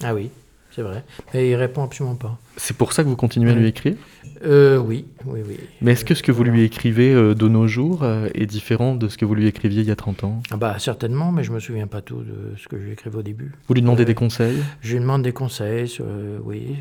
Ah 0.04 0.14
oui, 0.14 0.30
c'est 0.72 0.82
vrai. 0.82 1.04
Mais 1.34 1.50
il 1.50 1.56
répond 1.56 1.84
absolument 1.84 2.16
pas. 2.16 2.38
C'est 2.58 2.78
pour 2.78 2.94
ça 2.94 3.04
que 3.04 3.10
vous 3.10 3.16
continuez 3.16 3.52
à 3.52 3.56
lui 3.56 3.68
écrire 3.68 3.96
euh, 4.44 4.78
Oui, 4.78 5.06
oui, 5.26 5.42
oui. 5.48 5.58
Mais 5.82 5.94
est-ce 5.94 6.06
que 6.06 6.14
ce 6.14 6.24
que 6.24 6.32
vous 6.32 6.44
lui 6.44 6.64
écrivez 6.64 7.14
euh, 7.14 7.34
de 7.34 7.48
nos 7.48 7.68
jours 7.68 8.04
euh, 8.04 8.30
est 8.36 8.46
différent 8.46 8.96
de 8.96 9.08
ce 9.08 9.18
que 9.18 9.26
vous 9.26 9.36
lui 9.36 9.48
écriviez 9.48 9.82
il 9.82 9.88
y 9.88 9.92
a 9.92 9.96
30 9.96 10.24
ans? 10.24 10.44
Ah 10.52 10.58
bah 10.58 10.78
certainement, 10.80 11.32
mais 11.32 11.44
je 11.44 11.52
me 11.52 11.60
souviens 11.60 11.88
pas 11.88 12.02
tout 12.02 12.22
de 12.22 12.54
ce 12.58 12.68
que 12.68 12.78
je 12.78 12.84
lui 12.84 12.92
écrivais 12.92 13.18
au 13.18 13.24
début. 13.24 13.54
Vous 13.68 13.74
lui 13.74 13.82
demandez 13.82 14.06
des 14.06 14.16
conseils? 14.16 14.58
Je 14.82 14.94
lui 14.94 15.00
demande 15.00 15.24
des 15.24 15.34
conseils, 15.34 15.88
sur, 15.88 16.06
oui, 16.44 16.78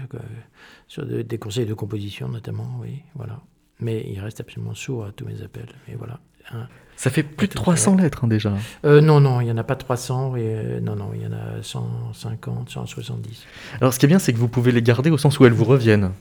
sur 0.89 1.07
de, 1.07 1.23
des 1.23 1.39
conseils 1.39 1.67
de 1.67 1.75
composition 1.75 2.29
notamment, 2.29 2.79
oui, 2.81 3.03
voilà. 3.15 3.41
Mais 3.81 4.05
il 4.09 4.21
reste 4.21 4.41
absolument 4.41 4.75
sourd 4.75 5.07
à 5.07 5.13
tous 5.13 5.25
mes 5.25 5.43
appels, 5.43 5.73
et 5.89 5.97
voilà. 5.97 6.21
Hein. 6.51 6.67
Ça 6.97 7.11
fait 7.11 7.23
plus 7.23 7.49
de 7.49 7.55
300 7.55 7.97
lettres 7.97 8.25
hein, 8.25 8.29
déjà. 8.29 8.53
Euh, 8.85 9.01
non, 9.01 9.21
non, 9.21 9.41
il 9.41 9.45
n'y 9.45 9.51
en 9.51 9.57
a 9.57 9.65
pas 9.65 9.77
300, 9.77 10.37
et, 10.37 10.41
euh, 10.45 10.81
non, 10.81 10.95
non, 10.95 11.11
il 11.15 11.23
y 11.23 11.27
en 11.27 11.33
a 11.33 11.63
150, 11.63 12.71
170. 12.71 13.45
Alors 13.81 13.93
ce 13.93 13.99
qui 13.99 14.07
est 14.07 14.09
bien, 14.09 14.19
c'est 14.19 14.33
que 14.33 14.39
vous 14.39 14.49
pouvez 14.49 14.73
les 14.73 14.83
garder 14.83 15.11
au 15.11 15.19
sens 15.19 15.39
où 15.41 15.45
elles 15.45 15.53
vous 15.53 15.65
reviennent. 15.65 16.13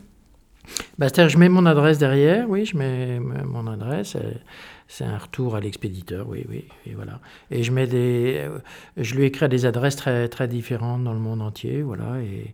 Bah, 0.98 1.08
C'est-à-dire 1.10 1.30
je 1.30 1.38
mets 1.38 1.50
mon 1.50 1.66
adresse 1.66 1.98
derrière, 1.98 2.50
oui, 2.50 2.66
je 2.66 2.78
mets 2.78 3.20
mon 3.20 3.68
adresse, 3.68 4.16
c'est 4.92 5.06
un 5.06 5.18
retour 5.18 5.56
à 5.56 5.62
l'expéditeur, 5.62 6.28
oui, 6.28 6.46
oui, 6.50 6.66
et 6.86 6.94
voilà. 6.94 7.22
Et 7.50 7.64
je 7.64 7.72
mets 7.72 7.88
des, 7.88 8.40
euh, 8.40 8.60
je 8.98 9.16
lui 9.16 9.24
écris 9.24 9.46
à 9.46 9.48
des 9.48 9.66
adresses 9.66 9.96
très, 9.96 10.28
très 10.28 10.50
différentes 10.50 11.06
dans 11.06 11.14
le 11.14 11.20
monde 11.20 11.42
entier, 11.42 11.82
voilà, 11.82 12.20
et 12.22 12.54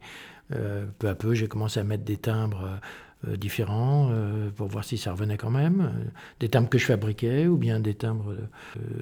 euh, 0.53 0.85
peu 0.99 1.09
à 1.09 1.15
peu, 1.15 1.33
j'ai 1.33 1.47
commencé 1.47 1.79
à 1.79 1.83
mettre 1.83 2.03
des 2.03 2.17
timbres 2.17 2.63
euh, 2.63 2.77
différents 3.25 4.09
euh, 4.11 4.49
pour 4.55 4.67
voir 4.67 4.83
si 4.83 4.97
ça 4.97 5.11
revenait 5.11 5.37
quand 5.37 5.49
même. 5.49 5.81
Euh, 5.81 6.03
des 6.39 6.49
timbres 6.49 6.69
que 6.69 6.77
je 6.77 6.85
fabriquais 6.85 7.47
ou 7.47 7.57
bien 7.57 7.79
des 7.79 7.95
timbres 7.95 8.35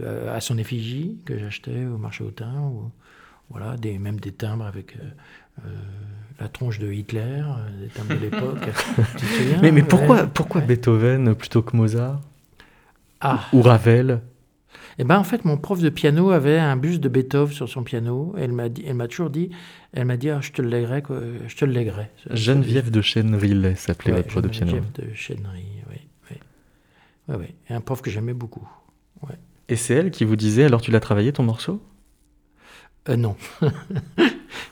à 0.03 0.39
son 0.41 0.57
effigie 0.57 1.17
que 1.25 1.37
j'achetais 1.37 1.85
au 1.85 1.97
marché 1.97 2.23
hautain. 2.23 2.53
Ou, 2.61 2.91
voilà, 3.49 3.77
des, 3.77 3.99
même 3.99 4.19
des 4.19 4.31
timbres 4.31 4.65
avec 4.65 4.97
la 6.39 6.47
tronche 6.47 6.79
de 6.79 6.91
Hitler, 6.91 7.43
des 7.79 7.87
timbres 7.89 8.15
de 8.15 8.19
l'époque. 8.19 8.69
mais, 9.61 9.71
mais 9.71 9.83
pourquoi, 9.83 10.25
pourquoi 10.25 10.61
Beethoven 10.61 11.35
plutôt 11.35 11.61
que 11.61 11.77
Mozart 11.77 12.21
ah. 13.21 13.41
Ou 13.53 13.61
Ravel? 13.61 14.21
Eh 14.97 15.03
ben, 15.03 15.17
en 15.17 15.23
fait, 15.23 15.45
mon 15.45 15.57
prof 15.57 15.79
de 15.81 15.89
piano 15.89 16.31
avait 16.31 16.57
un 16.57 16.77
buste 16.77 17.01
de 17.01 17.09
Beethoven 17.09 17.53
sur 17.53 17.67
son 17.67 17.83
piano. 17.83 18.33
elle 18.37 18.53
m'a 18.53 18.69
dit, 18.69 18.83
elle 18.87 18.95
m'a 18.95 19.07
toujours 19.07 19.29
dit, 19.29 19.49
elle 19.93 20.05
m'a 20.05 20.17
dit, 20.17 20.29
ah, 20.29 20.39
je 20.41 20.51
te 20.51 20.61
le 20.61 20.69
lèguerai, 20.69 21.01
je 21.47 21.55
te 21.55 21.65
le. 21.65 22.05
Geneviève 22.31 22.91
de 22.91 23.01
Chênery 23.01 23.75
s'appelait 23.75 24.13
votre 24.13 24.27
prof 24.27 24.43
de 24.43 24.47
piano. 24.47 24.71
Geneviève 24.71 24.91
de 24.93 25.13
Chênery, 25.13 25.65
oui, 25.89 25.97
oui. 26.31 26.37
oui, 27.29 27.35
oui. 27.39 27.55
un 27.69 27.81
prof 27.81 28.01
que 28.01 28.09
j'aimais 28.09 28.33
beaucoup. 28.33 28.67
Ouais. 29.21 29.35
Et 29.67 29.75
c'est 29.75 29.95
elle 29.95 30.11
qui 30.11 30.23
vous 30.25 30.35
disait, 30.35 30.63
alors 30.63 30.81
tu 30.81 30.91
l'as 30.91 30.99
travaillé 30.99 31.33
ton 31.33 31.43
morceau? 31.43 31.81
Euh, 33.09 33.15
Non. 33.17 33.35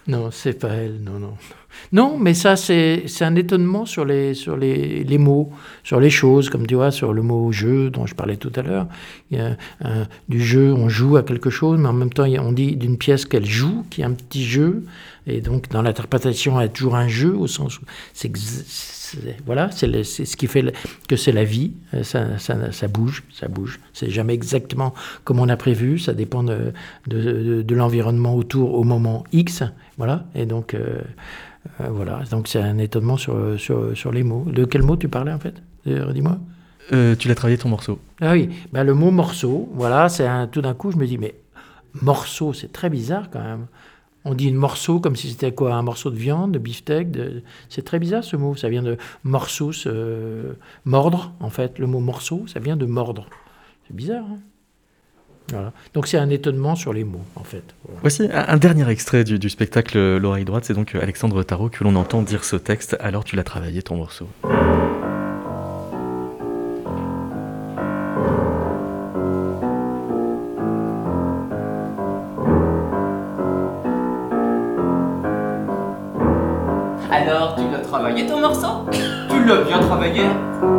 non, 0.07 0.29
c'est 0.31 0.59
pas 0.59 0.69
elle, 0.69 1.01
non, 1.03 1.19
non. 1.19 1.33
Non, 1.91 2.17
mais 2.17 2.33
ça, 2.33 2.55
c'est 2.55 3.05
un 3.21 3.35
étonnement 3.35 3.85
sur, 3.85 4.05
les, 4.05 4.33
sur 4.33 4.57
les, 4.57 5.03
les, 5.03 5.17
mots, 5.17 5.51
sur 5.83 5.99
les 5.99 6.09
choses, 6.09 6.49
comme 6.49 6.67
tu 6.67 6.75
vois, 6.75 6.91
sur 6.91 7.13
le 7.13 7.21
mot 7.21 7.51
jeu 7.51 7.89
dont 7.89 8.05
je 8.05 8.15
parlais 8.15 8.37
tout 8.37 8.51
à 8.55 8.61
l'heure. 8.61 8.87
Du 10.29 10.41
jeu, 10.41 10.73
on 10.73 10.89
joue 10.89 11.17
à 11.17 11.23
quelque 11.23 11.49
chose, 11.49 11.79
mais 11.79 11.87
en 11.87 11.93
même 11.93 12.13
temps, 12.13 12.25
on 12.25 12.51
dit 12.51 12.75
d'une 12.75 12.97
pièce 12.97 13.25
qu'elle 13.25 13.45
joue, 13.45 13.85
qui 13.89 14.01
est 14.01 14.05
un 14.05 14.13
petit 14.13 14.45
jeu. 14.45 14.85
Et 15.25 15.41
donc, 15.41 15.69
dans 15.69 15.81
l'interprétation, 15.81 16.59
y 16.59 16.63
a 16.63 16.67
toujours 16.67 16.95
un 16.95 17.07
jeu, 17.07 17.35
au 17.35 17.47
sens 17.47 17.79
où 17.79 17.83
c'est 18.13 18.29
voilà, 19.45 19.69
c'est 19.71 20.03
ce 20.03 20.37
qui 20.37 20.47
fait 20.47 20.73
que 21.07 21.15
c'est 21.15 21.31
la 21.31 21.43
vie. 21.43 21.73
Ça, 22.03 22.37
ça, 22.39 22.71
ça, 22.71 22.87
bouge, 22.87 23.23
ça 23.31 23.47
bouge. 23.47 23.79
C'est 23.93 24.09
jamais 24.09 24.33
exactement 24.33 24.93
comme 25.23 25.39
on 25.39 25.49
a 25.49 25.57
prévu. 25.57 25.99
Ça 25.99 26.13
dépend 26.13 26.43
de, 26.43 26.73
de, 27.07 27.75
l'environnement 27.75 28.35
autour 28.35 28.73
au 28.73 28.83
moment 28.83 29.23
X. 29.31 29.63
Voilà. 29.97 30.25
Et 30.35 30.45
donc, 30.45 30.73
euh, 30.73 31.01
euh, 31.81 31.87
voilà. 31.89 32.21
Donc, 32.31 32.47
c'est 32.47 32.61
un 32.61 32.77
étonnement 32.77 33.17
sur, 33.17 33.59
sur, 33.59 33.95
sur, 33.95 34.11
les 34.11 34.23
mots. 34.23 34.45
De 34.47 34.65
quel 34.65 34.83
mot 34.83 34.97
tu 34.97 35.09
parlais 35.09 35.31
en 35.31 35.39
fait? 35.39 35.55
Dis-moi. 35.85 36.37
Euh, 36.91 37.15
tu 37.15 37.27
l'as 37.27 37.35
travaillé 37.35 37.57
ton 37.57 37.69
morceau. 37.69 37.99
Ah 38.21 38.33
oui, 38.33 38.49
ben, 38.71 38.83
le 38.83 38.93
mot 38.93 39.09
morceau, 39.09 39.69
voilà, 39.73 40.09
c'est 40.09 40.27
tout 40.51 40.61
d'un 40.61 40.73
coup, 40.73 40.91
je 40.91 40.97
me 40.97 41.07
dis, 41.07 41.17
mais 41.17 41.35
morceau, 42.01 42.51
c'est 42.51 42.73
très 42.73 42.89
bizarre 42.89 43.29
quand 43.31 43.41
même. 43.41 43.67
On 44.25 44.33
dit 44.33 44.47
une 44.47 44.55
morceau 44.55 44.99
comme 44.99 45.15
si 45.15 45.29
c'était 45.29 45.53
quoi? 45.53 45.73
Un 45.75 45.81
morceau 45.81 46.09
de 46.09 46.15
viande, 46.15 46.53
de 46.53 46.59
beefsteak 46.59 47.11
de... 47.11 47.43
C'est 47.67 47.83
très 47.83 47.99
bizarre 47.99 48.23
ce 48.23 48.37
mot. 48.37 48.55
Ça 48.55 48.69
vient 48.69 48.83
de 48.83 48.97
morceau, 49.25 49.71
mordre 50.85 51.33
en 51.41 51.49
fait. 51.49 51.77
Le 51.77 51.87
mot 51.87 51.99
morceau, 51.99 52.45
ça 52.47 52.61
vient 52.61 52.77
de 52.77 52.85
mordre. 52.85 53.27
C'est 53.87 53.95
bizarre. 53.95 54.23
Hein 54.23 54.39
voilà. 55.49 55.71
Donc 55.93 56.07
c'est 56.07 56.17
un 56.17 56.29
étonnement 56.29 56.75
sur 56.75 56.93
les 56.93 57.03
mots 57.03 57.25
en 57.35 57.43
fait. 57.43 57.63
Voici 58.01 58.27
un, 58.31 58.57
dernier 58.57 58.89
extrait 58.89 59.23
du, 59.23 59.39
du 59.39 59.49
spectacle 59.49 60.17
L'oreille 60.17 60.45
droite. 60.45 60.65
C'est 60.65 60.73
donc 60.73 60.95
Alexandre 60.95 61.43
Tarot 61.43 61.69
que 61.69 61.83
l'on 61.83 61.95
entend 61.95 62.21
dire 62.21 62.43
ce 62.43 62.55
texte. 62.55 62.97
Alors 62.99 63.23
tu 63.23 63.35
l'as 63.35 63.43
travaillé 63.43 63.81
ton 63.81 63.97
morceau. 63.97 64.27
travaillé 77.93 78.25
ton 78.25 78.39
morceau? 78.39 78.89
Tu 78.91 79.45
l'as 79.45 79.61
bien 79.61 79.79
travaillé? 79.79 80.23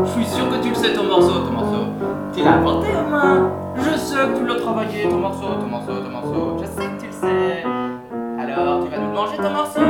Je 0.05 0.11
suis 0.11 0.27
sûr 0.27 0.49
que 0.51 0.63
tu 0.63 0.71
le 0.71 0.75
sais 0.75 0.93
ton 0.93 1.05
morceau, 1.05 1.41
ton 1.41 1.53
morceau. 1.53 2.04
Tu 2.35 2.43
l'as 2.43 2.55
inventé 2.55 2.89
au 2.89 3.09
moins 3.09 3.53
Je 3.77 3.97
sais 3.97 4.17
que 4.17 4.39
tu 4.39 4.47
l'as 4.47 4.57
travaillé 4.61 5.09
ton 5.09 5.19
morceau, 5.19 5.55
ton 5.61 5.67
morceau, 5.67 5.93
ton 6.03 6.11
morceau. 6.11 6.57
Je 6.61 6.67
sais 6.67 6.89
que 6.89 7.01
tu 7.01 7.07
le 7.07 7.13
sais. 7.13 7.65
Alors 8.41 8.85
tu 8.85 8.91
vas 8.91 8.99
nous 8.99 9.13
manger 9.13 9.37
ton 9.37 9.51
morceau? 9.51 9.81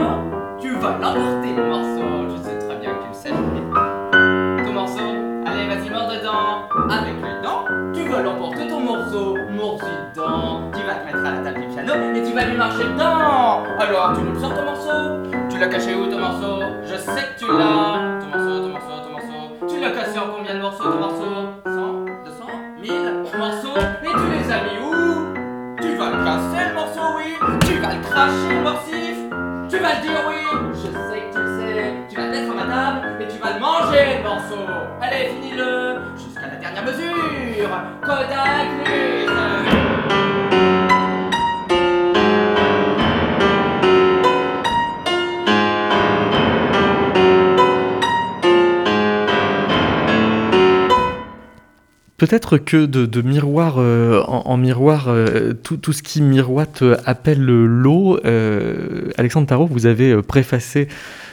Tu 0.61 0.71
vas 0.75 0.91
l'emporter 1.01 1.55
le 1.57 1.65
morceau. 1.65 2.37
Je 2.37 2.43
sais 2.43 2.59
très 2.59 2.77
bien 2.77 2.91
que 2.91 3.03
tu 3.03 3.09
le 3.09 3.15
sais. 3.15 3.31
Ton 3.31 4.73
morceau? 4.73 5.09
Allez 5.47 5.67
vas-y 5.69 5.91
mors 5.91 6.09
dedans. 6.09 6.69
Avec 6.91 7.15
les 7.17 7.43
dents, 7.43 7.65
tu 7.95 8.09
vas 8.11 8.23
l'emporter 8.23 8.69
ton 8.69 8.81
morceau. 8.81 9.37
Morceau 9.51 9.87
dedans. 10.15 10.71
Tu 10.73 10.81
vas 10.87 10.95
te 10.97 11.07
mettre 11.07 11.27
à 11.27 11.31
la 11.33 11.39
table 11.39 11.61
du 11.61 11.67
piano 11.69 11.93
et 12.15 12.23
tu 12.23 12.33
vas 12.35 12.45
lui 12.45 12.57
marcher 12.57 12.85
dedans. 12.85 13.63
Alors 13.79 14.13
tu 14.15 14.23
nous 14.23 14.39
sors 14.41 14.55
ton 14.55 14.65
morceau? 14.65 15.31
Tu 15.49 15.59
l'as 15.59 15.69
caché 15.69 15.95
où 15.95 16.07
ton 16.11 16.19
morceau? 16.19 16.63
Je 16.83 16.95
sais 16.97 17.23
que 17.23 17.39
tu 17.39 17.47
l'as 17.47 18.21
Ton 18.21 18.27
morceau, 18.39 18.61
ton 18.61 18.69
morceau, 18.69 18.97
ton 19.03 19.11
morceau 19.13 19.67
Tu 19.69 19.81
l'as 19.81 19.91
cassé 19.91 20.19
en 20.19 20.37
combien 20.37 20.55
de 20.55 20.61
morceaux 20.61 20.85
ton 20.85 20.99
morceau? 20.99 21.25
100, 21.65 21.71
200, 21.71 21.74
1000 23.45 23.53
morceaux 23.53 23.79
Et 24.03 24.09
tu 24.09 24.27
les 24.33 24.53
as 24.53 24.63
mis 24.65 24.79
où? 24.79 25.35
Tu 25.81 25.97
vas 25.97 26.11
le 26.11 26.25
casser 26.25 26.69
le 26.69 26.75
morceau, 26.75 27.17
oui. 27.17 27.37
Tu 27.67 27.79
vas 27.79 27.95
le 27.95 28.03
cracher 28.03 28.55
le 28.55 28.63
morsif. 28.63 29.17
Tu 29.69 29.79
vas 29.79 29.95
le 29.95 30.03
dire 30.03 30.21
oui. 30.29 30.35
Je 30.73 30.87
sais 30.87 31.21
que 31.21 31.35
tu 31.35 31.41
le 31.43 31.61
sais. 31.61 31.95
Tu 32.09 32.17
vas 32.17 32.27
le 32.27 32.31
mettre 32.31 33.21
et 33.21 33.29
tu 33.29 33.39
vas 33.39 33.53
le 33.55 33.61
manger 33.61 34.17
le 34.17 34.23
morceau. 34.23 34.65
Allez, 35.01 35.29
finis-le 35.29 35.99
Jusqu'à 36.17 36.47
la 36.47 36.57
dernière 36.57 36.85
Kodak 38.03 39.94
Peut-être 52.25 52.57
que 52.57 52.87
de, 52.87 53.21
miroir 53.21 53.75
euh, 53.77 54.23
en, 54.23 54.57
miroir, 54.57 55.09
euh, 55.09 55.53
tout, 55.53 55.93
ce 55.93 56.03
qui 56.03 56.23
miroite 56.23 56.81
euh, 56.81 56.97
appelle 57.05 57.45
l'eau. 57.45 58.19
Alexandre 59.19 59.47
Tarot, 59.47 59.67
vous 59.67 59.85
avez 59.85 60.23
préfacé 60.23 60.89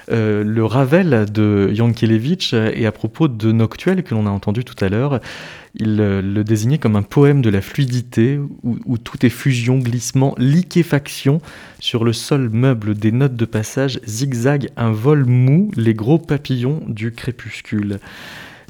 le 0.10 0.66
Ravel 0.66 1.28
de 1.32 1.70
Yankelevitch 1.72 2.54
et 2.54 2.86
à 2.86 2.92
propos 2.92 3.30
de 3.30 3.54
Noctuel 3.54 4.04
que 4.04 4.14
l'on 4.14 4.28
a 4.28 4.32
entendu 4.32 4.66
tout 4.66 4.76
à 4.84 4.90
l'heure, 4.90 5.22
il 5.76 5.96
le 5.96 6.44
désignait 6.44 6.78
comme 6.78 6.98
un 6.98 7.04
poème 7.04 7.42
de 7.42 7.50
la 7.50 7.62
fluidité 7.62 8.38
où, 8.64 8.78
où 8.86 8.98
tout 8.98 9.26
est 9.26 9.30
fusion, 9.30 9.78
glissement, 9.80 10.36
liquéfaction 10.38 11.40
sur 11.80 12.04
le 12.04 12.12
sol 12.12 12.50
meuble 12.50 12.96
des 12.96 13.14
notes 13.14 13.38
de 13.38 13.46
passage, 13.46 14.02
zigzag, 14.06 14.68
un 14.76 14.92
vol 14.92 15.24
mou, 15.24 15.72
les 15.78 15.94
gros 15.94 16.18
papillons 16.18 16.82
du 16.90 17.14
crépuscule. 17.14 18.00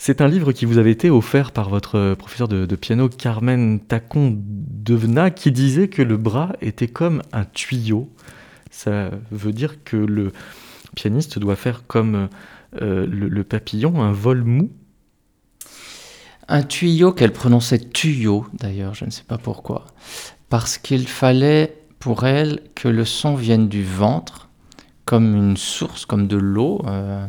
C'est 0.04 0.20
un 0.20 0.28
livre 0.28 0.52
qui 0.52 0.66
vous 0.66 0.80
avait 0.80 0.90
été 0.90 1.12
offert 1.12 1.52
par 1.52 1.70
votre 1.70 1.96
euh, 1.96 2.16
professeur 2.16 2.48
de, 2.48 2.76
piano 2.76 3.08
Carmen 3.08 3.80
Tacon 3.80 4.36
Devena 4.36 5.30
qui 5.30 5.52
disait 5.52 5.90
que 5.90 6.02
le 6.02 6.18
bras 6.18 6.54
était 6.60 6.88
comme 6.88 7.22
un 7.32 7.46
tuyau. 7.46 8.10
Ça 8.72 9.12
veut 9.30 9.54
dire 9.54 9.84
que 9.84 9.98
le 9.98 10.32
pianiste 10.96 11.38
doit 11.38 11.56
faire 11.56 11.86
comme 11.86 12.30
euh, 12.82 13.06
le, 13.06 13.30
le 13.30 13.44
papillon, 13.44 14.02
un 14.02 14.12
vol 14.12 14.44
mou. 14.44 14.72
Un 16.48 16.64
tuyau 16.64 17.12
qu'elle 17.12 17.32
prononçait 17.32 17.78
tuyau, 17.78 18.48
d'ailleurs, 18.54 18.96
je 18.96 19.06
ne 19.06 19.12
sais 19.12 19.26
pas 19.28 19.38
pourquoi. 19.38 19.86
Parce 20.50 20.80
qu'il 20.80 21.08
fallait 21.08 21.78
pour 22.00 22.26
elle 22.26 22.62
que 22.74 22.88
le 22.88 23.06
son 23.06 23.36
vienne 23.36 23.68
du 23.68 23.84
ventre, 23.84 24.50
comme 25.06 25.36
une 25.36 25.58
source, 25.58 26.08
comme 26.08 26.26
de 26.26 26.38
l'eau, 26.38 26.82
euh, 26.88 27.28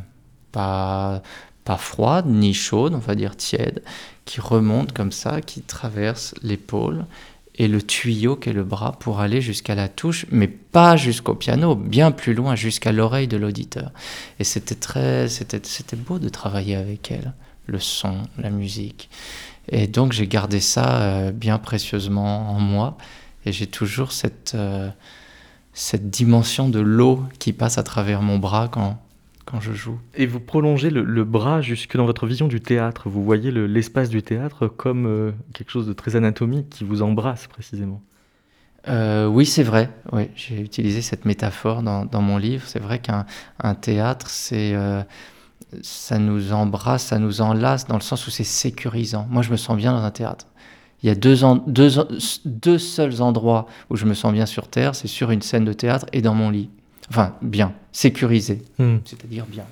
pas, 0.52 1.22
pas 1.64 1.76
froide 1.76 2.26
ni 2.26 2.54
chaude, 2.54 2.94
on 2.94 2.98
va 2.98 3.14
dire 3.14 3.36
tiède, 3.36 3.82
qui 4.24 4.40
remonte 4.40 4.92
comme 4.92 5.12
ça, 5.12 5.40
qui 5.40 5.62
traverse 5.62 6.34
l'épaule, 6.42 7.06
et 7.56 7.68
le 7.68 7.82
tuyau 7.82 8.36
qu'est 8.36 8.52
le 8.52 8.64
bras 8.64 8.92
pour 8.92 9.20
aller 9.20 9.40
jusqu'à 9.40 9.74
la 9.74 9.88
touche, 9.88 10.26
mais 10.30 10.48
pas 10.48 10.96
jusqu'au 10.96 11.34
piano, 11.34 11.74
bien 11.74 12.10
plus 12.10 12.34
loin, 12.34 12.56
jusqu'à 12.56 12.92
l'oreille 12.92 13.28
de 13.28 13.36
l'auditeur. 13.36 13.90
Et 14.38 14.44
c'était 14.44 14.74
très, 14.74 15.28
c'était, 15.28 15.60
c'était 15.62 15.96
beau 15.96 16.18
de 16.18 16.28
travailler 16.28 16.76
avec 16.76 17.10
elle, 17.10 17.34
le 17.66 17.78
son, 17.78 18.22
la 18.38 18.50
musique. 18.50 19.10
Et 19.68 19.86
donc 19.86 20.12
j'ai 20.12 20.26
gardé 20.26 20.60
ça 20.60 21.02
euh, 21.02 21.32
bien 21.32 21.58
précieusement 21.58 22.50
en 22.50 22.60
moi, 22.60 22.96
et 23.44 23.52
j'ai 23.52 23.66
toujours 23.66 24.12
cette, 24.12 24.52
euh, 24.54 24.88
cette 25.74 26.10
dimension 26.10 26.68
de 26.68 26.80
l'eau 26.80 27.22
qui 27.38 27.52
passe 27.52 27.76
à 27.76 27.82
travers 27.82 28.22
mon 28.22 28.38
bras 28.38 28.68
quand, 28.68 28.98
quand 29.44 29.60
je 29.60 29.72
joue. 29.72 29.98
Et 30.14 30.26
vous 30.26 30.40
prolongez 30.40 30.90
le, 30.90 31.02
le 31.02 31.24
bras 31.24 31.60
jusque 31.60 31.96
dans 31.96 32.06
votre 32.06 32.26
vision 32.26 32.48
du 32.48 32.60
théâtre. 32.60 33.08
Vous 33.08 33.24
voyez 33.24 33.50
le- 33.50 33.66
l'espace 33.66 34.08
du 34.08 34.22
théâtre 34.22 34.68
comme 34.68 35.06
euh, 35.06 35.32
quelque 35.52 35.70
chose 35.70 35.86
de 35.86 35.92
très 35.92 36.16
anatomique 36.16 36.70
qui 36.70 36.84
vous 36.84 37.02
embrasse 37.02 37.46
précisément. 37.46 38.00
Euh, 38.88 39.26
oui, 39.26 39.46
c'est 39.46 39.62
vrai. 39.62 39.90
Oui, 40.12 40.28
j'ai 40.34 40.60
utilisé 40.60 41.02
cette 41.02 41.24
métaphore 41.24 41.82
dans, 41.82 42.04
dans 42.04 42.22
mon 42.22 42.36
livre. 42.38 42.64
C'est 42.66 42.80
vrai 42.80 42.98
qu'un 42.98 43.26
un 43.60 43.74
théâtre, 43.74 44.28
c'est 44.28 44.74
euh, 44.74 45.02
ça 45.82 46.18
nous 46.18 46.52
embrasse, 46.52 47.04
ça 47.04 47.18
nous 47.18 47.40
enlace 47.40 47.86
dans 47.86 47.94
le 47.94 48.00
sens 48.02 48.26
où 48.26 48.30
c'est 48.30 48.44
sécurisant. 48.44 49.26
Moi, 49.30 49.42
je 49.42 49.50
me 49.50 49.56
sens 49.56 49.76
bien 49.76 49.92
dans 49.92 50.02
un 50.02 50.10
théâtre. 50.10 50.46
Il 51.02 51.08
y 51.08 51.10
a 51.10 51.14
deux, 51.14 51.44
en- 51.44 51.56
deux, 51.56 51.98
en- 51.98 52.06
deux 52.44 52.78
seuls 52.78 53.22
endroits 53.22 53.66
où 53.90 53.96
je 53.96 54.04
me 54.04 54.14
sens 54.14 54.32
bien 54.32 54.46
sur 54.46 54.68
Terre, 54.68 54.94
c'est 54.94 55.08
sur 55.08 55.30
une 55.30 55.42
scène 55.42 55.64
de 55.64 55.72
théâtre 55.72 56.06
et 56.12 56.22
dans 56.22 56.34
mon 56.34 56.50
lit. 56.50 56.70
Enfin, 57.12 57.34
bien, 57.42 57.74
sécurisé, 57.92 58.62
Hmm. 58.78 58.96
c'est-à-dire 59.04 59.44
bien. 59.46 59.64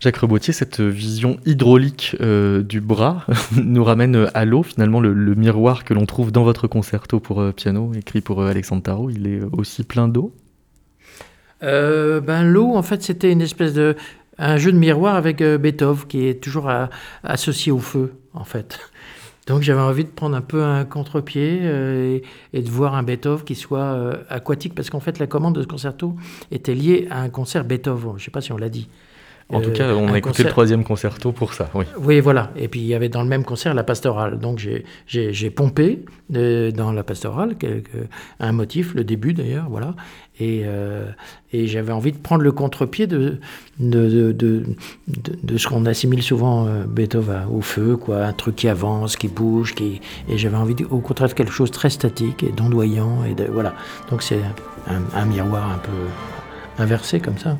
Jacques 0.00 0.18
Rebotier, 0.18 0.52
cette 0.52 0.80
vision 0.80 1.38
hydraulique 1.46 2.14
euh, 2.20 2.62
du 2.62 2.80
bras 2.80 3.24
nous 3.56 3.82
ramène 3.82 4.28
à 4.34 4.44
l'eau. 4.44 4.62
Finalement, 4.62 5.00
le, 5.00 5.12
le 5.12 5.34
miroir 5.34 5.82
que 5.84 5.94
l'on 5.94 6.06
trouve 6.06 6.30
dans 6.30 6.44
votre 6.44 6.68
concerto 6.68 7.18
pour 7.18 7.40
euh, 7.40 7.50
piano, 7.50 7.92
écrit 7.94 8.20
pour 8.20 8.40
euh, 8.42 8.48
Alexandre 8.50 8.82
Tarot, 8.82 9.10
il 9.10 9.26
est 9.26 9.40
aussi 9.52 9.82
plein 9.82 10.06
d'eau? 10.06 10.32
Euh, 11.62 12.20
ben, 12.20 12.44
L'eau, 12.44 12.74
en 12.76 12.82
fait, 12.82 13.02
c'était 13.02 13.32
une 13.32 13.40
espèce 13.40 13.72
de. 13.72 13.96
un 14.38 14.58
jeu 14.58 14.70
de 14.70 14.76
miroir 14.78 15.16
avec 15.16 15.40
euh, 15.40 15.58
Beethoven, 15.58 16.06
qui 16.06 16.26
est 16.26 16.42
toujours 16.42 16.68
à- 16.68 16.90
associé 17.24 17.72
au 17.72 17.78
feu, 17.78 18.12
en 18.34 18.44
fait. 18.44 18.78
Donc 19.46 19.62
j'avais 19.62 19.80
envie 19.80 20.04
de 20.04 20.10
prendre 20.10 20.36
un 20.36 20.40
peu 20.40 20.64
un 20.64 20.84
contre-pied 20.84 21.60
euh, 21.62 22.18
et, 22.52 22.62
de 22.62 22.68
voir 22.68 22.94
un 22.96 23.04
Beethoven 23.04 23.44
qui 23.44 23.54
soit 23.54 23.78
euh, 23.78 24.24
aquatique, 24.28 24.74
parce 24.74 24.90
qu'en 24.90 24.98
fait, 24.98 25.20
la 25.20 25.28
commande 25.28 25.54
de 25.54 25.62
ce 25.62 25.68
concerto 25.68 26.16
était 26.50 26.74
liée 26.74 27.06
à 27.10 27.20
un 27.20 27.28
concert 27.28 27.64
Beethoven. 27.64 28.12
Je 28.12 28.14
ne 28.14 28.24
sais 28.24 28.30
pas 28.32 28.40
si 28.40 28.52
on 28.52 28.56
l'a 28.56 28.68
dit. 28.68 28.88
En 29.48 29.60
tout 29.60 29.68
Euh, 29.70 29.72
cas, 29.72 29.94
on 29.94 30.08
a 30.12 30.18
écouté 30.18 30.20
concert- 30.32 30.46
le 30.46 30.50
troisième 30.50 30.82
concerto 30.82 31.30
pour 31.30 31.54
ça, 31.54 31.70
oui. 31.74 31.84
Oui, 32.00 32.18
voilà. 32.18 32.50
Et 32.56 32.66
puis 32.66 32.80
il 32.80 32.86
y 32.86 32.94
avait 32.94 33.08
dans 33.08 33.22
le 33.22 33.28
même 33.28 33.44
concert 33.44 33.74
la 33.74 33.84
pastorale. 33.84 34.40
Donc 34.40 34.58
j'ai- 34.58 35.50
pompé 35.50 36.04
euh, 36.34 36.72
dans 36.72 36.90
la 36.90 37.04
pastorale 37.04 37.54
quelque- 37.56 38.08
un 38.40 38.50
motif, 38.50 38.92
le 38.94 39.04
début 39.04 39.34
d'ailleurs, 39.34 39.66
voilà. 39.70 39.94
Et, 40.40 40.62
euh, 40.64 41.08
et 41.52 41.68
j'avais 41.68 41.92
envie 41.92 42.10
de 42.10 42.18
prendre 42.18 42.42
le 42.42 42.50
contre-pied 42.50 43.06
de, 43.06 43.38
de, 43.78 44.08
de, 44.08 44.32
de, 44.32 44.64
de- 45.06 45.38
de 45.40 45.56
ce 45.58 45.68
qu'on 45.68 45.86
assimile 45.86 46.24
souvent 46.24 46.66
euh, 46.66 46.82
Beethoven 46.84 47.44
au 47.48 47.60
feu, 47.60 47.96
quoi. 47.96 48.24
Un 48.24 48.32
truc 48.32 48.56
qui 48.56 48.68
avance, 48.68 49.14
qui 49.16 49.28
bouge, 49.28 49.76
qui... 49.76 50.00
et 50.28 50.38
j'avais 50.38 50.56
envie 50.56 50.74
au 50.90 50.98
contraire 50.98 51.28
de 51.28 51.34
quelque 51.34 51.52
chose 51.52 51.70
de 51.70 51.74
très 51.76 51.90
statique 51.90 52.42
et 52.42 52.50
d'ondoyant. 52.50 53.22
Et 53.24 53.34
voilà. 53.50 53.74
Donc 54.10 54.22
c'est 54.24 54.40
un, 54.88 55.02
un 55.14 55.24
miroir 55.24 55.70
un 55.70 55.78
peu 55.78 56.82
inversé 56.82 57.20
comme 57.20 57.38
ça. 57.38 57.56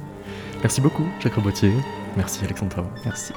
Merci 0.67 0.81
beaucoup, 0.81 1.07
Jacques 1.21 1.37
Rebotier. 1.37 1.73
Merci, 2.17 2.45
Alexandre. 2.45 2.85
Merci. 3.05 3.33